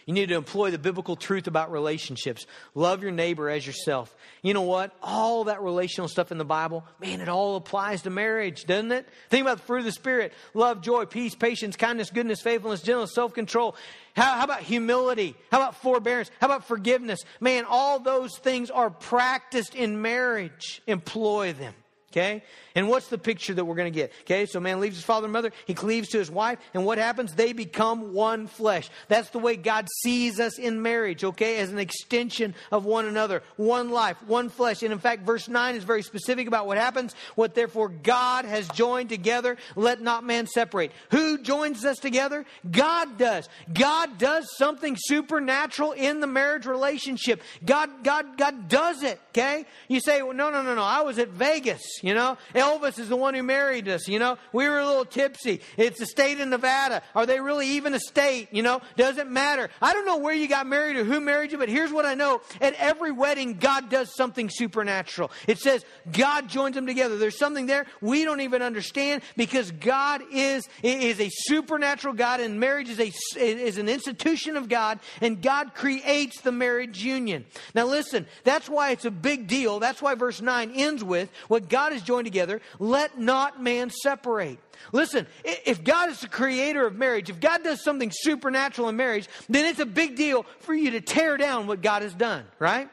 You 0.06 0.14
need 0.14 0.30
to 0.30 0.34
employ 0.34 0.70
the 0.70 0.78
biblical 0.78 1.16
truth 1.16 1.46
about 1.46 1.70
relationships. 1.70 2.46
Love 2.74 3.02
your 3.02 3.12
neighbor 3.12 3.48
as 3.48 3.66
yourself. 3.66 4.14
You 4.42 4.54
know 4.54 4.62
what? 4.62 4.94
All 5.02 5.44
that 5.44 5.62
relational 5.62 6.08
stuff 6.08 6.32
in 6.32 6.38
the 6.38 6.44
Bible, 6.44 6.84
man, 7.00 7.20
it 7.20 7.28
all 7.28 7.56
applies 7.56 8.02
to 8.02 8.10
marriage, 8.10 8.64
doesn't 8.64 8.92
it? 8.92 9.06
Think 9.28 9.42
about 9.42 9.58
the 9.58 9.64
fruit 9.64 9.80
of 9.80 9.84
the 9.84 9.92
Spirit 9.92 10.32
love, 10.54 10.80
joy, 10.80 11.04
peace, 11.04 11.34
patience, 11.34 11.76
kindness, 11.76 12.10
goodness, 12.10 12.40
faithfulness, 12.40 12.82
gentleness, 12.82 13.14
self 13.14 13.34
control. 13.34 13.76
How, 14.16 14.34
how, 14.34 14.44
about 14.44 14.62
humility? 14.62 15.36
How 15.52 15.58
about 15.58 15.76
forbearance? 15.76 16.30
How 16.40 16.48
about 16.48 16.66
forgiveness? 16.66 17.20
Man, 17.38 17.64
all 17.68 18.00
those 18.00 18.36
things 18.38 18.70
are 18.70 18.90
practiced 18.90 19.74
in 19.74 20.02
marriage. 20.02 20.82
Employ 20.86 21.52
them. 21.52 21.74
Okay? 22.12 22.42
And 22.74 22.88
what's 22.88 23.08
the 23.08 23.18
picture 23.18 23.54
that 23.54 23.64
we're 23.64 23.74
going 23.74 23.92
to 23.92 23.96
get? 23.96 24.12
Okay, 24.22 24.46
so 24.46 24.60
man 24.60 24.80
leaves 24.80 24.96
his 24.96 25.04
father 25.04 25.26
and 25.26 25.32
mother, 25.32 25.52
he 25.66 25.74
cleaves 25.74 26.08
to 26.10 26.18
his 26.18 26.30
wife, 26.30 26.58
and 26.74 26.84
what 26.84 26.98
happens? 26.98 27.34
They 27.34 27.52
become 27.52 28.12
one 28.12 28.46
flesh. 28.46 28.90
That's 29.08 29.30
the 29.30 29.38
way 29.38 29.56
God 29.56 29.88
sees 30.02 30.40
us 30.40 30.58
in 30.58 30.82
marriage, 30.82 31.24
okay, 31.24 31.58
as 31.58 31.70
an 31.70 31.78
extension 31.78 32.54
of 32.70 32.84
one 32.84 33.06
another. 33.06 33.42
One 33.56 33.90
life, 33.90 34.22
one 34.26 34.48
flesh. 34.48 34.82
And 34.82 34.92
in 34.92 34.98
fact, 34.98 35.24
verse 35.24 35.48
9 35.48 35.74
is 35.74 35.84
very 35.84 36.02
specific 36.02 36.46
about 36.46 36.66
what 36.66 36.78
happens. 36.78 37.14
What 37.34 37.54
therefore 37.54 37.88
God 37.88 38.44
has 38.44 38.68
joined 38.68 39.08
together, 39.08 39.56
let 39.76 40.00
not 40.00 40.24
man 40.24 40.46
separate. 40.46 40.92
Who 41.10 41.38
joins 41.38 41.84
us 41.84 41.98
together? 41.98 42.44
God 42.70 43.18
does. 43.18 43.48
God 43.72 44.18
does 44.18 44.48
something 44.56 44.96
supernatural 44.98 45.92
in 45.92 46.20
the 46.20 46.26
marriage 46.26 46.66
relationship. 46.66 47.42
God, 47.64 48.04
God, 48.04 48.36
God 48.36 48.68
does 48.68 49.02
it, 49.02 49.20
okay? 49.30 49.64
You 49.88 50.00
say, 50.00 50.22
well, 50.22 50.34
no, 50.34 50.50
no, 50.50 50.62
no, 50.62 50.74
no, 50.74 50.82
I 50.82 51.02
was 51.02 51.18
at 51.18 51.28
Vegas, 51.28 51.82
you 52.02 52.14
know? 52.14 52.36
Elvis 52.54 52.98
is 52.98 53.08
the 53.08 53.16
one 53.16 53.34
who 53.34 53.42
married 53.42 53.88
us, 53.88 54.08
you 54.08 54.18
know. 54.18 54.38
We 54.52 54.68
were 54.68 54.78
a 54.78 54.86
little 54.86 55.04
tipsy. 55.04 55.60
It's 55.76 56.00
a 56.00 56.06
state 56.06 56.40
in 56.40 56.50
Nevada. 56.50 57.02
Are 57.14 57.26
they 57.26 57.40
really 57.40 57.68
even 57.68 57.94
a 57.94 58.00
state? 58.00 58.48
You 58.52 58.62
know, 58.62 58.80
doesn't 58.96 59.30
matter. 59.30 59.70
I 59.80 59.92
don't 59.92 60.06
know 60.06 60.18
where 60.18 60.34
you 60.34 60.48
got 60.48 60.66
married 60.66 60.96
or 60.96 61.04
who 61.04 61.20
married 61.20 61.52
you, 61.52 61.58
but 61.58 61.68
here's 61.68 61.92
what 61.92 62.06
I 62.06 62.14
know. 62.14 62.40
At 62.60 62.74
every 62.74 63.12
wedding, 63.12 63.54
God 63.54 63.90
does 63.90 64.14
something 64.14 64.48
supernatural. 64.50 65.30
It 65.46 65.58
says 65.58 65.84
God 66.12 66.48
joins 66.48 66.74
them 66.74 66.86
together. 66.86 67.16
There's 67.16 67.38
something 67.38 67.66
there 67.66 67.86
we 68.00 68.24
don't 68.24 68.40
even 68.40 68.62
understand 68.62 69.22
because 69.36 69.70
God 69.70 70.22
is, 70.32 70.68
is 70.82 71.20
a 71.20 71.28
supernatural 71.30 72.14
God 72.14 72.40
and 72.40 72.58
marriage 72.60 72.88
is, 72.88 73.00
a, 73.00 73.12
is 73.36 73.78
an 73.78 73.88
institution 73.88 74.56
of 74.56 74.68
God 74.68 75.00
and 75.20 75.40
God 75.40 75.74
creates 75.74 76.40
the 76.40 76.52
marriage 76.52 77.02
union. 77.02 77.44
Now 77.74 77.86
listen, 77.86 78.26
that's 78.44 78.68
why 78.68 78.90
it's 78.90 79.04
a 79.04 79.10
big 79.10 79.46
deal. 79.46 79.80
That's 79.80 80.02
why 80.02 80.14
verse 80.14 80.40
9 80.40 80.72
ends 80.74 81.04
with 81.04 81.30
what 81.48 81.68
God 81.68 81.89
has 81.92 82.02
joined 82.02 82.26
together 82.26 82.60
let 82.78 83.18
not 83.18 83.62
man 83.62 83.90
separate. 83.90 84.58
Listen, 84.92 85.26
if 85.44 85.84
God 85.84 86.10
is 86.10 86.20
the 86.20 86.28
creator 86.28 86.86
of 86.86 86.96
marriage, 86.96 87.30
if 87.30 87.40
God 87.40 87.62
does 87.62 87.82
something 87.82 88.10
supernatural 88.12 88.88
in 88.88 88.96
marriage, 88.96 89.28
then 89.48 89.66
it's 89.66 89.80
a 89.80 89.86
big 89.86 90.16
deal 90.16 90.44
for 90.60 90.74
you 90.74 90.92
to 90.92 91.00
tear 91.00 91.36
down 91.36 91.66
what 91.66 91.82
God 91.82 92.02
has 92.02 92.14
done, 92.14 92.44
right? 92.58 92.88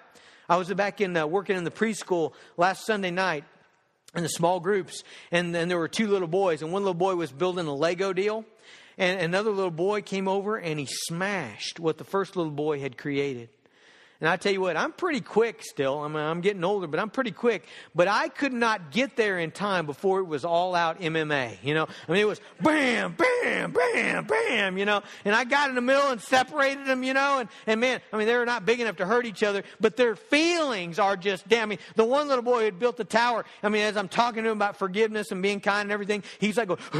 I 0.49 0.57
was 0.57 0.73
back 0.73 1.01
in 1.01 1.15
uh, 1.17 1.27
working 1.27 1.57
in 1.57 1.63
the 1.63 1.71
preschool 1.71 2.33
last 2.55 2.85
Sunday 2.85 3.11
night 3.11 3.43
in 4.15 4.23
the 4.23 4.29
small 4.29 4.59
groups, 4.59 5.03
and, 5.31 5.55
and 5.55 5.69
there 5.69 5.77
were 5.77 5.87
two 5.87 6.07
little 6.07 6.27
boys, 6.27 6.61
and 6.61 6.71
one 6.71 6.83
little 6.83 6.93
boy 6.93 7.15
was 7.15 7.31
building 7.31 7.67
a 7.67 7.73
Lego 7.73 8.13
deal, 8.13 8.45
and 8.97 9.19
another 9.19 9.51
little 9.51 9.71
boy 9.71 10.01
came 10.01 10.27
over 10.27 10.57
and 10.57 10.79
he 10.79 10.87
smashed 10.89 11.79
what 11.79 11.97
the 11.97 12.03
first 12.03 12.35
little 12.35 12.51
boy 12.51 12.79
had 12.79 12.97
created. 12.97 13.49
And 14.19 14.27
I 14.27 14.35
tell 14.35 14.51
you 14.51 14.61
what, 14.61 14.75
I'm 14.75 14.93
pretty 14.93 15.21
quick 15.21 15.61
still. 15.61 15.99
I 15.99 16.07
mean, 16.07 16.17
I'm 16.17 16.41
getting 16.41 16.63
older, 16.63 16.87
but 16.87 16.99
I'm 16.99 17.11
pretty 17.11 17.31
quick. 17.31 17.65
But 17.93 18.07
I 18.07 18.29
could 18.29 18.53
not 18.53 18.91
get 18.91 19.15
there 19.15 19.37
in 19.37 19.51
time 19.51 19.85
before 19.85 20.19
it 20.19 20.23
was 20.23 20.43
all 20.43 20.73
out 20.73 20.99
MMA. 20.99 21.57
You 21.63 21.75
know, 21.75 21.87
I 22.07 22.11
mean, 22.11 22.21
it 22.21 22.27
was 22.27 22.41
bam, 22.61 23.15
bam, 23.15 23.71
bam, 23.73 24.25
bam, 24.25 24.77
you 24.77 24.85
know, 24.85 25.03
and 25.23 25.35
I 25.35 25.43
got 25.43 25.69
in 25.69 25.75
the 25.75 25.81
middle 25.81 26.09
and 26.09 26.19
separated 26.19 26.87
them, 26.87 27.03
you 27.03 27.13
know, 27.13 27.39
and, 27.39 27.49
and 27.67 27.79
man, 27.79 28.01
I 28.11 28.17
mean, 28.17 28.25
they 28.25 28.35
were 28.35 28.45
not 28.45 28.65
big 28.65 28.79
enough 28.79 28.95
to 28.97 29.05
hurt 29.05 29.27
each 29.27 29.43
other, 29.43 29.63
but 29.79 29.97
their 29.97 30.15
feelings 30.15 30.97
are 30.97 31.15
just 31.15 31.47
damn. 31.47 31.63
I 31.63 31.65
mean, 31.67 31.79
the 31.95 32.05
one 32.05 32.27
little 32.27 32.43
boy 32.43 32.59
who 32.59 32.65
had 32.65 32.79
built 32.79 32.97
the 32.97 33.03
tower, 33.03 33.45
I 33.61 33.69
mean, 33.69 33.83
as 33.83 33.97
I'm 33.97 34.07
talking 34.07 34.43
to 34.43 34.49
him 34.49 34.57
about 34.57 34.77
forgiveness 34.77 35.31
and 35.31 35.43
being 35.43 35.59
kind 35.59 35.83
and 35.83 35.91
everything, 35.91 36.23
he's 36.39 36.57
like, 36.57 36.69
going, 36.69 36.79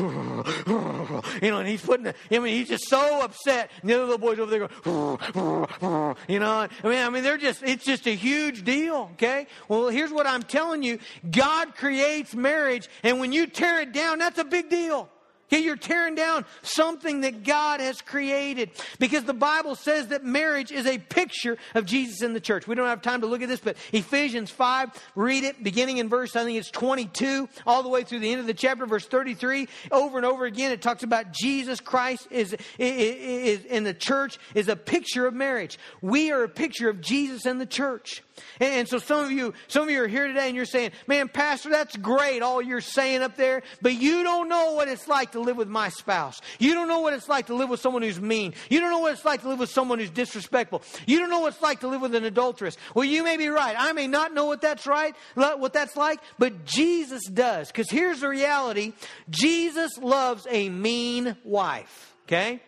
you 1.42 1.50
know, 1.50 1.60
and 1.60 1.68
he's 1.68 1.82
putting, 1.82 2.04
the, 2.04 2.14
I 2.30 2.40
mean, 2.40 2.54
he's 2.54 2.68
just 2.68 2.88
so 2.88 3.22
upset. 3.22 3.72
And 3.82 3.90
the 3.90 3.96
other 3.96 4.04
little 4.04 4.18
boy's 4.20 4.40
over 4.40 4.52
there 4.52 4.68
going, 4.84 6.16
you 6.28 6.40
know, 6.40 6.68
I 6.84 6.88
mean, 6.88 7.07
I 7.08 7.10
mean, 7.10 7.24
they're 7.24 7.38
just, 7.38 7.64
it's 7.64 7.86
just 7.86 8.06
a 8.06 8.14
huge 8.14 8.66
deal, 8.66 9.10
okay? 9.14 9.48
Well, 9.70 9.88
here's 9.88 10.12
what 10.12 10.28
I'm 10.28 10.44
telling 10.44 10.84
you 10.84 11.00
God 11.32 11.74
creates 11.74 12.36
marriage, 12.36 12.90
and 13.02 13.22
when 13.22 13.32
you 13.32 13.48
tear 13.48 13.80
it 13.80 13.94
down, 13.94 14.20
that's 14.20 14.38
a 14.38 14.44
big 14.44 14.70
deal. 14.70 15.10
Okay, 15.52 15.64
you're 15.64 15.78
tearing 15.78 16.16
down 16.16 16.46
something 16.62 17.22
that 17.22 17.44
God 17.44 17.80
has 17.80 18.02
created. 18.02 18.70
Because 19.00 19.24
the 19.24 19.34
Bible 19.34 19.76
says 19.76 20.08
that 20.08 20.26
marriage 20.26 20.74
is 20.74 20.86
a 20.86 20.98
picture 20.98 21.58
of 21.74 21.86
Jesus 21.86 22.22
in 22.22 22.34
the 22.34 22.42
church. 22.42 22.68
We 22.68 22.76
don't 22.76 22.88
have 22.88 23.02
time 23.02 23.22
to 23.22 23.28
look 23.28 23.42
at 23.42 23.48
this, 23.48 23.62
but 23.62 23.78
Ephesians 23.94 24.52
5, 24.52 24.92
read 25.16 25.46
it, 25.46 25.64
beginning 25.64 25.98
in 25.98 26.10
verse, 26.10 26.36
I 26.36 26.44
think 26.44 26.58
it's 26.58 26.70
22, 26.72 27.48
all 27.66 27.82
the 27.82 27.88
way 27.88 28.04
through 28.04 28.20
the 28.20 28.32
end 28.32 28.42
of 28.42 28.48
the 28.48 28.54
chapter, 28.54 28.86
verse 28.86 29.06
33. 29.06 29.70
Over 29.90 30.18
and 30.18 30.26
over 30.26 30.46
again, 30.46 30.74
it 30.74 30.82
talks 30.82 31.04
about 31.04 31.32
Jesus 31.32 31.80
Christ 31.80 32.28
is, 32.30 32.54
is, 32.78 33.60
is 33.60 33.66
in 33.66 33.86
the 33.86 33.94
church 33.94 34.38
is 34.54 34.68
a 34.68 34.76
picture 34.76 35.28
of 35.28 35.34
marriage. 35.34 35.80
We 36.02 36.32
are 36.32 36.44
a 36.44 36.50
picture 36.50 36.90
of 36.90 37.00
Jesus 37.00 37.46
in 37.46 37.58
the 37.58 37.66
church. 37.66 38.22
And 38.60 38.88
so 38.88 38.98
some 38.98 39.24
of 39.24 39.32
you, 39.32 39.54
some 39.68 39.84
of 39.84 39.90
you 39.90 40.04
are 40.04 40.08
here 40.08 40.28
today 40.28 40.48
and 40.48 40.56
you're 40.56 40.66
saying, 40.66 40.92
man, 41.08 41.30
pastor, 41.30 41.70
that's 41.70 41.96
great, 41.96 42.42
all 42.42 42.62
you're 42.62 42.82
saying 42.82 43.22
up 43.22 43.36
there, 43.36 43.64
but 43.82 43.94
you 43.94 44.24
don't 44.24 44.50
know 44.50 44.74
what 44.74 44.88
it's 44.88 45.08
like 45.08 45.32
to 45.32 45.37
live 45.40 45.58
with 45.58 45.68
my 45.68 45.90
spouse. 45.90 46.42
You 46.60 46.74
don't 46.74 46.88
know 46.88 47.00
what 47.00 47.14
it's 47.14 47.30
like 47.30 47.48
to 47.48 47.56
live 47.56 47.70
with 47.70 47.80
someone 47.80 48.02
who's 48.02 48.20
mean. 48.20 48.54
You 48.70 48.80
don't 48.80 48.92
know 48.92 49.00
what 49.00 49.14
it's 49.14 49.26
like 49.26 49.42
to 49.42 49.50
live 49.50 49.60
with 49.60 49.70
someone 49.70 50.00
who's 50.00 50.10
disrespectful. 50.10 50.82
You 51.06 51.20
don't 51.20 51.30
know 51.30 51.40
what 51.40 51.54
it's 51.54 51.62
like 51.62 51.82
to 51.82 51.88
live 51.88 52.02
with 52.02 52.16
an 52.16 52.24
adulteress. 52.24 52.78
Well, 52.94 53.06
you 53.06 53.24
may 53.24 53.38
be 53.38 53.48
right. 53.48 53.76
I 53.78 53.92
may 53.94 54.08
not 54.08 54.34
know 54.34 54.46
what 54.46 54.62
that's 54.62 54.88
right, 54.88 55.16
what 55.36 55.74
that's 55.74 55.96
like, 55.96 56.20
but 56.38 56.66
Jesus 56.66 57.26
does. 57.26 57.68
Because 57.68 57.90
here's 57.90 58.22
the 58.22 58.30
reality. 58.30 58.94
Jesus 59.30 59.98
loves 59.98 60.48
a 60.50 60.70
mean 60.70 61.36
wife. 61.44 62.16
Okay? 62.26 62.62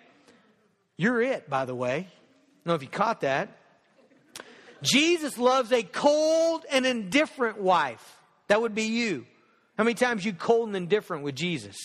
You're 0.98 1.22
it, 1.22 1.50
by 1.50 1.66
the 1.66 1.76
way. 1.76 1.96
I 1.96 2.02
don't 2.02 2.66
know 2.66 2.76
if 2.76 2.82
you 2.82 2.90
caught 2.90 3.22
that. 3.22 3.50
Jesus 4.82 5.38
loves 5.38 5.72
a 5.72 5.84
cold 5.84 6.66
and 6.72 6.86
indifferent 6.86 7.60
wife. 7.60 8.18
That 8.48 8.62
would 8.62 8.74
be 8.74 8.84
you. 8.84 9.26
How 9.78 9.84
many 9.84 9.94
times 9.94 10.26
you 10.26 10.34
cold 10.34 10.68
and 10.68 10.76
indifferent 10.76 11.24
with 11.24 11.36
Jesus? 11.36 11.76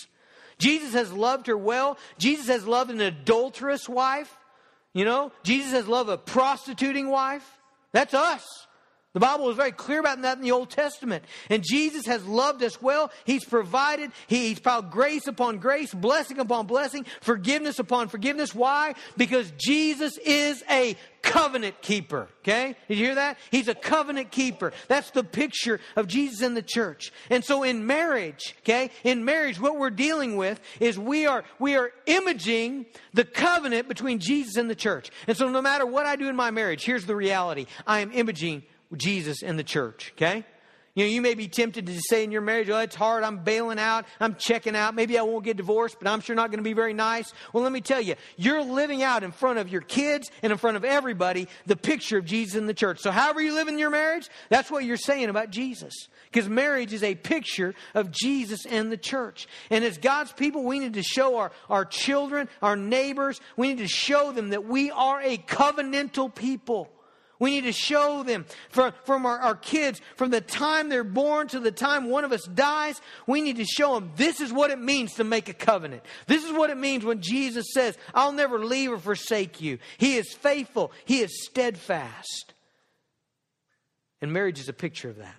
Jesus 0.58 0.92
has 0.94 1.12
loved 1.12 1.46
her 1.46 1.56
well. 1.56 1.98
Jesus 2.18 2.46
has 2.48 2.66
loved 2.66 2.90
an 2.90 3.00
adulterous 3.00 3.88
wife. 3.88 4.34
You 4.92 5.04
know, 5.04 5.32
Jesus 5.42 5.72
has 5.72 5.88
loved 5.88 6.10
a 6.10 6.16
prostituting 6.16 7.08
wife. 7.08 7.58
That's 7.92 8.14
us. 8.14 8.66
The 9.14 9.20
Bible 9.20 9.48
is 9.48 9.56
very 9.56 9.70
clear 9.70 10.00
about 10.00 10.20
that 10.22 10.36
in 10.36 10.42
the 10.42 10.50
Old 10.50 10.70
Testament. 10.70 11.24
And 11.48 11.62
Jesus 11.64 12.04
has 12.06 12.26
loved 12.26 12.62
us 12.64 12.82
well. 12.82 13.12
He's 13.24 13.44
provided, 13.44 14.10
He's 14.26 14.58
piled 14.58 14.90
grace 14.90 15.28
upon 15.28 15.58
grace, 15.58 15.94
blessing 15.94 16.40
upon 16.40 16.66
blessing, 16.66 17.06
forgiveness 17.20 17.78
upon 17.78 18.08
forgiveness. 18.08 18.54
Why? 18.54 18.94
Because 19.16 19.52
Jesus 19.56 20.18
is 20.18 20.64
a 20.68 20.96
covenant 21.22 21.80
keeper. 21.80 22.28
Okay? 22.42 22.74
Did 22.88 22.98
you 22.98 23.06
hear 23.06 23.14
that? 23.14 23.38
He's 23.52 23.68
a 23.68 23.74
covenant 23.74 24.32
keeper. 24.32 24.72
That's 24.88 25.10
the 25.10 25.22
picture 25.22 25.80
of 25.94 26.08
Jesus 26.08 26.42
in 26.42 26.54
the 26.54 26.62
church. 26.62 27.12
And 27.30 27.44
so 27.44 27.62
in 27.62 27.86
marriage, 27.86 28.56
okay, 28.60 28.90
in 29.04 29.24
marriage, 29.24 29.60
what 29.60 29.78
we're 29.78 29.90
dealing 29.90 30.36
with 30.36 30.60
is 30.80 30.98
we 30.98 31.26
are, 31.26 31.44
we 31.60 31.76
are 31.76 31.92
imaging 32.06 32.86
the 33.14 33.24
covenant 33.24 33.86
between 33.86 34.18
Jesus 34.18 34.56
and 34.56 34.68
the 34.68 34.74
church. 34.74 35.10
And 35.28 35.36
so 35.36 35.48
no 35.48 35.62
matter 35.62 35.86
what 35.86 36.04
I 36.04 36.16
do 36.16 36.28
in 36.28 36.36
my 36.36 36.50
marriage, 36.50 36.84
here's 36.84 37.06
the 37.06 37.16
reality. 37.16 37.66
I 37.86 38.00
am 38.00 38.10
imaging 38.12 38.64
Jesus 38.96 39.42
in 39.42 39.56
the 39.56 39.64
church, 39.64 40.12
okay? 40.16 40.44
You 40.94 41.04
know, 41.04 41.10
you 41.10 41.22
may 41.22 41.34
be 41.34 41.48
tempted 41.48 41.86
to 41.86 42.00
say 42.08 42.22
in 42.22 42.30
your 42.30 42.40
marriage, 42.40 42.70
oh, 42.70 42.78
it's 42.78 42.94
hard, 42.94 43.24
I'm 43.24 43.42
bailing 43.42 43.80
out, 43.80 44.06
I'm 44.20 44.36
checking 44.36 44.76
out, 44.76 44.94
maybe 44.94 45.18
I 45.18 45.22
won't 45.22 45.44
get 45.44 45.56
divorced, 45.56 45.96
but 46.00 46.08
I'm 46.08 46.20
sure 46.20 46.36
not 46.36 46.50
going 46.50 46.58
to 46.58 46.64
be 46.64 46.72
very 46.72 46.94
nice. 46.94 47.32
Well, 47.52 47.64
let 47.64 47.72
me 47.72 47.80
tell 47.80 48.00
you, 48.00 48.14
you're 48.36 48.62
living 48.62 49.02
out 49.02 49.24
in 49.24 49.32
front 49.32 49.58
of 49.58 49.68
your 49.68 49.80
kids 49.80 50.30
and 50.40 50.52
in 50.52 50.58
front 50.58 50.76
of 50.76 50.84
everybody 50.84 51.48
the 51.66 51.74
picture 51.74 52.16
of 52.16 52.24
Jesus 52.24 52.54
in 52.54 52.68
the 52.68 52.74
church. 52.74 53.00
So, 53.00 53.10
however 53.10 53.40
you 53.40 53.54
live 53.54 53.66
in 53.66 53.76
your 53.76 53.90
marriage, 53.90 54.30
that's 54.50 54.70
what 54.70 54.84
you're 54.84 54.96
saying 54.96 55.30
about 55.30 55.50
Jesus. 55.50 55.92
Because 56.30 56.48
marriage 56.48 56.92
is 56.92 57.02
a 57.02 57.16
picture 57.16 57.74
of 57.94 58.12
Jesus 58.12 58.64
and 58.64 58.92
the 58.92 58.96
church. 58.96 59.48
And 59.70 59.84
as 59.84 59.98
God's 59.98 60.32
people, 60.32 60.62
we 60.62 60.78
need 60.78 60.94
to 60.94 61.02
show 61.02 61.38
our, 61.38 61.50
our 61.68 61.84
children, 61.84 62.48
our 62.62 62.76
neighbors, 62.76 63.40
we 63.56 63.66
need 63.66 63.78
to 63.78 63.88
show 63.88 64.30
them 64.30 64.50
that 64.50 64.64
we 64.64 64.92
are 64.92 65.20
a 65.20 65.38
covenantal 65.38 66.32
people. 66.32 66.88
We 67.44 67.50
need 67.50 67.64
to 67.64 67.72
show 67.72 68.22
them 68.22 68.46
from, 68.70 68.94
from 69.04 69.26
our, 69.26 69.38
our 69.38 69.54
kids, 69.54 70.00
from 70.16 70.30
the 70.30 70.40
time 70.40 70.88
they're 70.88 71.04
born 71.04 71.46
to 71.48 71.60
the 71.60 71.70
time 71.70 72.08
one 72.08 72.24
of 72.24 72.32
us 72.32 72.42
dies, 72.54 72.98
we 73.26 73.42
need 73.42 73.56
to 73.56 73.66
show 73.66 73.92
them 73.92 74.12
this 74.16 74.40
is 74.40 74.50
what 74.50 74.70
it 74.70 74.78
means 74.78 75.12
to 75.16 75.24
make 75.24 75.50
a 75.50 75.52
covenant. 75.52 76.02
This 76.26 76.42
is 76.42 76.52
what 76.52 76.70
it 76.70 76.78
means 76.78 77.04
when 77.04 77.20
Jesus 77.20 77.66
says, 77.74 77.98
I'll 78.14 78.32
never 78.32 78.64
leave 78.64 78.92
or 78.92 78.96
forsake 78.96 79.60
you. 79.60 79.76
He 79.98 80.16
is 80.16 80.32
faithful, 80.32 80.90
He 81.04 81.18
is 81.18 81.44
steadfast. 81.44 82.54
And 84.22 84.32
marriage 84.32 84.58
is 84.58 84.70
a 84.70 84.72
picture 84.72 85.10
of 85.10 85.18
that. 85.18 85.36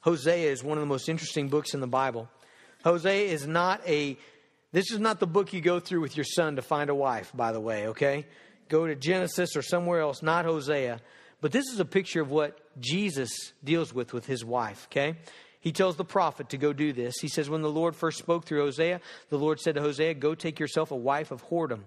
Hosea 0.00 0.50
is 0.50 0.64
one 0.64 0.78
of 0.78 0.82
the 0.82 0.86
most 0.86 1.10
interesting 1.10 1.50
books 1.50 1.74
in 1.74 1.80
the 1.80 1.86
Bible. 1.86 2.26
Hosea 2.84 3.30
is 3.30 3.46
not 3.46 3.86
a, 3.86 4.16
this 4.72 4.90
is 4.92 4.98
not 4.98 5.20
the 5.20 5.26
book 5.26 5.52
you 5.52 5.60
go 5.60 5.78
through 5.78 6.00
with 6.00 6.16
your 6.16 6.24
son 6.24 6.56
to 6.56 6.62
find 6.62 6.88
a 6.88 6.94
wife, 6.94 7.32
by 7.34 7.52
the 7.52 7.60
way, 7.60 7.88
okay? 7.88 8.24
Go 8.70 8.86
to 8.86 8.94
Genesis 8.94 9.54
or 9.56 9.62
somewhere 9.62 10.00
else, 10.00 10.22
not 10.22 10.46
Hosea. 10.46 11.00
But 11.42 11.52
this 11.52 11.66
is 11.66 11.80
a 11.80 11.84
picture 11.84 12.22
of 12.22 12.30
what 12.30 12.58
Jesus 12.80 13.52
deals 13.62 13.92
with 13.92 14.14
with 14.14 14.26
his 14.26 14.44
wife, 14.44 14.86
okay? 14.90 15.16
He 15.60 15.72
tells 15.72 15.96
the 15.96 16.04
prophet 16.04 16.50
to 16.50 16.56
go 16.56 16.72
do 16.72 16.92
this. 16.92 17.16
He 17.20 17.28
says, 17.28 17.50
When 17.50 17.62
the 17.62 17.70
Lord 17.70 17.94
first 17.94 18.18
spoke 18.18 18.46
through 18.46 18.64
Hosea, 18.64 19.00
the 19.28 19.38
Lord 19.38 19.60
said 19.60 19.74
to 19.74 19.82
Hosea, 19.82 20.14
Go 20.14 20.34
take 20.34 20.58
yourself 20.58 20.90
a 20.90 20.96
wife 20.96 21.30
of 21.30 21.46
whoredom 21.48 21.80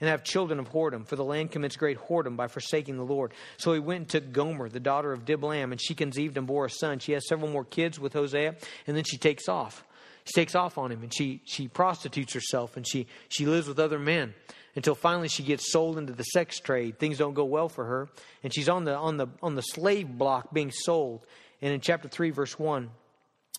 and 0.00 0.10
have 0.10 0.22
children 0.22 0.58
of 0.58 0.70
whoredom, 0.70 1.06
for 1.06 1.16
the 1.16 1.24
land 1.24 1.50
commits 1.50 1.76
great 1.76 1.98
whoredom 1.98 2.36
by 2.36 2.48
forsaking 2.48 2.96
the 2.96 3.04
Lord. 3.04 3.32
So 3.56 3.72
he 3.72 3.80
went 3.80 4.00
and 4.00 4.08
took 4.08 4.32
Gomer, 4.32 4.68
the 4.68 4.78
daughter 4.78 5.12
of 5.12 5.24
Diblaim, 5.24 5.72
and 5.72 5.80
she 5.80 5.94
conceived 5.94 6.36
and 6.36 6.46
bore 6.46 6.66
a 6.66 6.70
son. 6.70 6.98
She 6.98 7.12
has 7.12 7.26
several 7.26 7.50
more 7.50 7.64
kids 7.64 7.98
with 7.98 8.12
Hosea, 8.12 8.56
and 8.86 8.96
then 8.96 9.04
she 9.04 9.16
takes 9.16 9.48
off. 9.48 9.84
She 10.24 10.32
takes 10.32 10.54
off 10.54 10.76
on 10.76 10.92
him, 10.92 11.02
and 11.02 11.14
she, 11.14 11.40
she 11.44 11.68
prostitutes 11.68 12.34
herself, 12.34 12.76
and 12.76 12.86
she, 12.86 13.06
she 13.28 13.46
lives 13.46 13.68
with 13.68 13.78
other 13.78 13.98
men 13.98 14.34
until 14.76 14.94
finally 14.94 15.28
she 15.28 15.42
gets 15.42 15.72
sold 15.72 15.98
into 15.98 16.12
the 16.12 16.22
sex 16.22 16.60
trade. 16.60 16.98
Things 16.98 17.18
don't 17.18 17.34
go 17.34 17.44
well 17.44 17.68
for 17.68 17.84
her, 17.84 18.08
and 18.44 18.54
she's 18.54 18.68
on 18.68 18.84
the 18.84 18.94
on 18.94 19.16
the 19.16 19.26
on 19.42 19.54
the 19.54 19.62
slave 19.62 20.06
block 20.06 20.52
being 20.52 20.70
sold. 20.70 21.26
And 21.60 21.72
in 21.72 21.80
chapter 21.80 22.08
3 22.08 22.30
verse 22.30 22.58
1, 22.58 22.90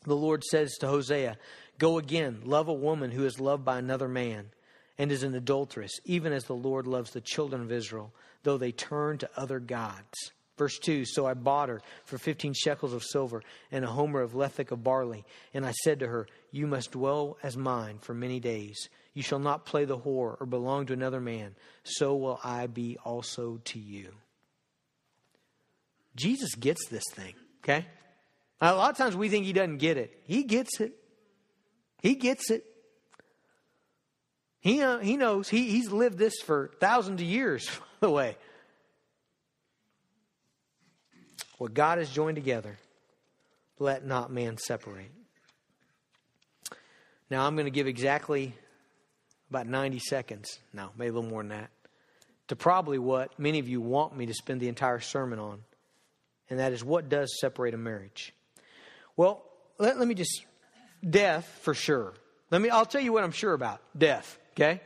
the 0.05 0.15
Lord 0.15 0.43
says 0.43 0.78
to 0.80 0.88
Hosea, 0.88 1.38
"Go 1.80 1.97
again, 1.97 2.41
love 2.45 2.68
a 2.68 2.74
woman 2.74 3.11
who 3.11 3.26
is 3.26 3.39
loved 3.39 3.65
by 3.65 3.80
another 3.80 4.07
man." 4.07 4.51
And 4.99 5.11
is 5.11 5.22
an 5.22 5.36
adulteress, 5.36 5.91
even 6.05 6.34
as 6.34 6.45
the 6.45 6.55
Lord 6.55 6.88
loves 6.88 7.11
the 7.11 7.22
children 7.22 7.61
of 7.61 7.72
Israel, 7.72 8.11
though 8.41 8.57
they 8.57 8.72
turn 8.72 9.20
to 9.20 9.30
other 9.38 9.59
gods. 9.59 10.32
Verse 10.57 10.80
2 10.80 11.05
So 11.05 11.26
I 11.26 11.36
bought 11.36 11.70
her 11.70 11.82
for 12.05 12.18
15 12.18 12.53
shekels 12.53 12.93
of 12.93 13.03
silver 13.03 13.43
and 13.72 13.86
a 13.86 13.89
homer 13.89 14.22
of 14.22 14.34
lethech 14.34 14.72
of 14.72 14.84
barley. 14.84 15.24
And 15.53 15.65
I 15.65 15.72
said 15.72 15.99
to 15.99 16.07
her, 16.07 16.28
You 16.51 16.65
must 16.65 16.93
dwell 16.93 17.38
as 17.43 17.55
mine 17.55 17.99
for 17.99 18.15
many 18.15 18.39
days. 18.39 18.89
You 19.18 19.24
shall 19.24 19.39
not 19.39 19.65
play 19.65 19.86
the 19.86 19.97
whore 19.97 20.39
or 20.39 20.45
belong 20.47 20.86
to 20.86 20.93
another 20.93 21.20
man. 21.20 21.55
So 21.82 22.15
will 22.15 22.39
I 22.43 22.68
be 22.68 22.99
also 23.03 23.59
to 23.63 23.80
you. 23.80 24.13
Jesus 26.15 26.53
gets 26.53 26.88
this 26.88 27.03
thing, 27.15 27.34
okay? 27.63 27.88
Now, 28.61 28.76
a 28.76 28.78
lot 28.78 28.91
of 28.91 28.97
times 28.97 29.15
we 29.15 29.30
think 29.30 29.45
he 29.45 29.53
doesn't 29.53 29.78
get 29.78 29.97
it. 29.97 30.22
He 30.26 30.43
gets 30.43 30.80
it. 30.80 30.93
He 32.03 32.13
gets 32.13 32.51
it. 32.51 32.63
He, 34.59 34.84
uh, 34.84 34.99
he 34.99 35.18
knows. 35.18 35.49
He, 35.49 35.68
he's 35.68 35.91
lived 35.91 36.20
this 36.20 36.36
for 36.45 36.70
thousands 36.80 37.20
of 37.20 37.26
years, 37.26 37.68
by 37.99 38.07
the 38.07 38.11
way. 38.11 38.38
What 41.57 41.74
God 41.74 41.97
has 41.97 42.11
joined 42.11 42.36
together, 42.36 42.78
let 43.80 44.05
not 44.05 44.32
man 44.32 44.59
separate. 44.59 45.09
Now, 47.32 47.47
I'm 47.47 47.55
going 47.55 47.65
to 47.65 47.72
give 47.72 47.88
exactly 47.88 48.53
about 49.49 49.67
90 49.67 49.99
seconds, 49.99 50.59
no, 50.73 50.89
maybe 50.97 51.09
a 51.09 51.13
little 51.13 51.29
more 51.29 51.41
than 51.41 51.49
that, 51.49 51.69
to 52.49 52.55
probably 52.55 52.99
what 52.99 53.37
many 53.39 53.59
of 53.59 53.67
you 53.67 53.81
want 53.81 54.15
me 54.15 54.25
to 54.25 54.33
spend 54.33 54.61
the 54.61 54.67
entire 54.67 54.99
sermon 54.99 55.39
on, 55.39 55.59
and 56.49 56.59
that 56.59 56.73
is 56.73 56.83
what 56.83 57.09
does 57.09 57.39
separate 57.39 57.73
a 57.73 57.77
marriage. 57.77 58.33
Well, 59.15 59.43
let, 59.77 59.97
let 59.97 60.07
me 60.07 60.15
just, 60.15 60.45
death 61.07 61.47
for 61.61 61.73
sure. 61.73 62.13
Let 62.51 62.61
me, 62.61 62.69
I'll 62.69 62.85
tell 62.85 63.01
you 63.01 63.11
what 63.11 63.23
I'm 63.23 63.31
sure 63.31 63.53
about 63.53 63.81
death, 63.97 64.37
okay? 64.53 64.81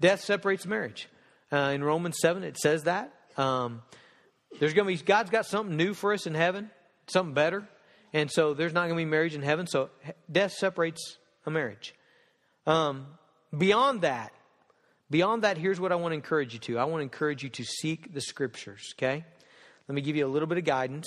Death 0.00 0.20
separates 0.20 0.66
marriage. 0.66 1.08
Uh, 1.52 1.72
in 1.74 1.84
Romans 1.84 2.16
7, 2.20 2.42
it 2.42 2.56
says 2.56 2.84
that. 2.84 3.12
Um, 3.36 3.82
there's 4.58 4.74
going 4.74 4.86
to 4.88 5.02
be, 5.02 5.06
God's 5.06 5.30
got 5.30 5.46
something 5.46 5.76
new 5.76 5.94
for 5.94 6.12
us 6.12 6.26
in 6.26 6.34
heaven, 6.34 6.70
something 7.06 7.34
better. 7.34 7.68
And 8.12 8.30
so 8.30 8.54
there's 8.54 8.72
not 8.72 8.82
going 8.82 8.96
to 8.98 9.04
be 9.04 9.04
marriage 9.04 9.34
in 9.34 9.42
heaven. 9.42 9.66
So 9.66 9.90
death 10.30 10.52
separates 10.52 11.18
a 11.46 11.50
marriage. 11.50 11.94
Um, 12.66 13.06
Beyond 13.56 14.02
that, 14.02 14.32
beyond 15.10 15.42
that, 15.42 15.58
here's 15.58 15.80
what 15.80 15.92
I 15.92 15.96
want 15.96 16.12
to 16.12 16.16
encourage 16.16 16.54
you 16.54 16.60
to. 16.60 16.78
I 16.78 16.84
want 16.84 17.00
to 17.00 17.04
encourage 17.04 17.42
you 17.42 17.50
to 17.50 17.64
seek 17.64 18.12
the 18.12 18.20
scriptures, 18.20 18.94
okay? 18.96 19.24
Let 19.88 19.94
me 19.94 20.00
give 20.00 20.16
you 20.16 20.26
a 20.26 20.28
little 20.28 20.48
bit 20.48 20.58
of 20.58 20.64
guidance. 20.64 21.06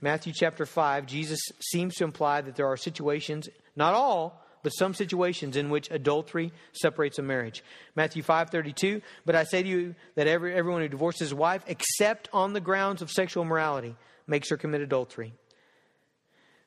Matthew 0.00 0.32
chapter 0.34 0.66
5, 0.66 1.06
Jesus 1.06 1.40
seems 1.60 1.94
to 1.96 2.04
imply 2.04 2.40
that 2.40 2.56
there 2.56 2.66
are 2.66 2.76
situations, 2.76 3.48
not 3.76 3.94
all, 3.94 4.44
but 4.62 4.70
some 4.70 4.94
situations 4.94 5.56
in 5.56 5.70
which 5.70 5.90
adultery 5.90 6.50
separates 6.72 7.18
a 7.18 7.22
marriage. 7.22 7.62
Matthew 7.94 8.22
5:32, 8.22 9.02
but 9.24 9.36
I 9.36 9.44
say 9.44 9.62
to 9.62 9.68
you 9.68 9.94
that 10.16 10.26
every, 10.26 10.54
everyone 10.54 10.80
who 10.80 10.88
divorces 10.88 11.20
his 11.20 11.34
wife 11.34 11.62
except 11.66 12.28
on 12.32 12.54
the 12.54 12.60
grounds 12.60 13.02
of 13.02 13.10
sexual 13.10 13.44
immorality 13.44 13.94
makes 14.26 14.48
her 14.48 14.56
commit 14.56 14.80
adultery. 14.80 15.34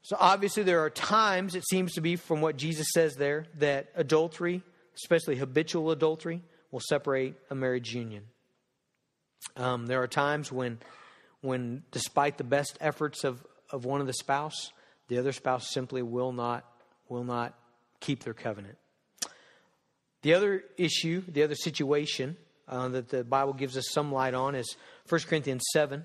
So 0.03 0.15
obviously 0.19 0.63
there 0.63 0.84
are 0.86 0.91
times 0.91 1.55
it 1.55 1.67
seems 1.67 1.93
to 1.93 2.01
be 2.01 2.15
from 2.15 2.39
what 2.39 2.55
Jesus 2.55 2.88
says 2.93 3.15
there 3.15 3.47
that 3.55 3.89
adultery 3.95 4.63
especially 5.04 5.36
habitual 5.36 5.91
adultery, 5.91 6.41
will 6.72 6.82
separate 6.82 7.36
a 7.50 7.56
marriage 7.56 7.93
union. 7.93 8.24
Um, 9.56 9.86
there 9.86 10.02
are 10.02 10.08
times 10.08 10.52
when, 10.52 10.80
when, 11.41 11.84
despite 11.91 12.38
the 12.38 12.43
best 12.43 12.78
efforts 12.82 13.24
of, 13.24 13.45
of 13.70 13.86
one 13.86 14.02
of 14.02 14.08
the 14.08 14.14
spouse, 14.14 14.72
the 15.08 15.18
other 15.18 15.32
spouse 15.32 15.72
simply 15.72 16.02
will 16.02 16.32
not, 16.32 16.66
will 17.10 17.24
not 17.24 17.54
keep 18.00 18.24
their 18.24 18.34
covenant. 18.34 18.78
The 20.24 20.34
other 20.34 20.64
issue, 20.78 21.24
the 21.28 21.43
other 21.43 21.56
situation 21.56 22.38
uh, 22.68 22.89
that 22.89 23.10
the 23.10 23.24
Bible 23.24 23.54
gives 23.54 23.78
us 23.78 23.89
some 23.89 24.12
light 24.12 24.34
on 24.34 24.56
is 24.56 24.76
1 25.08 25.22
Corinthians 25.22 25.64
7. 25.72 26.04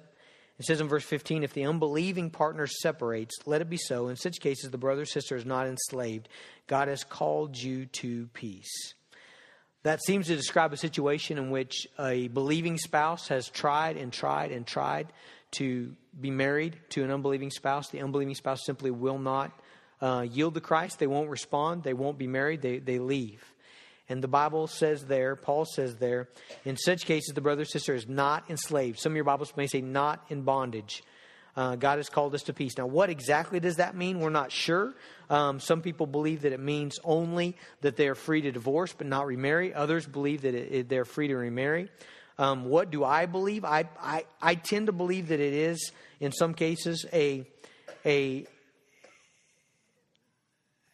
It 0.62 0.66
says 0.66 0.80
in 0.80 0.86
verse 0.86 1.02
15, 1.02 1.42
if 1.42 1.54
the 1.54 1.64
unbelieving 1.64 2.30
partner 2.30 2.68
separates, 2.68 3.34
let 3.46 3.62
it 3.62 3.68
be 3.68 3.76
so. 3.76 4.06
In 4.06 4.14
such 4.14 4.38
cases, 4.38 4.70
the 4.70 4.78
brother 4.78 5.02
or 5.02 5.06
sister 5.06 5.34
is 5.34 5.44
not 5.44 5.66
enslaved. 5.66 6.28
God 6.68 6.86
has 6.86 7.02
called 7.02 7.56
you 7.56 7.86
to 7.86 8.28
peace. 8.28 8.94
That 9.82 10.04
seems 10.04 10.28
to 10.28 10.36
describe 10.36 10.72
a 10.72 10.76
situation 10.76 11.36
in 11.36 11.50
which 11.50 11.88
a 11.98 12.28
believing 12.28 12.78
spouse 12.78 13.26
has 13.26 13.48
tried 13.48 13.96
and 13.96 14.12
tried 14.12 14.52
and 14.52 14.64
tried 14.64 15.12
to 15.52 15.96
be 16.20 16.30
married 16.30 16.78
to 16.90 17.02
an 17.02 17.10
unbelieving 17.10 17.50
spouse. 17.50 17.88
The 17.88 18.00
unbelieving 18.00 18.36
spouse 18.36 18.64
simply 18.64 18.92
will 18.92 19.18
not 19.18 19.50
uh, 20.00 20.24
yield 20.30 20.54
to 20.54 20.60
Christ. 20.60 21.00
They 21.00 21.08
won't 21.08 21.28
respond. 21.28 21.82
They 21.82 21.92
won't 21.92 22.18
be 22.18 22.28
married. 22.28 22.62
They, 22.62 22.78
they 22.78 23.00
leave. 23.00 23.51
And 24.09 24.22
the 24.22 24.28
Bible 24.28 24.66
says 24.66 25.07
there, 25.07 25.36
Paul 25.36 25.64
says 25.64 25.96
there, 25.96 26.28
in 26.64 26.76
such 26.76 27.07
cases, 27.07 27.32
the 27.34 27.40
brother 27.40 27.62
or 27.62 27.66
sister 27.66 27.94
is 27.94 28.09
not 28.09 28.50
enslaved. 28.50 28.98
Some 28.98 29.12
of 29.12 29.16
your 29.16 29.24
Bibles 29.24 29.57
may 29.57 29.66
say 29.66 29.80
not 29.80 30.24
in 30.28 30.42
bondage. 30.42 31.03
Uh, 31.55 31.76
God 31.76 31.98
has 31.98 32.09
called 32.09 32.34
us 32.34 32.44
to 32.44 32.53
peace. 32.53 32.78
Now, 32.78 32.86
what 32.86 33.11
exactly 33.11 33.61
does 33.61 33.76
that 33.76 33.94
mean? 33.94 34.20
We're 34.20 34.30
not 34.30 34.50
sure. 34.50 34.94
Um, 35.28 35.61
some 35.61 35.82
people 35.82 36.07
believe 36.07 36.42
that 36.42 36.53
it 36.53 36.61
means 36.61 36.98
only 37.05 37.57
that 37.82 37.96
they 37.96 38.09
are 38.09 38.14
free 38.14 38.40
to 38.42 38.53
divorce 38.53 38.94
but 38.96 39.07
not 39.07 39.26
remarry. 39.26 39.74
Others 39.74 40.07
believe 40.07 40.42
that 40.42 40.55
it, 40.55 40.72
it, 40.72 40.88
they're 40.88 41.05
free 41.05 41.28
to 41.28 41.36
remarry. 41.36 41.90
Um, 42.38 42.64
what 42.64 42.90
do 42.90 43.05
I 43.05 43.26
believe? 43.26 43.64
I, 43.64 43.84
I, 44.00 44.24
I 44.40 44.55
tend 44.55 44.86
to 44.86 44.92
believe 44.92 45.28
that 45.28 45.40
it 45.40 45.53
is, 45.53 45.92
in 46.20 46.32
some 46.32 46.55
cases, 46.55 47.05
a, 47.12 47.46
a, 48.07 48.46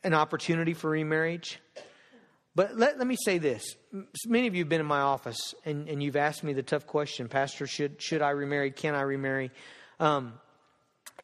an 0.02 0.14
opportunity 0.14 0.74
for 0.74 0.90
remarriage. 0.90 1.60
But 2.54 2.76
let, 2.76 2.98
let 2.98 3.06
me 3.06 3.16
say 3.24 3.38
this. 3.38 3.76
Many 4.26 4.46
of 4.46 4.54
you 4.54 4.62
have 4.62 4.68
been 4.68 4.80
in 4.80 4.86
my 4.86 5.00
office 5.00 5.54
and, 5.64 5.88
and 5.88 6.02
you've 6.02 6.16
asked 6.16 6.42
me 6.42 6.52
the 6.52 6.62
tough 6.62 6.86
question, 6.86 7.28
Pastor, 7.28 7.66
should, 7.66 8.02
should 8.02 8.22
I 8.22 8.30
remarry? 8.30 8.70
Can 8.70 8.94
I 8.94 9.02
remarry? 9.02 9.50
Um, 10.00 10.34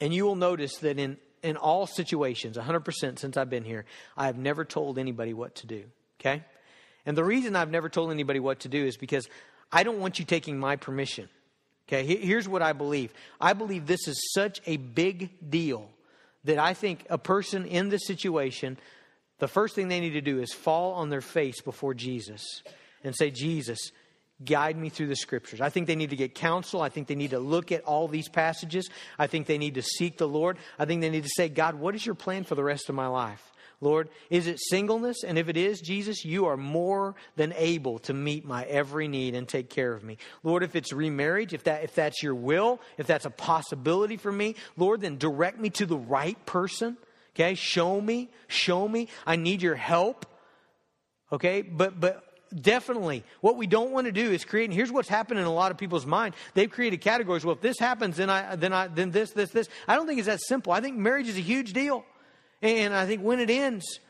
and 0.01 0.15
you 0.15 0.25
will 0.25 0.37
notice 0.37 0.77
that 0.79 0.99
in, 0.99 1.17
in 1.43 1.57
all 1.57 1.87
situations, 1.87 2.57
100% 2.57 3.19
since 3.19 3.37
I've 3.37 3.51
been 3.51 3.65
here, 3.65 3.85
I 4.17 4.27
have 4.27 4.39
never 4.39 4.65
told 4.65 4.99
anybody 4.99 5.35
what 5.35 5.57
to 5.57 5.67
do. 5.67 5.85
Okay? 6.21 6.43
And 7.05 7.17
the 7.17 7.25
reason 7.25 7.57
I've 7.57 7.71
never 7.71 7.89
told 7.89 8.11
anybody 8.11 8.41
what 8.41 8.61
to 8.61 8.69
do 8.69 8.85
is 8.85 8.97
because 8.97 9.29
I 9.73 9.83
don't 9.83 9.99
want 9.99 10.19
you 10.19 10.25
taking 10.25 10.59
my 10.59 10.77
permission 10.77 11.29
Okay, 11.87 12.05
here's 12.17 12.49
what 12.49 12.63
I 12.63 12.73
believe 12.73 13.13
I 13.41 13.53
believe 13.53 13.87
this 13.87 14.09
is 14.09 14.33
such 14.33 14.61
a 14.67 14.77
big 14.77 15.51
deal 15.51 15.91
that 16.45 16.59
I 16.59 16.75
think 16.75 17.07
a 17.09 17.19
person 17.19 17.67
in 17.67 17.89
this 17.89 18.07
situation, 18.07 18.79
the 19.39 19.49
first 19.49 19.75
thing 19.75 19.89
they 19.89 20.01
need 20.01 20.13
to 20.15 20.21
do 20.21 20.41
is 20.41 20.53
fall 20.53 20.93
on 20.95 21.11
their 21.11 21.21
face 21.21 21.61
before 21.61 21.95
Jesus 21.95 22.63
and 23.03 23.15
say, 23.15 23.31
Jesus, 23.31 23.91
guide 24.45 24.77
me 24.77 24.89
through 24.89 25.09
the 25.09 25.17
scriptures. 25.17 25.61
I 25.61 25.71
think 25.71 25.87
they 25.87 25.97
need 25.97 26.11
to 26.11 26.17
get 26.17 26.35
counsel. 26.35 26.81
I 26.81 26.89
think 26.89 27.07
they 27.09 27.15
need 27.15 27.31
to 27.31 27.39
look 27.39 27.73
at 27.73 27.85
all 27.85 28.09
these 28.09 28.29
passages. 28.29 28.89
I 29.19 29.27
think 29.27 29.47
they 29.47 29.59
need 29.59 29.75
to 29.75 29.83
seek 29.83 30.19
the 30.19 30.29
Lord. 30.29 30.59
I 30.79 30.85
think 30.85 31.01
they 31.01 31.11
need 31.11 31.25
to 31.25 31.31
say, 31.37 31.49
God, 31.49 31.75
what 31.75 31.95
is 31.95 32.05
your 32.05 32.15
plan 32.15 32.45
for 32.45 32.55
the 32.55 32.65
rest 32.65 32.89
of 32.89 32.95
my 32.95 33.07
life? 33.07 33.53
Lord, 33.81 34.09
is 34.31 34.47
it 34.47 34.59
singleness? 34.61 35.25
And 35.25 35.39
if 35.39 35.49
it 35.49 35.57
is, 35.57 35.81
Jesus, 35.81 36.25
you 36.25 36.47
are 36.47 36.57
more 36.57 37.15
than 37.37 37.53
able 37.57 37.99
to 38.01 38.15
meet 38.15 38.45
my 38.45 38.65
every 38.65 39.09
need 39.09 39.35
and 39.35 39.47
take 39.47 39.69
care 39.69 39.93
of 39.93 40.03
me. 40.03 40.17
Lord, 40.43 40.63
if 40.63 40.75
it's 40.75 40.93
remarriage, 40.93 41.53
if 41.53 41.65
that 41.65 41.85
if 41.85 41.95
that's 41.95 42.23
your 42.23 42.35
will, 42.35 42.81
if 42.97 43.07
that's 43.07 43.27
a 43.27 43.31
possibility 43.31 44.17
for 44.17 44.33
me, 44.33 44.55
Lord, 44.77 45.03
then 45.03 45.19
direct 45.19 45.61
me 45.61 45.71
to 45.71 45.87
the 45.87 45.99
right 45.99 46.45
person. 46.47 46.97
Okay? 47.35 47.55
Show 47.55 48.01
me, 48.01 48.31
show 48.49 48.87
me. 48.89 49.09
I 49.27 49.37
need 49.37 49.63
your 49.63 49.75
help. 49.75 50.27
Okay? 51.33 51.63
But 51.63 51.99
but 51.99 52.25
definitely 52.55 53.25
what 53.41 53.57
we 53.57 53.67
don't 53.67 53.91
want 53.91 54.07
to 54.07 54.13
do 54.13 54.31
is 54.31 54.45
create 54.45 54.67
and 54.67 54.75
here's 54.75 54.93
what's 54.93 55.09
happened 55.09 55.41
in 55.41 55.47
a 55.47 55.53
lot 55.53 55.73
of 55.73 55.77
people's 55.77 56.07
mind 56.07 56.37
they've 56.53 56.71
created 56.71 57.01
categories 57.01 57.45
well 57.45 57.57
if 57.57 57.61
this 57.61 57.81
happens 57.81 58.17
then 58.17 58.31
i 58.31 58.55
then 58.55 58.73
i 58.73 58.87
then 58.87 59.11
this 59.11 59.33
this 59.33 59.51
this 59.51 59.69
i 59.89 59.97
don't 59.97 60.07
think 60.07 60.21
it's 60.21 60.29
that 60.29 60.41
simple 60.41 60.73
i 60.73 60.81
think 60.81 60.97
marriage 60.97 61.27
is 61.27 61.37
a 61.37 61.41
huge 61.41 61.73
deal 61.73 62.05
and 62.65 62.95
I 62.95 63.05
think 63.07 63.21
when 63.23 63.41
it 63.41 63.51
ends, 63.51 64.01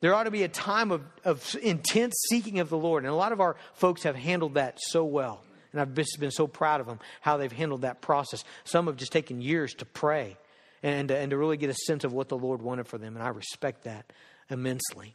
there 0.00 0.14
ought 0.14 0.24
to 0.24 0.30
be 0.30 0.42
a 0.42 0.48
time 0.48 0.92
of, 0.92 1.02
of 1.24 1.56
intense 1.62 2.14
seeking 2.28 2.60
of 2.60 2.68
the 2.68 2.76
Lord. 2.76 3.04
And 3.04 3.10
a 3.10 3.16
lot 3.16 3.32
of 3.32 3.40
our 3.40 3.56
folks 3.72 4.02
have 4.02 4.14
handled 4.14 4.54
that 4.54 4.78
so 4.78 5.04
well. 5.04 5.42
And 5.72 5.80
I've 5.80 5.94
just 5.94 6.20
been 6.20 6.30
so 6.30 6.46
proud 6.46 6.82
of 6.82 6.86
them, 6.86 7.00
how 7.22 7.38
they've 7.38 7.50
handled 7.50 7.82
that 7.82 8.02
process. 8.02 8.44
Some 8.64 8.86
have 8.86 8.96
just 8.96 9.12
taken 9.12 9.40
years 9.40 9.72
to 9.74 9.86
pray 9.86 10.36
and, 10.82 11.10
and 11.10 11.30
to 11.30 11.38
really 11.38 11.56
get 11.56 11.70
a 11.70 11.74
sense 11.74 12.04
of 12.04 12.12
what 12.12 12.28
the 12.28 12.36
Lord 12.36 12.62
wanted 12.62 12.86
for 12.86 12.98
them. 12.98 13.16
And 13.16 13.24
I 13.24 13.28
respect 13.28 13.84
that 13.84 14.12
immensely. 14.50 15.14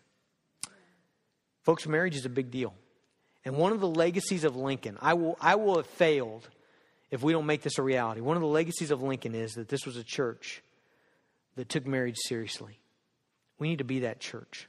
Folks, 1.64 1.88
marriage 1.88 2.16
is 2.16 2.26
a 2.26 2.30
big 2.30 2.52
deal. 2.52 2.74
And 3.46 3.56
one 3.56 3.72
of 3.72 3.80
the 3.80 3.88
legacies 3.88 4.44
of 4.44 4.56
Lincoln, 4.56 4.98
I 5.02 5.14
will, 5.14 5.38
I 5.40 5.56
will 5.56 5.78
have 5.78 5.88
failed 5.88 6.48
if 7.10 7.24
we 7.24 7.34
don't 7.34 7.46
make 7.46 7.62
this 7.62 7.78
a 7.78 7.84
reality. 7.84 8.22
One 8.22 8.38
of 8.38 8.42
the 8.42 8.48
legacies 8.48 8.92
of 8.92 9.02
Lincoln 9.02 9.36
is 9.36 9.54
that 9.54 9.68
this 9.68 9.86
was 9.86 9.98
a 9.98 10.04
church 10.04 10.62
that 11.56 11.70
took 11.70 11.86
marriage 11.86 12.18
seriously. 12.28 12.80
We 13.60 13.70
need 13.70 13.80
to 13.80 13.84
be 13.84 14.00
that 14.00 14.20
church. 14.20 14.68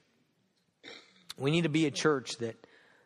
We 1.38 1.50
need 1.50 1.62
to 1.62 1.68
be 1.68 1.86
a 1.86 1.90
church 1.90 2.36
that, 2.38 2.56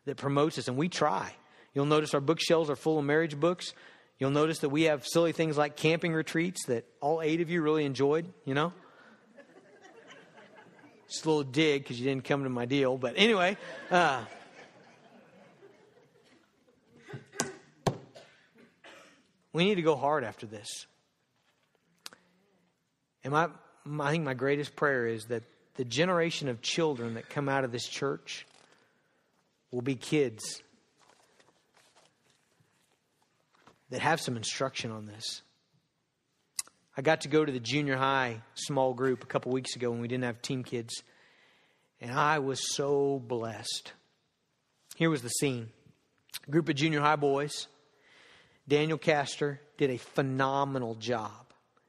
that 0.05 0.17
promotes 0.17 0.57
this, 0.57 0.67
and 0.67 0.75
we 0.75 0.89
try. 0.89 1.31
You'll 1.73 1.85
notice 1.85 2.13
our 2.13 2.21
bookshelves 2.21 2.69
are 2.69 2.75
full 2.75 2.99
of 2.99 3.05
marriage 3.05 3.39
books. 3.39 3.73
You'll 4.19 4.31
notice 4.31 4.59
that 4.59 4.69
we 4.69 4.83
have 4.83 5.05
silly 5.05 5.31
things 5.31 5.57
like 5.57 5.75
camping 5.75 6.13
retreats 6.13 6.65
that 6.65 6.85
all 7.01 7.21
eight 7.21 7.39
of 7.41 7.49
you 7.49 7.61
really 7.61 7.85
enjoyed, 7.85 8.31
you 8.45 8.55
know? 8.55 8.73
Just 11.07 11.25
a 11.25 11.29
little 11.29 11.43
dig 11.43 11.83
because 11.83 11.99
you 11.99 12.05
didn't 12.05 12.25
come 12.25 12.43
to 12.43 12.49
my 12.49 12.65
deal. 12.65 12.97
But 12.97 13.13
anyway, 13.15 13.57
uh, 13.91 14.23
we 19.53 19.65
need 19.65 19.75
to 19.75 19.83
go 19.83 19.95
hard 19.95 20.23
after 20.23 20.47
this. 20.47 20.67
And 23.23 23.33
my, 23.33 23.49
I 24.03 24.11
think 24.11 24.23
my 24.23 24.33
greatest 24.33 24.75
prayer 24.75 25.05
is 25.05 25.25
that 25.25 25.43
the 25.75 25.85
generation 25.85 26.49
of 26.49 26.61
children 26.61 27.13
that 27.13 27.29
come 27.29 27.47
out 27.47 27.63
of 27.63 27.71
this 27.71 27.87
church 27.87 28.47
will 29.71 29.81
be 29.81 29.95
kids 29.95 30.61
that 33.89 34.01
have 34.01 34.19
some 34.19 34.37
instruction 34.37 34.91
on 34.91 35.05
this. 35.05 35.41
I 36.95 37.01
got 37.01 37.21
to 37.21 37.27
go 37.27 37.45
to 37.45 37.51
the 37.51 37.59
junior 37.59 37.95
high 37.95 38.41
small 38.55 38.93
group 38.93 39.23
a 39.23 39.27
couple 39.27 39.51
weeks 39.51 39.75
ago 39.75 39.91
when 39.91 40.01
we 40.01 40.07
didn't 40.07 40.23
have 40.23 40.41
team 40.41 40.63
kids, 40.63 41.03
and 42.01 42.11
I 42.11 42.39
was 42.39 42.75
so 42.75 43.21
blessed. 43.25 43.93
Here 44.95 45.09
was 45.09 45.21
the 45.21 45.29
scene 45.29 45.69
a 46.47 46.51
group 46.51 46.69
of 46.69 46.75
junior 46.75 47.01
high 47.01 47.15
boys. 47.15 47.67
Daniel 48.67 48.97
Castor 48.97 49.61
did 49.77 49.89
a 49.91 49.97
phenomenal 49.97 50.95
job. 50.95 51.31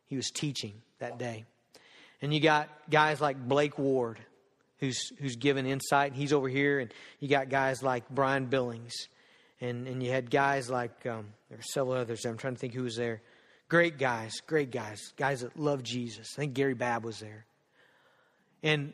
He 0.06 0.16
was 0.16 0.30
teaching 0.30 0.74
that 0.98 1.18
day. 1.18 1.44
And 2.22 2.32
you 2.32 2.40
got 2.40 2.68
guys 2.90 3.20
like 3.20 3.36
Blake 3.36 3.78
Ward, 3.78 4.18
who's 4.78 5.10
who's 5.18 5.36
given 5.36 5.66
insight. 5.66 6.12
and 6.12 6.20
He's 6.20 6.32
over 6.32 6.48
here, 6.48 6.80
and 6.80 6.92
you 7.20 7.28
got 7.28 7.48
guys 7.48 7.82
like 7.82 8.08
Brian 8.10 8.46
Billings, 8.46 8.94
and 9.60 9.86
and 9.86 10.02
you 10.02 10.10
had 10.10 10.30
guys 10.30 10.70
like 10.70 11.06
um, 11.06 11.26
there 11.48 11.58
were 11.58 11.62
several 11.62 11.96
others. 11.96 12.24
I'm 12.24 12.36
trying 12.36 12.54
to 12.54 12.58
think 12.58 12.74
who 12.74 12.82
was 12.82 12.96
there. 12.96 13.20
Great 13.68 13.98
guys, 13.98 14.40
great 14.46 14.70
guys, 14.70 15.12
guys 15.16 15.42
that 15.42 15.58
love 15.58 15.82
Jesus. 15.82 16.34
I 16.36 16.40
think 16.40 16.54
Gary 16.54 16.74
Babb 16.74 17.04
was 17.04 17.18
there, 17.18 17.44
and 18.62 18.92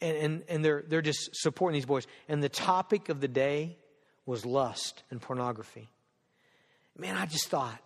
and 0.00 0.16
and, 0.16 0.42
and 0.48 0.64
they're 0.64 0.84
they're 0.86 1.02
just 1.02 1.30
supporting 1.34 1.74
these 1.74 1.86
boys. 1.86 2.06
And 2.28 2.42
the 2.42 2.48
topic 2.48 3.08
of 3.08 3.20
the 3.20 3.28
day 3.28 3.76
was 4.24 4.44
lust 4.44 5.02
and 5.10 5.20
pornography. 5.20 5.88
Man, 6.98 7.16
I 7.16 7.26
just 7.26 7.48
thought, 7.48 7.78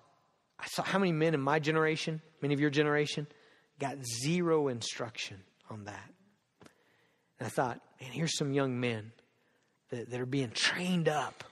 I 0.59 0.67
saw 0.67 0.83
how 0.83 0.99
many 0.99 1.13
men 1.13 1.35
in 1.35 1.41
my 1.41 1.59
generation, 1.59 2.23
many 2.41 2.55
of 2.55 2.61
your 2.61 2.71
generation, 2.71 3.27
got 3.79 3.97
zero 4.23 4.69
instruction 4.69 5.37
on 5.69 5.85
that. 5.85 6.11
And 7.39 7.47
I 7.47 7.51
thought, 7.51 7.81
man, 8.01 8.11
here's 8.13 8.37
some 8.37 8.53
young 8.53 8.79
men 8.79 9.13
that, 9.91 10.11
that 10.11 10.21
are 10.21 10.27
being 10.27 10.51
trained 10.51 11.09
up. 11.09 11.45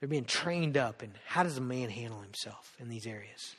They're 0.00 0.08
being 0.08 0.24
trained 0.24 0.76
up 0.76 1.02
in 1.02 1.12
how 1.24 1.42
does 1.42 1.56
a 1.56 1.62
man 1.62 1.88
handle 1.88 2.20
himself 2.20 2.74
in 2.78 2.88
these 2.88 3.06
areas. 3.06 3.54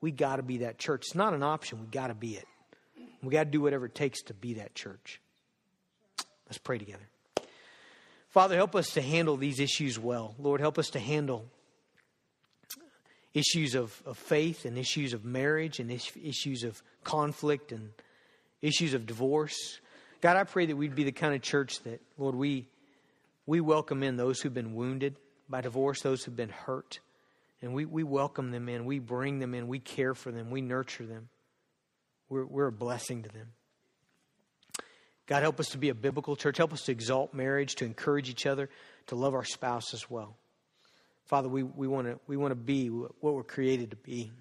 We 0.00 0.10
got 0.10 0.36
to 0.36 0.42
be 0.42 0.58
that 0.58 0.78
church. 0.78 1.02
It's 1.06 1.14
not 1.14 1.32
an 1.32 1.42
option. 1.42 1.80
We 1.80 1.86
got 1.86 2.08
to 2.08 2.14
be 2.14 2.34
it. 2.34 2.46
We 3.22 3.30
got 3.30 3.44
to 3.44 3.50
do 3.50 3.60
whatever 3.60 3.86
it 3.86 3.94
takes 3.94 4.22
to 4.22 4.34
be 4.34 4.54
that 4.54 4.74
church. 4.74 5.20
Let's 6.46 6.58
pray 6.58 6.78
together. 6.78 7.08
Father, 8.30 8.56
help 8.56 8.74
us 8.74 8.94
to 8.94 9.02
handle 9.02 9.36
these 9.36 9.60
issues 9.60 9.98
well. 9.98 10.34
Lord, 10.38 10.60
help 10.60 10.78
us 10.78 10.90
to 10.90 10.98
handle 10.98 11.46
issues 13.34 13.74
of, 13.74 14.02
of 14.04 14.18
faith 14.18 14.64
and 14.64 14.76
issues 14.76 15.12
of 15.12 15.24
marriage 15.24 15.78
and 15.78 15.90
issues 15.90 16.64
of 16.64 16.82
conflict 17.04 17.72
and 17.72 17.90
issues 18.60 18.94
of 18.94 19.06
divorce. 19.06 19.80
God, 20.20 20.36
I 20.36 20.44
pray 20.44 20.66
that 20.66 20.76
we'd 20.76 20.94
be 20.94 21.04
the 21.04 21.12
kind 21.12 21.34
of 21.34 21.42
church 21.42 21.80
that, 21.84 22.00
Lord, 22.18 22.34
we, 22.34 22.68
we 23.46 23.60
welcome 23.60 24.02
in 24.02 24.16
those 24.16 24.40
who've 24.40 24.54
been 24.54 24.74
wounded 24.74 25.16
by 25.48 25.60
divorce, 25.60 26.00
those 26.02 26.24
who've 26.24 26.36
been 26.36 26.48
hurt. 26.48 27.00
And 27.60 27.74
we, 27.74 27.84
we 27.84 28.02
welcome 28.02 28.50
them 28.50 28.68
in. 28.68 28.84
We 28.84 28.98
bring 28.98 29.38
them 29.38 29.54
in. 29.54 29.68
We 29.68 29.78
care 29.78 30.14
for 30.14 30.32
them. 30.32 30.50
We 30.50 30.60
nurture 30.60 31.06
them. 31.06 31.28
We're, 32.28 32.44
we're 32.44 32.66
a 32.66 32.72
blessing 32.72 33.22
to 33.22 33.28
them. 33.28 33.48
God, 35.26 35.42
help 35.42 35.60
us 35.60 35.68
to 35.70 35.78
be 35.78 35.88
a 35.88 35.94
biblical 35.94 36.34
church. 36.34 36.58
Help 36.58 36.72
us 36.72 36.82
to 36.82 36.92
exalt 36.92 37.32
marriage, 37.32 37.76
to 37.76 37.84
encourage 37.84 38.28
each 38.28 38.46
other, 38.46 38.68
to 39.06 39.14
love 39.14 39.34
our 39.34 39.44
spouse 39.44 39.94
as 39.94 40.10
well. 40.10 40.36
Father, 41.26 41.48
we, 41.48 41.62
we 41.62 41.86
want 41.86 42.06
to 42.08 42.18
we 42.26 42.36
wanna 42.36 42.54
be 42.54 42.88
what 42.88 43.34
we're 43.34 43.44
created 43.44 43.90
to 43.90 43.96
be. 43.96 44.32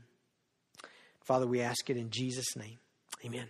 Father, 1.21 1.45
we 1.45 1.61
ask 1.61 1.89
it 1.89 1.97
in 1.97 2.09
Jesus' 2.09 2.55
name. 2.55 2.79
Amen. 3.23 3.47